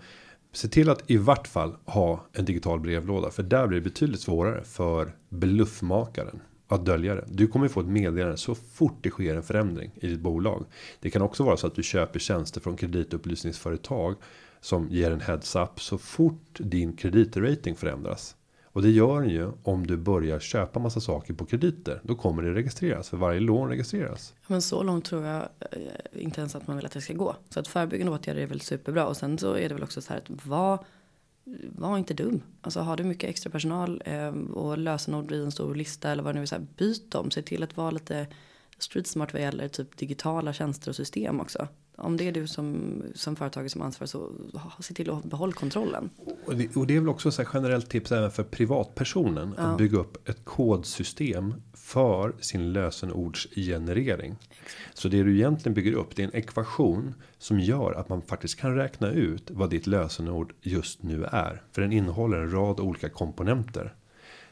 Se 0.54 0.68
till 0.68 0.90
att 0.90 1.12
i 1.12 1.18
vart 1.18 1.48
fall 1.48 1.76
ha 1.86 2.26
en 2.34 2.46
digital 2.46 2.80
brevlåda. 2.80 3.32
För 3.32 3.44
där 3.44 3.68
blir 3.68 3.80
det 3.80 3.84
betydligt 3.84 4.22
svårare 4.22 4.64
för 4.64 5.12
bluffmakaren. 5.30 6.40
Att 6.68 6.86
dölja 6.86 7.16
det. 7.16 7.26
Du 7.28 7.48
kommer 7.48 7.68
få 7.68 7.80
ett 7.80 7.88
meddelande 7.88 8.38
så 8.38 8.56
fort 8.56 8.98
det 9.02 9.10
sker 9.10 9.36
en 9.36 9.44
förändring 9.44 9.92
i 9.96 10.08
ditt 10.08 10.20
bolag. 10.20 10.66
Det 11.00 11.10
kan 11.10 11.22
också 11.22 11.44
vara 11.44 11.58
så 11.58 11.68
att 11.68 11.76
du 11.76 11.84
köper 11.84 12.20
tjänster 12.20 12.62
från 12.62 12.78
kreditupplysningsföretag. 12.78 14.16
Som 14.64 14.90
ger 14.90 15.12
en 15.12 15.22
heads 15.22 15.56
up 15.56 15.82
så 15.82 15.98
fort 15.98 16.60
din 16.60 16.94
kreditrating 16.96 17.76
förändras. 17.76 18.36
Och 18.64 18.82
det 18.82 18.90
gör 18.90 19.22
den 19.22 19.30
ju 19.30 19.52
om 19.64 19.88
du 19.88 19.98
börjar 19.98 20.40
köpa 20.40 20.80
massa 20.80 21.02
saker 21.02 21.34
på 21.34 21.46
krediter. 21.46 22.02
Då 22.04 22.16
kommer 22.16 22.44
det 22.44 22.54
registreras 22.54 23.10
för 23.10 23.18
varje 23.18 23.40
lån 23.40 23.70
registreras. 23.70 24.34
Men 24.48 24.62
så 24.62 24.84
långt 24.84 25.06
tror 25.06 25.26
jag 25.26 25.50
eh, 25.60 26.24
inte 26.24 26.42
ens 26.42 26.56
att 26.56 26.68
man 26.68 26.76
vill 26.76 26.86
att 26.86 26.92
det 26.92 27.02
ska 27.02 27.14
gå. 27.14 27.36
Så 27.50 27.60
att 27.60 27.68
förebyggande 27.68 28.12
åtgärder 28.12 28.42
är 28.42 28.48
väl 28.48 28.62
superbra. 28.62 29.08
Och 29.08 29.18
sen 29.18 29.38
så 29.38 29.54
är 29.54 29.70
det 29.70 29.74
väl 29.74 29.84
också 29.84 30.02
så 30.02 30.14
här 30.14 30.20
att 30.20 30.46
var, 30.46 30.86
var 31.70 31.98
inte 31.98 32.14
dum. 32.14 32.42
Alltså 32.62 32.80
har 32.80 32.98
du 32.98 33.04
mycket 33.04 33.30
extra 33.30 33.50
personal 33.50 34.02
eh, 34.06 34.34
och 34.34 34.78
lösenord 34.78 35.32
i 35.32 35.44
en 35.44 35.52
stor 35.52 35.76
lista 35.76 36.12
eller 36.12 36.24
vad 36.24 36.36
det 36.36 36.40
nu 36.40 36.44
är. 36.44 36.48
Så 36.48 36.56
här, 36.56 36.68
byt 36.78 37.12
dem. 37.12 37.32
Se 37.32 37.42
till 37.42 37.64
att 37.64 37.78
vara 37.78 37.92
lite 37.92 38.28
street 38.78 39.08
smart 39.08 39.34
vad 39.34 39.42
gäller 39.42 39.68
typ 39.68 39.98
digitala 39.98 40.54
tjänster 40.54 40.90
och 40.90 40.96
system 40.96 41.40
också 41.40 41.68
om 41.96 42.18
det 42.18 42.28
är 42.28 42.32
du 42.32 42.48
som, 42.48 43.02
som 43.16 43.36
företag 43.36 43.72
som 43.72 43.82
ansvar 43.82 44.08
så 44.08 44.32
se 44.80 44.94
till 44.94 45.10
att 45.10 45.24
behålla 45.24 45.54
kontrollen. 45.54 46.10
Och 46.46 46.56
det, 46.56 46.76
och 46.76 46.88
det 46.88 46.96
är 46.96 47.00
väl 47.00 47.10
också 47.10 47.30
ett 47.30 47.48
generellt 47.54 47.90
tips 47.90 48.12
även 48.12 48.32
för 48.32 48.44
privatpersonen. 48.44 49.54
Ja. 49.58 49.64
Att 49.64 49.78
bygga 49.78 49.98
upp 49.98 50.30
ett 50.30 50.46
kodsystem 50.46 51.54
för 51.74 52.36
sin 52.40 52.74
lösenordsgenerering. 52.74 54.36
Exakt. 54.50 54.98
Så 54.98 55.08
det 55.08 55.24
du 55.24 55.36
egentligen 55.36 55.74
bygger 55.74 55.94
upp 55.94 56.16
det 56.16 56.24
är 56.24 56.28
en 56.28 56.36
ekvation 56.36 57.14
som 57.38 57.60
gör 57.60 57.92
att 57.94 58.10
man 58.10 58.22
faktiskt 58.22 58.60
kan 58.60 58.76
räkna 58.76 59.10
ut 59.10 59.52
vad 59.52 59.70
ditt 59.70 59.88
lösenord 59.88 60.54
just 60.62 61.04
nu 61.04 61.26
är. 61.26 61.62
För 61.72 61.82
den 61.82 61.92
innehåller 61.92 62.38
en 62.38 62.52
rad 62.52 62.80
olika 62.80 63.10
komponenter. 63.10 63.94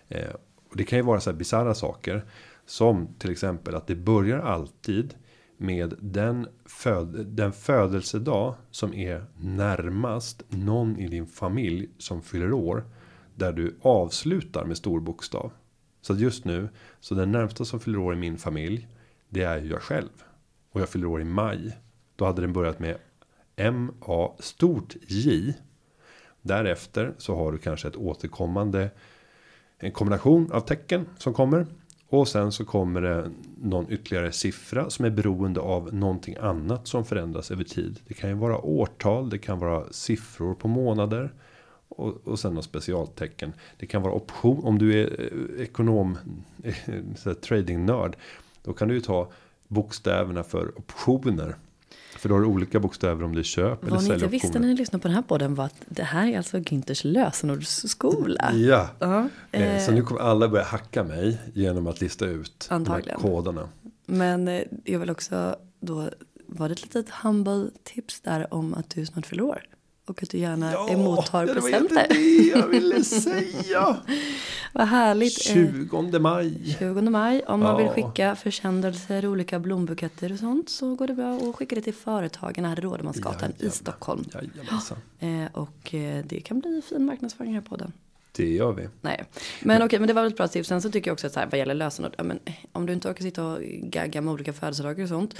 Eh, 0.08 0.34
och 0.70 0.78
det 0.78 0.84
kan 0.84 1.00
ju 1.00 1.04
vara 1.04 1.20
så 1.20 1.32
här 1.32 1.38
bisarra 1.38 1.76
saker. 1.76 2.26
Som 2.66 3.08
till 3.18 3.32
exempel 3.32 3.76
att 3.76 3.88
det 3.88 3.96
börjar 3.96 4.40
alltid 4.40 5.14
med 5.62 5.94
den, 6.00 6.48
föd 6.66 7.26
den 7.26 7.52
födelsedag 7.52 8.56
som 8.72 8.94
är 8.94 9.26
närmast 9.38 10.44
någon 10.50 11.00
i 11.00 11.08
din 11.08 11.28
familj 11.28 11.90
som 11.98 12.22
fyller 12.22 12.54
år. 12.54 12.84
Där 13.36 13.54
du 13.54 13.76
avslutar 13.82 14.66
med 14.66 14.78
stor 14.78 15.00
bokstav. 15.00 15.52
Så 16.02 16.16
just 16.16 16.46
nu, 16.46 16.70
så 17.00 17.16
den 17.16 17.32
närmsta 17.32 17.66
som 17.66 17.80
fyller 17.80 18.00
år 18.00 18.14
i 18.14 18.18
min 18.18 18.38
familj, 18.38 18.88
det 19.30 19.44
är 19.44 19.58
ju 19.58 19.70
jag 19.70 19.82
själv. 19.82 20.24
Och 20.72 20.82
jag 20.82 20.90
fyller 20.90 21.08
år 21.08 21.22
i 21.22 21.26
maj. 21.26 21.78
Då 22.16 22.26
hade 22.26 22.42
den 22.42 22.54
börjat 22.54 22.80
med 22.80 22.98
MA 23.74 24.32
stort 24.40 24.96
J. 25.08 25.54
Därefter 26.42 27.14
så 27.18 27.36
har 27.36 27.52
du 27.52 27.58
kanske 27.58 27.88
ett 27.88 27.96
återkommande 27.96 28.90
en 29.78 29.92
kombination 29.92 30.52
av 30.52 30.62
tecken 30.62 31.06
som 31.18 31.34
kommer. 31.34 31.68
Och 32.12 32.28
sen 32.28 32.52
så 32.52 32.66
kommer 32.66 33.02
det 33.02 33.32
någon 33.62 33.92
ytterligare 33.92 34.32
siffra 34.32 34.90
som 34.90 35.06
är 35.06 35.10
beroende 35.10 35.60
av 35.60 35.94
någonting 35.94 36.36
annat 36.40 36.88
som 36.88 37.06
förändras 37.06 37.52
över 37.52 37.64
tid. 37.64 38.00
Det 38.08 38.14
kan 38.14 38.30
ju 38.30 38.36
vara 38.36 38.58
årtal, 38.58 39.30
det 39.30 39.38
kan 39.38 39.60
vara 39.60 39.86
siffror 39.92 40.54
på 40.54 40.68
månader. 40.68 41.34
Och, 41.88 42.28
och 42.28 42.40
sen 42.40 42.54
något 42.54 42.66
specialtecken. 42.66 43.54
Det 43.78 43.86
kan 43.86 44.02
vara 44.02 44.14
option, 44.14 44.64
om 44.64 44.80
du 44.80 45.02
är 45.02 45.22
eh, 45.22 45.64
ekonom, 45.64 46.18
eh, 46.64 47.34
trading 47.34 47.86
nörd. 47.86 48.16
Då 48.64 48.74
kan 48.74 48.88
du 48.88 48.94
ju 48.94 49.02
ta 49.02 49.32
bokstäverna 49.68 50.44
för 50.44 50.78
optioner. 50.78 51.56
För 52.22 52.30
då 52.30 52.36
har 52.36 52.42
du 52.42 52.48
olika 52.48 52.80
bokstäver 52.80 53.24
om 53.24 53.36
det 53.36 53.42
är 53.42 53.44
köp 53.44 53.84
eller 53.84 53.98
sälj. 53.98 54.10
Vad 54.10 54.18
ni 54.18 54.24
inte 54.24 54.28
visste 54.28 54.60
när 54.60 54.68
ni 54.68 54.74
lyssnade 54.76 55.02
på 55.02 55.08
den 55.08 55.16
här 55.16 55.22
podden 55.22 55.56
var 55.56 55.66
att 55.66 55.76
det 55.86 56.04
här 56.04 56.28
är 56.28 56.38
alltså 56.38 56.58
Günthers 56.58 57.08
lösenordsskola. 57.08 58.52
Ja, 58.54 58.90
uh 59.02 59.28
-huh. 59.52 59.80
så 59.80 59.92
nu 59.92 60.02
kommer 60.02 60.22
alla 60.22 60.48
börja 60.48 60.66
hacka 60.66 61.04
mig 61.04 61.38
genom 61.54 61.88
att 61.88 62.02
lista 62.02 62.26
ut 62.26 62.68
Antagligen. 62.72 63.18
de 63.22 63.28
här 63.28 63.36
koderna. 63.36 63.70
Men 64.06 64.48
eh, 64.48 64.62
jag 64.84 65.00
vill 65.00 65.10
också 65.10 65.56
då, 65.80 66.10
var 66.48 66.70
det 66.70 66.74
ett 66.74 66.82
litet 66.82 67.10
humble 67.10 67.70
tips 67.84 68.22
där 68.22 68.54
om 68.54 68.74
att 68.74 68.90
du 68.90 69.06
snart 69.06 69.26
fyller 69.26 69.44
år? 69.44 69.64
Och 70.06 70.24
att 70.24 70.30
du 70.30 70.38
gärna 70.38 70.72
ja, 70.72 70.90
emottar 70.90 71.48
ja, 71.48 71.54
presenter. 71.54 71.96
Ja, 71.96 72.08
det 72.10 72.16
var 72.16 72.26
det 72.26 72.60
jag 72.60 72.68
ville 72.68 73.04
säga. 73.04 73.98
Vad 74.74 74.88
härligt. 74.88 75.42
20 75.42 76.20
maj. 76.20 76.76
20 76.80 77.02
maj. 77.02 77.44
Om 77.48 77.60
man 77.60 77.78
vill 77.78 77.88
skicka 77.88 78.36
försändelser, 78.36 79.28
olika 79.28 79.60
blombuketter 79.60 80.34
och 80.34 80.40
sånt 80.40 80.70
så 80.70 80.96
går 80.96 81.08
det 81.08 81.14
bra 81.14 81.38
att 81.38 81.56
skicka 81.56 81.76
det 81.76 81.82
till 81.82 81.94
företagen 81.94 82.66
här 82.66 82.80
i 82.80 82.82
Rådemansgatan 82.82 83.54
i 83.60 83.70
Stockholm. 83.70 84.26
Jajamensan. 84.34 84.98
Eh, 85.20 85.46
och 85.54 85.94
eh, 85.94 86.26
det 86.26 86.40
kan 86.40 86.60
bli 86.60 86.82
fin 86.90 87.06
marknadsföring 87.06 87.54
här 87.54 87.62
på 87.62 87.76
den. 87.76 87.94
Det 88.32 88.54
gör 88.54 88.72
vi. 88.72 88.88
Nej, 89.02 89.24
men 89.62 89.78
okej, 89.78 89.86
okay, 89.86 90.00
men 90.00 90.08
det 90.08 90.14
var 90.14 90.22
väl 90.22 90.32
ett 90.32 90.38
bra 90.38 90.48
tips. 90.48 90.70
Sen 90.70 90.82
så 90.82 90.92
tycker 90.92 91.10
jag 91.10 91.14
också 91.14 91.28
att 91.28 91.34
så 91.34 91.40
här, 91.40 91.48
vad 91.52 91.60
gäller 91.60 91.74
lösenord, 91.74 92.16
ja, 92.18 92.24
men 92.24 92.40
om 92.72 92.86
du 92.86 92.94
inte 92.94 93.10
orkar 93.10 93.24
sitta 93.24 93.46
och 93.46 93.62
gagga 93.84 94.22
med 94.22 94.34
olika 94.34 94.54
födelsedagar 94.54 95.04
och 95.04 95.10
sånt 95.10 95.36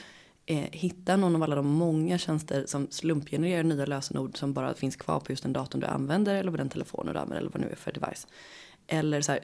eh, 0.46 0.70
hitta 0.72 1.18
någon 1.18 1.36
av 1.36 1.44
alla 1.44 1.56
de 1.56 1.68
många 1.68 2.18
tjänster 2.18 2.66
som 2.66 2.88
slumpgenererar 2.92 3.64
nya 3.64 3.86
lösenord 3.86 4.38
som 4.38 4.54
bara 4.54 4.74
finns 4.74 4.96
kvar 4.96 5.20
på 5.20 5.32
just 5.32 5.44
den 5.44 5.54
datorn 5.54 5.82
du 5.82 5.88
använder 5.88 6.36
eller 6.36 6.52
på 6.52 6.58
den 6.58 6.70
telefonen 6.70 7.14
du 7.14 7.20
använder 7.20 7.42
eller 7.42 7.52
vad 7.52 7.62
nu 7.62 7.70
är 7.70 7.76
för 7.76 7.92
device. 7.92 8.28
Eller 8.88 9.22
så 9.22 9.32
här, 9.32 9.42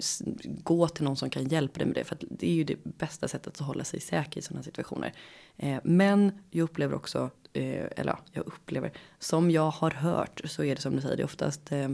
gå 0.63 0.87
till 0.87 1.03
någon 1.03 1.15
som 1.15 1.29
kan 1.29 1.47
hjälpa 1.47 1.77
dig 1.77 1.87
med 1.87 1.95
det 1.95 2.03
för 2.03 2.17
det 2.19 2.49
är 2.49 2.53
ju 2.53 2.63
det 2.63 2.83
bästa 2.83 3.27
sättet 3.27 3.61
att 3.61 3.67
hålla 3.67 3.83
sig 3.83 3.99
säker 3.99 4.39
i 4.39 4.41
sådana 4.41 4.63
situationer. 4.63 5.13
Eh, 5.57 5.79
men 5.83 6.31
jag 6.51 6.63
upplever 6.63 6.95
också, 6.95 7.29
eh, 7.53 7.85
eller 7.95 8.11
ja, 8.11 8.19
jag 8.31 8.47
upplever, 8.47 8.91
som 9.19 9.51
jag 9.51 9.69
har 9.71 9.91
hört 9.91 10.41
så 10.45 10.63
är 10.63 10.75
det 10.75 10.81
som 10.81 10.95
du 10.95 11.01
säger, 11.01 11.15
det 11.17 11.23
är 11.23 11.25
oftast 11.25 11.71
eh 11.71 11.89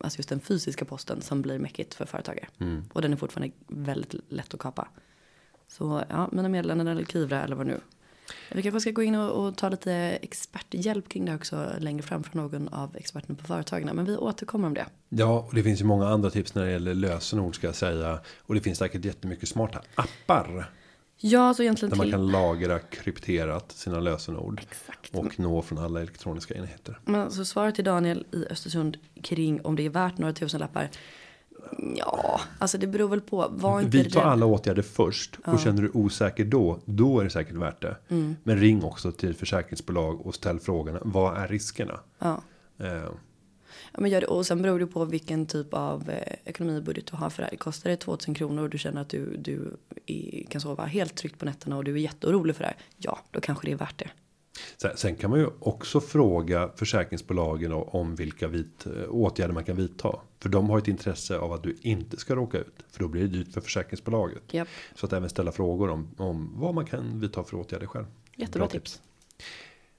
alltså 0.00 0.18
just 0.18 0.28
den 0.28 0.40
fysiska 0.40 0.84
posten 0.84 1.22
som 1.22 1.42
blir 1.42 1.58
mäckigt 1.58 1.94
för 1.94 2.06
företagare. 2.06 2.48
Mm. 2.58 2.84
Och 2.92 3.02
den 3.02 3.12
är 3.12 3.16
fortfarande 3.16 3.54
väldigt 3.66 4.14
lätt 4.28 4.54
att 4.54 4.60
kapa. 4.60 4.88
Så 5.68 6.02
ja, 6.08 6.28
mina 6.32 6.48
meddelanden 6.48 6.88
eller 6.88 7.04
Kivra 7.04 7.42
eller 7.42 7.56
vad 7.56 7.66
nu. 7.66 7.80
Vi 8.52 8.62
kanske 8.62 8.80
ska 8.80 8.90
gå 8.90 9.02
in 9.02 9.14
och, 9.14 9.46
och, 9.46 9.56
ta 9.56 9.68
lite 9.68 9.92
experthjälp 10.22 11.08
kring 11.08 11.24
det 11.24 11.34
också 11.34 11.72
längre 11.78 12.02
fram 12.02 12.24
från 12.24 12.42
någon 12.42 12.68
av 12.68 12.96
experterna 12.96 13.34
på 13.34 13.46
företagen. 13.46 13.90
Men 13.96 14.04
vi 14.04 14.16
återkommer 14.16 14.66
om 14.66 14.74
det. 14.74 14.86
Ja, 15.08 15.46
och 15.48 15.54
det 15.54 15.62
finns 15.62 15.80
ju 15.80 15.84
många 15.84 16.08
andra 16.08 16.30
tips 16.30 16.54
när 16.54 16.64
det 16.64 16.70
gäller 16.70 16.94
lösenord 16.94 17.54
ska 17.54 17.66
jag 17.66 17.76
säga. 17.76 18.20
Och 18.38 18.54
det 18.54 18.60
finns 18.60 18.78
säkert 18.78 19.04
jättemycket 19.04 19.48
smarta 19.48 19.82
appar. 19.94 20.70
Ja, 21.20 21.54
så 21.54 21.62
egentligen 21.62 21.90
Där 21.90 21.96
man 21.96 22.10
kan 22.10 22.26
lagra 22.26 22.78
krypterat 22.78 23.72
sina 23.72 24.00
lösenord. 24.00 24.60
Exakt. 24.70 25.14
Och 25.14 25.38
nå 25.40 25.62
från 25.62 25.78
alla 25.78 26.00
elektroniska 26.00 26.54
enheter. 26.54 26.98
Men 27.04 27.30
så 27.30 27.44
svaret 27.44 27.74
till 27.74 27.84
Daniel 27.84 28.26
i 28.32 28.44
Östersund 28.50 28.96
kring 29.22 29.60
om 29.64 29.76
det 29.76 29.86
är 29.86 29.90
värt 29.90 30.18
några 30.18 30.32
tusenlappar. 30.32 30.88
Ja, 31.96 32.40
alltså 32.58 32.78
det 32.78 32.86
beror 32.86 33.08
väl 33.08 33.20
på. 33.20 33.46
Var 33.50 33.80
inte 33.80 33.96
Vidta 33.98 34.20
rädd. 34.20 34.26
alla 34.26 34.46
åtgärder 34.46 34.82
först. 34.82 35.38
Och 35.46 35.60
känner 35.60 35.82
du 35.82 35.90
osäker 35.94 36.44
då. 36.44 36.78
Då 36.84 37.20
är 37.20 37.24
det 37.24 37.30
säkert 37.30 37.54
värt 37.56 37.82
det. 37.82 37.96
Mm. 38.08 38.36
Men 38.42 38.56
ring 38.56 38.82
också 38.84 39.12
till 39.12 39.34
försäkringsbolag 39.34 40.26
och 40.26 40.34
ställ 40.34 40.60
frågorna. 40.60 40.98
Vad 41.04 41.36
är 41.36 41.48
riskerna? 41.48 42.00
Ja. 42.18 42.42
Eh, 42.78 43.08
Ja, 43.92 44.00
men 44.00 44.10
gör 44.10 44.20
det. 44.20 44.26
Och 44.26 44.46
sen 44.46 44.62
beror 44.62 44.78
det 44.78 44.86
på 44.86 45.04
vilken 45.04 45.46
typ 45.46 45.74
av 45.74 46.10
eh, 46.10 46.34
ekonomibudget 46.44 47.06
du 47.06 47.16
har 47.16 47.30
för 47.30 47.42
det 47.42 47.48
här. 47.50 47.56
Kostar 47.56 47.90
det 47.90 47.96
2000 47.96 48.34
kronor 48.34 48.62
och 48.62 48.70
du 48.70 48.78
känner 48.78 49.00
att 49.00 49.08
du, 49.08 49.36
du 49.36 49.76
är, 50.06 50.44
kan 50.50 50.60
sova 50.60 50.84
helt 50.84 51.14
tryggt 51.14 51.38
på 51.38 51.44
nätterna 51.44 51.76
och 51.76 51.84
du 51.84 51.92
är 51.94 51.98
jätteorolig 51.98 52.56
för 52.56 52.62
det 52.64 52.68
här. 52.68 52.76
Ja, 52.96 53.18
då 53.30 53.40
kanske 53.40 53.66
det 53.66 53.72
är 53.72 53.76
värt 53.76 53.98
det. 53.98 54.08
Sen, 54.76 54.96
sen 54.96 55.16
kan 55.16 55.30
man 55.30 55.38
ju 55.38 55.46
också 55.60 56.00
fråga 56.00 56.70
försäkringsbolagen 56.76 57.72
om 57.72 58.14
vilka 58.14 58.48
vit, 58.48 58.86
eh, 58.86 58.92
åtgärder 59.08 59.54
man 59.54 59.64
kan 59.64 59.76
vidta. 59.76 60.18
För 60.38 60.48
de 60.48 60.70
har 60.70 60.78
ett 60.78 60.88
intresse 60.88 61.38
av 61.38 61.52
att 61.52 61.62
du 61.62 61.76
inte 61.80 62.16
ska 62.16 62.34
råka 62.34 62.58
ut. 62.58 62.84
För 62.90 63.00
då 63.00 63.08
blir 63.08 63.22
det 63.22 63.28
dyrt 63.28 63.52
för 63.52 63.60
försäkringsbolaget. 63.60 64.42
Japp. 64.50 64.68
Så 64.94 65.06
att 65.06 65.12
även 65.12 65.30
ställa 65.30 65.52
frågor 65.52 65.90
om, 65.90 66.14
om 66.16 66.52
vad 66.54 66.74
man 66.74 66.86
kan 66.86 67.20
vidta 67.20 67.44
för 67.44 67.56
åtgärder 67.56 67.86
själv. 67.86 68.06
Jättebra 68.36 68.66
Bra 68.66 68.68
tips. 68.68 69.02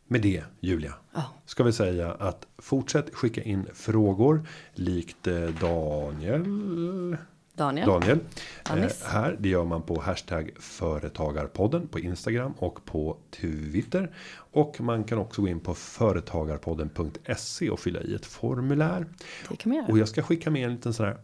Med 0.07 0.21
det 0.21 0.43
Julia. 0.59 0.93
Ja. 1.13 1.23
Ska 1.45 1.63
vi 1.63 1.73
säga 1.73 2.11
att 2.11 2.47
fortsätt 2.57 3.15
skicka 3.15 3.43
in 3.43 3.67
frågor. 3.73 4.47
Likt 4.73 5.27
eh, 5.27 5.41
Daniel. 5.41 7.17
Daniel. 7.59 7.87
Daniel. 7.87 8.19
Anis. 8.63 9.01
Eh, 9.01 9.09
här, 9.09 9.37
det 9.39 9.49
gör 9.49 9.65
man 9.65 9.81
på 9.81 10.01
hashtag 10.01 10.51
företagarpodden 10.59 11.87
på 11.87 11.99
Instagram 11.99 12.53
och 12.57 12.85
på 12.85 13.17
Twitter. 13.31 14.11
Och 14.51 14.81
man 14.81 15.03
kan 15.03 15.17
också 15.17 15.41
gå 15.41 15.47
in 15.47 15.59
på 15.59 15.73
företagarpodden.se 15.73 17.69
och 17.69 17.79
fylla 17.79 18.01
i 18.01 18.15
ett 18.15 18.25
formulär. 18.25 19.05
Det 19.49 19.55
kan 19.55 19.69
man 19.69 19.77
göra. 19.77 19.87
Och 19.87 19.99
jag 19.99 20.07
ska 20.07 20.23
skicka 20.23 20.49
med 20.51 20.65
en 20.65 20.71
liten 20.71 20.93
sån 20.93 21.05
här. 21.05 21.17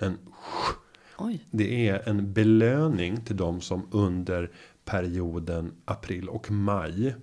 En, 0.00 0.18
Oj. 1.18 1.46
det 1.50 1.88
är 1.88 2.08
en 2.08 2.32
belöning 2.32 3.20
till 3.20 3.36
de 3.36 3.60
som 3.60 3.88
under 3.90 4.50
perioden 4.84 5.72
april 5.84 6.28
och 6.28 6.50
maj 6.50 7.14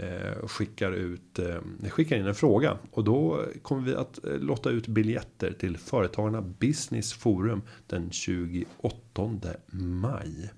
Eh, 0.00 0.46
skickar 0.46 0.92
ut 0.92 1.38
eh, 1.38 1.90
skickar 1.90 2.16
in 2.16 2.26
en 2.26 2.34
fråga 2.34 2.78
och 2.90 3.04
då 3.04 3.44
kommer 3.62 3.82
vi 3.82 3.94
att 3.94 4.24
eh, 4.24 4.32
lotta 4.32 4.70
ut 4.70 4.86
biljetter 4.86 5.52
till 5.52 5.76
företagarna 5.76 6.42
Business 6.42 7.12
Forum 7.12 7.62
den 7.86 8.10
28 8.10 9.30
maj. 9.72 10.50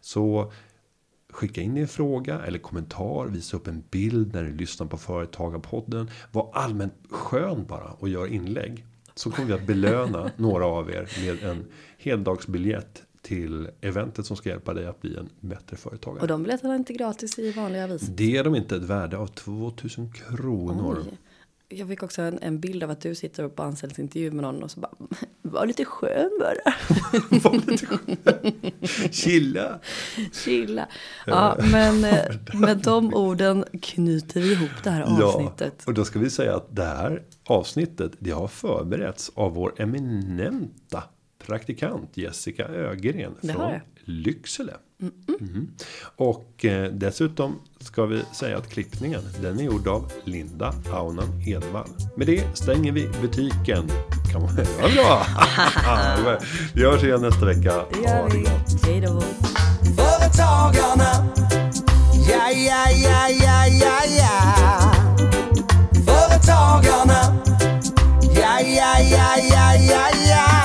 Så 0.00 0.52
skicka 1.30 1.60
in 1.60 1.74
din 1.74 1.88
fråga 1.88 2.40
eller 2.40 2.58
kommentar, 2.58 3.26
visa 3.26 3.56
upp 3.56 3.66
en 3.66 3.82
bild 3.90 4.34
när 4.34 4.42
du 4.42 4.52
lyssnar 4.52 4.86
på 4.86 4.98
Företagarpodden. 4.98 6.10
Var 6.32 6.50
allmänt 6.54 6.94
skön 7.10 7.66
bara 7.66 7.90
och 7.90 8.08
gör 8.08 8.26
inlägg. 8.26 8.86
Så 9.14 9.30
kommer 9.30 9.48
vi 9.48 9.54
att 9.54 9.66
belöna 9.66 10.30
några 10.36 10.66
av 10.66 10.90
er 10.90 11.08
med 11.20 11.50
en 11.50 11.66
heldagsbiljett 11.98 13.02
till 13.24 13.68
eventet 13.80 14.26
som 14.26 14.36
ska 14.36 14.48
hjälpa 14.48 14.74
dig 14.74 14.86
att 14.86 15.00
bli 15.00 15.16
en 15.16 15.28
bättre 15.40 15.76
företagare. 15.76 16.20
Och 16.20 16.28
de 16.28 16.42
biljetterna 16.42 16.74
är 16.74 16.78
inte 16.78 16.92
gratis 16.92 17.38
i 17.38 17.52
vanliga 17.52 17.86
vis. 17.86 18.02
Det 18.02 18.36
är 18.36 18.44
de 18.44 18.54
inte 18.54 18.76
ett 18.76 18.82
värde 18.82 19.16
av 19.16 19.26
2000 19.26 20.12
kronor. 20.12 20.98
Oj. 21.06 21.18
Jag 21.68 21.88
fick 21.88 22.02
också 22.02 22.22
en, 22.22 22.38
en 22.42 22.60
bild 22.60 22.82
av 22.82 22.90
att 22.90 23.00
du 23.00 23.14
sitter 23.14 23.48
på 23.48 23.62
anställningsintervju 23.62 24.30
med 24.30 24.42
någon 24.42 24.62
och 24.62 24.70
så 24.70 24.80
bara 24.80 24.92
var 25.42 25.66
lite 25.66 25.84
skön 25.84 26.30
bara. 26.40 26.74
Var 27.42 27.70
lite 27.70 27.86
skön. 27.86 28.16
Chilla. 29.10 29.80
Chilla. 30.32 30.88
Ja, 31.26 31.56
men 31.72 32.04
eh, 32.04 32.24
med 32.54 32.78
de 32.78 33.14
orden 33.14 33.64
knyter 33.82 34.40
vi 34.40 34.52
ihop 34.52 34.70
det 34.84 34.90
här 34.90 35.02
avsnittet. 35.02 35.74
Ja, 35.78 35.84
och 35.86 35.94
då 35.94 36.04
ska 36.04 36.18
vi 36.18 36.30
säga 36.30 36.56
att 36.56 36.76
det 36.76 36.84
här 36.84 37.22
avsnittet 37.44 38.12
det 38.18 38.30
har 38.30 38.48
förberetts 38.48 39.32
av 39.34 39.54
vår 39.54 39.74
eminenta 39.76 41.02
praktikant 41.46 42.10
Jessica 42.14 42.64
Ögren 42.64 43.34
från. 43.42 43.80
Lycksele. 44.04 44.72
Mhm. 45.40 45.68
Och 46.16 46.64
eh, 46.64 46.90
dessutom 46.92 47.60
ska 47.80 48.06
vi 48.06 48.22
säga 48.32 48.58
att 48.58 48.70
klippningen 48.70 49.20
den 49.42 49.58
är 49.60 49.64
gjord 49.64 49.88
av 49.88 50.12
Linda 50.24 50.74
Aunan 50.92 51.42
Edvall. 51.48 51.88
Med 52.16 52.26
det 52.26 52.44
stänger 52.54 52.92
vi 52.92 53.08
butiken. 53.20 53.88
Kan 54.32 54.42
man 54.42 54.50
ja, 54.80 54.88
bra. 54.94 56.38
vi 56.74 56.84
hörs 56.84 57.02
igen 57.02 57.20
nästa 57.20 57.46
vecka. 57.46 57.84
Det 57.92 58.00
gör 58.00 58.16
Ha 58.22 58.28
det 58.28 58.36
vi. 58.36 58.40
gott. 58.42 58.84
Hej 58.84 59.00
då. 59.00 59.20
Företagarna. 59.96 61.26
Ja, 62.30 62.50
ja, 62.50 62.90
ja, 62.90 63.28
ja, 63.28 63.66
ja, 63.66 63.98
ja. 64.18 64.92
Företagarna. 66.06 67.42
Ja, 68.36 68.60
ja, 68.60 69.00
ja, 69.00 69.36
ja, 69.50 69.74
ja, 69.74 70.08
ja. 70.28 70.63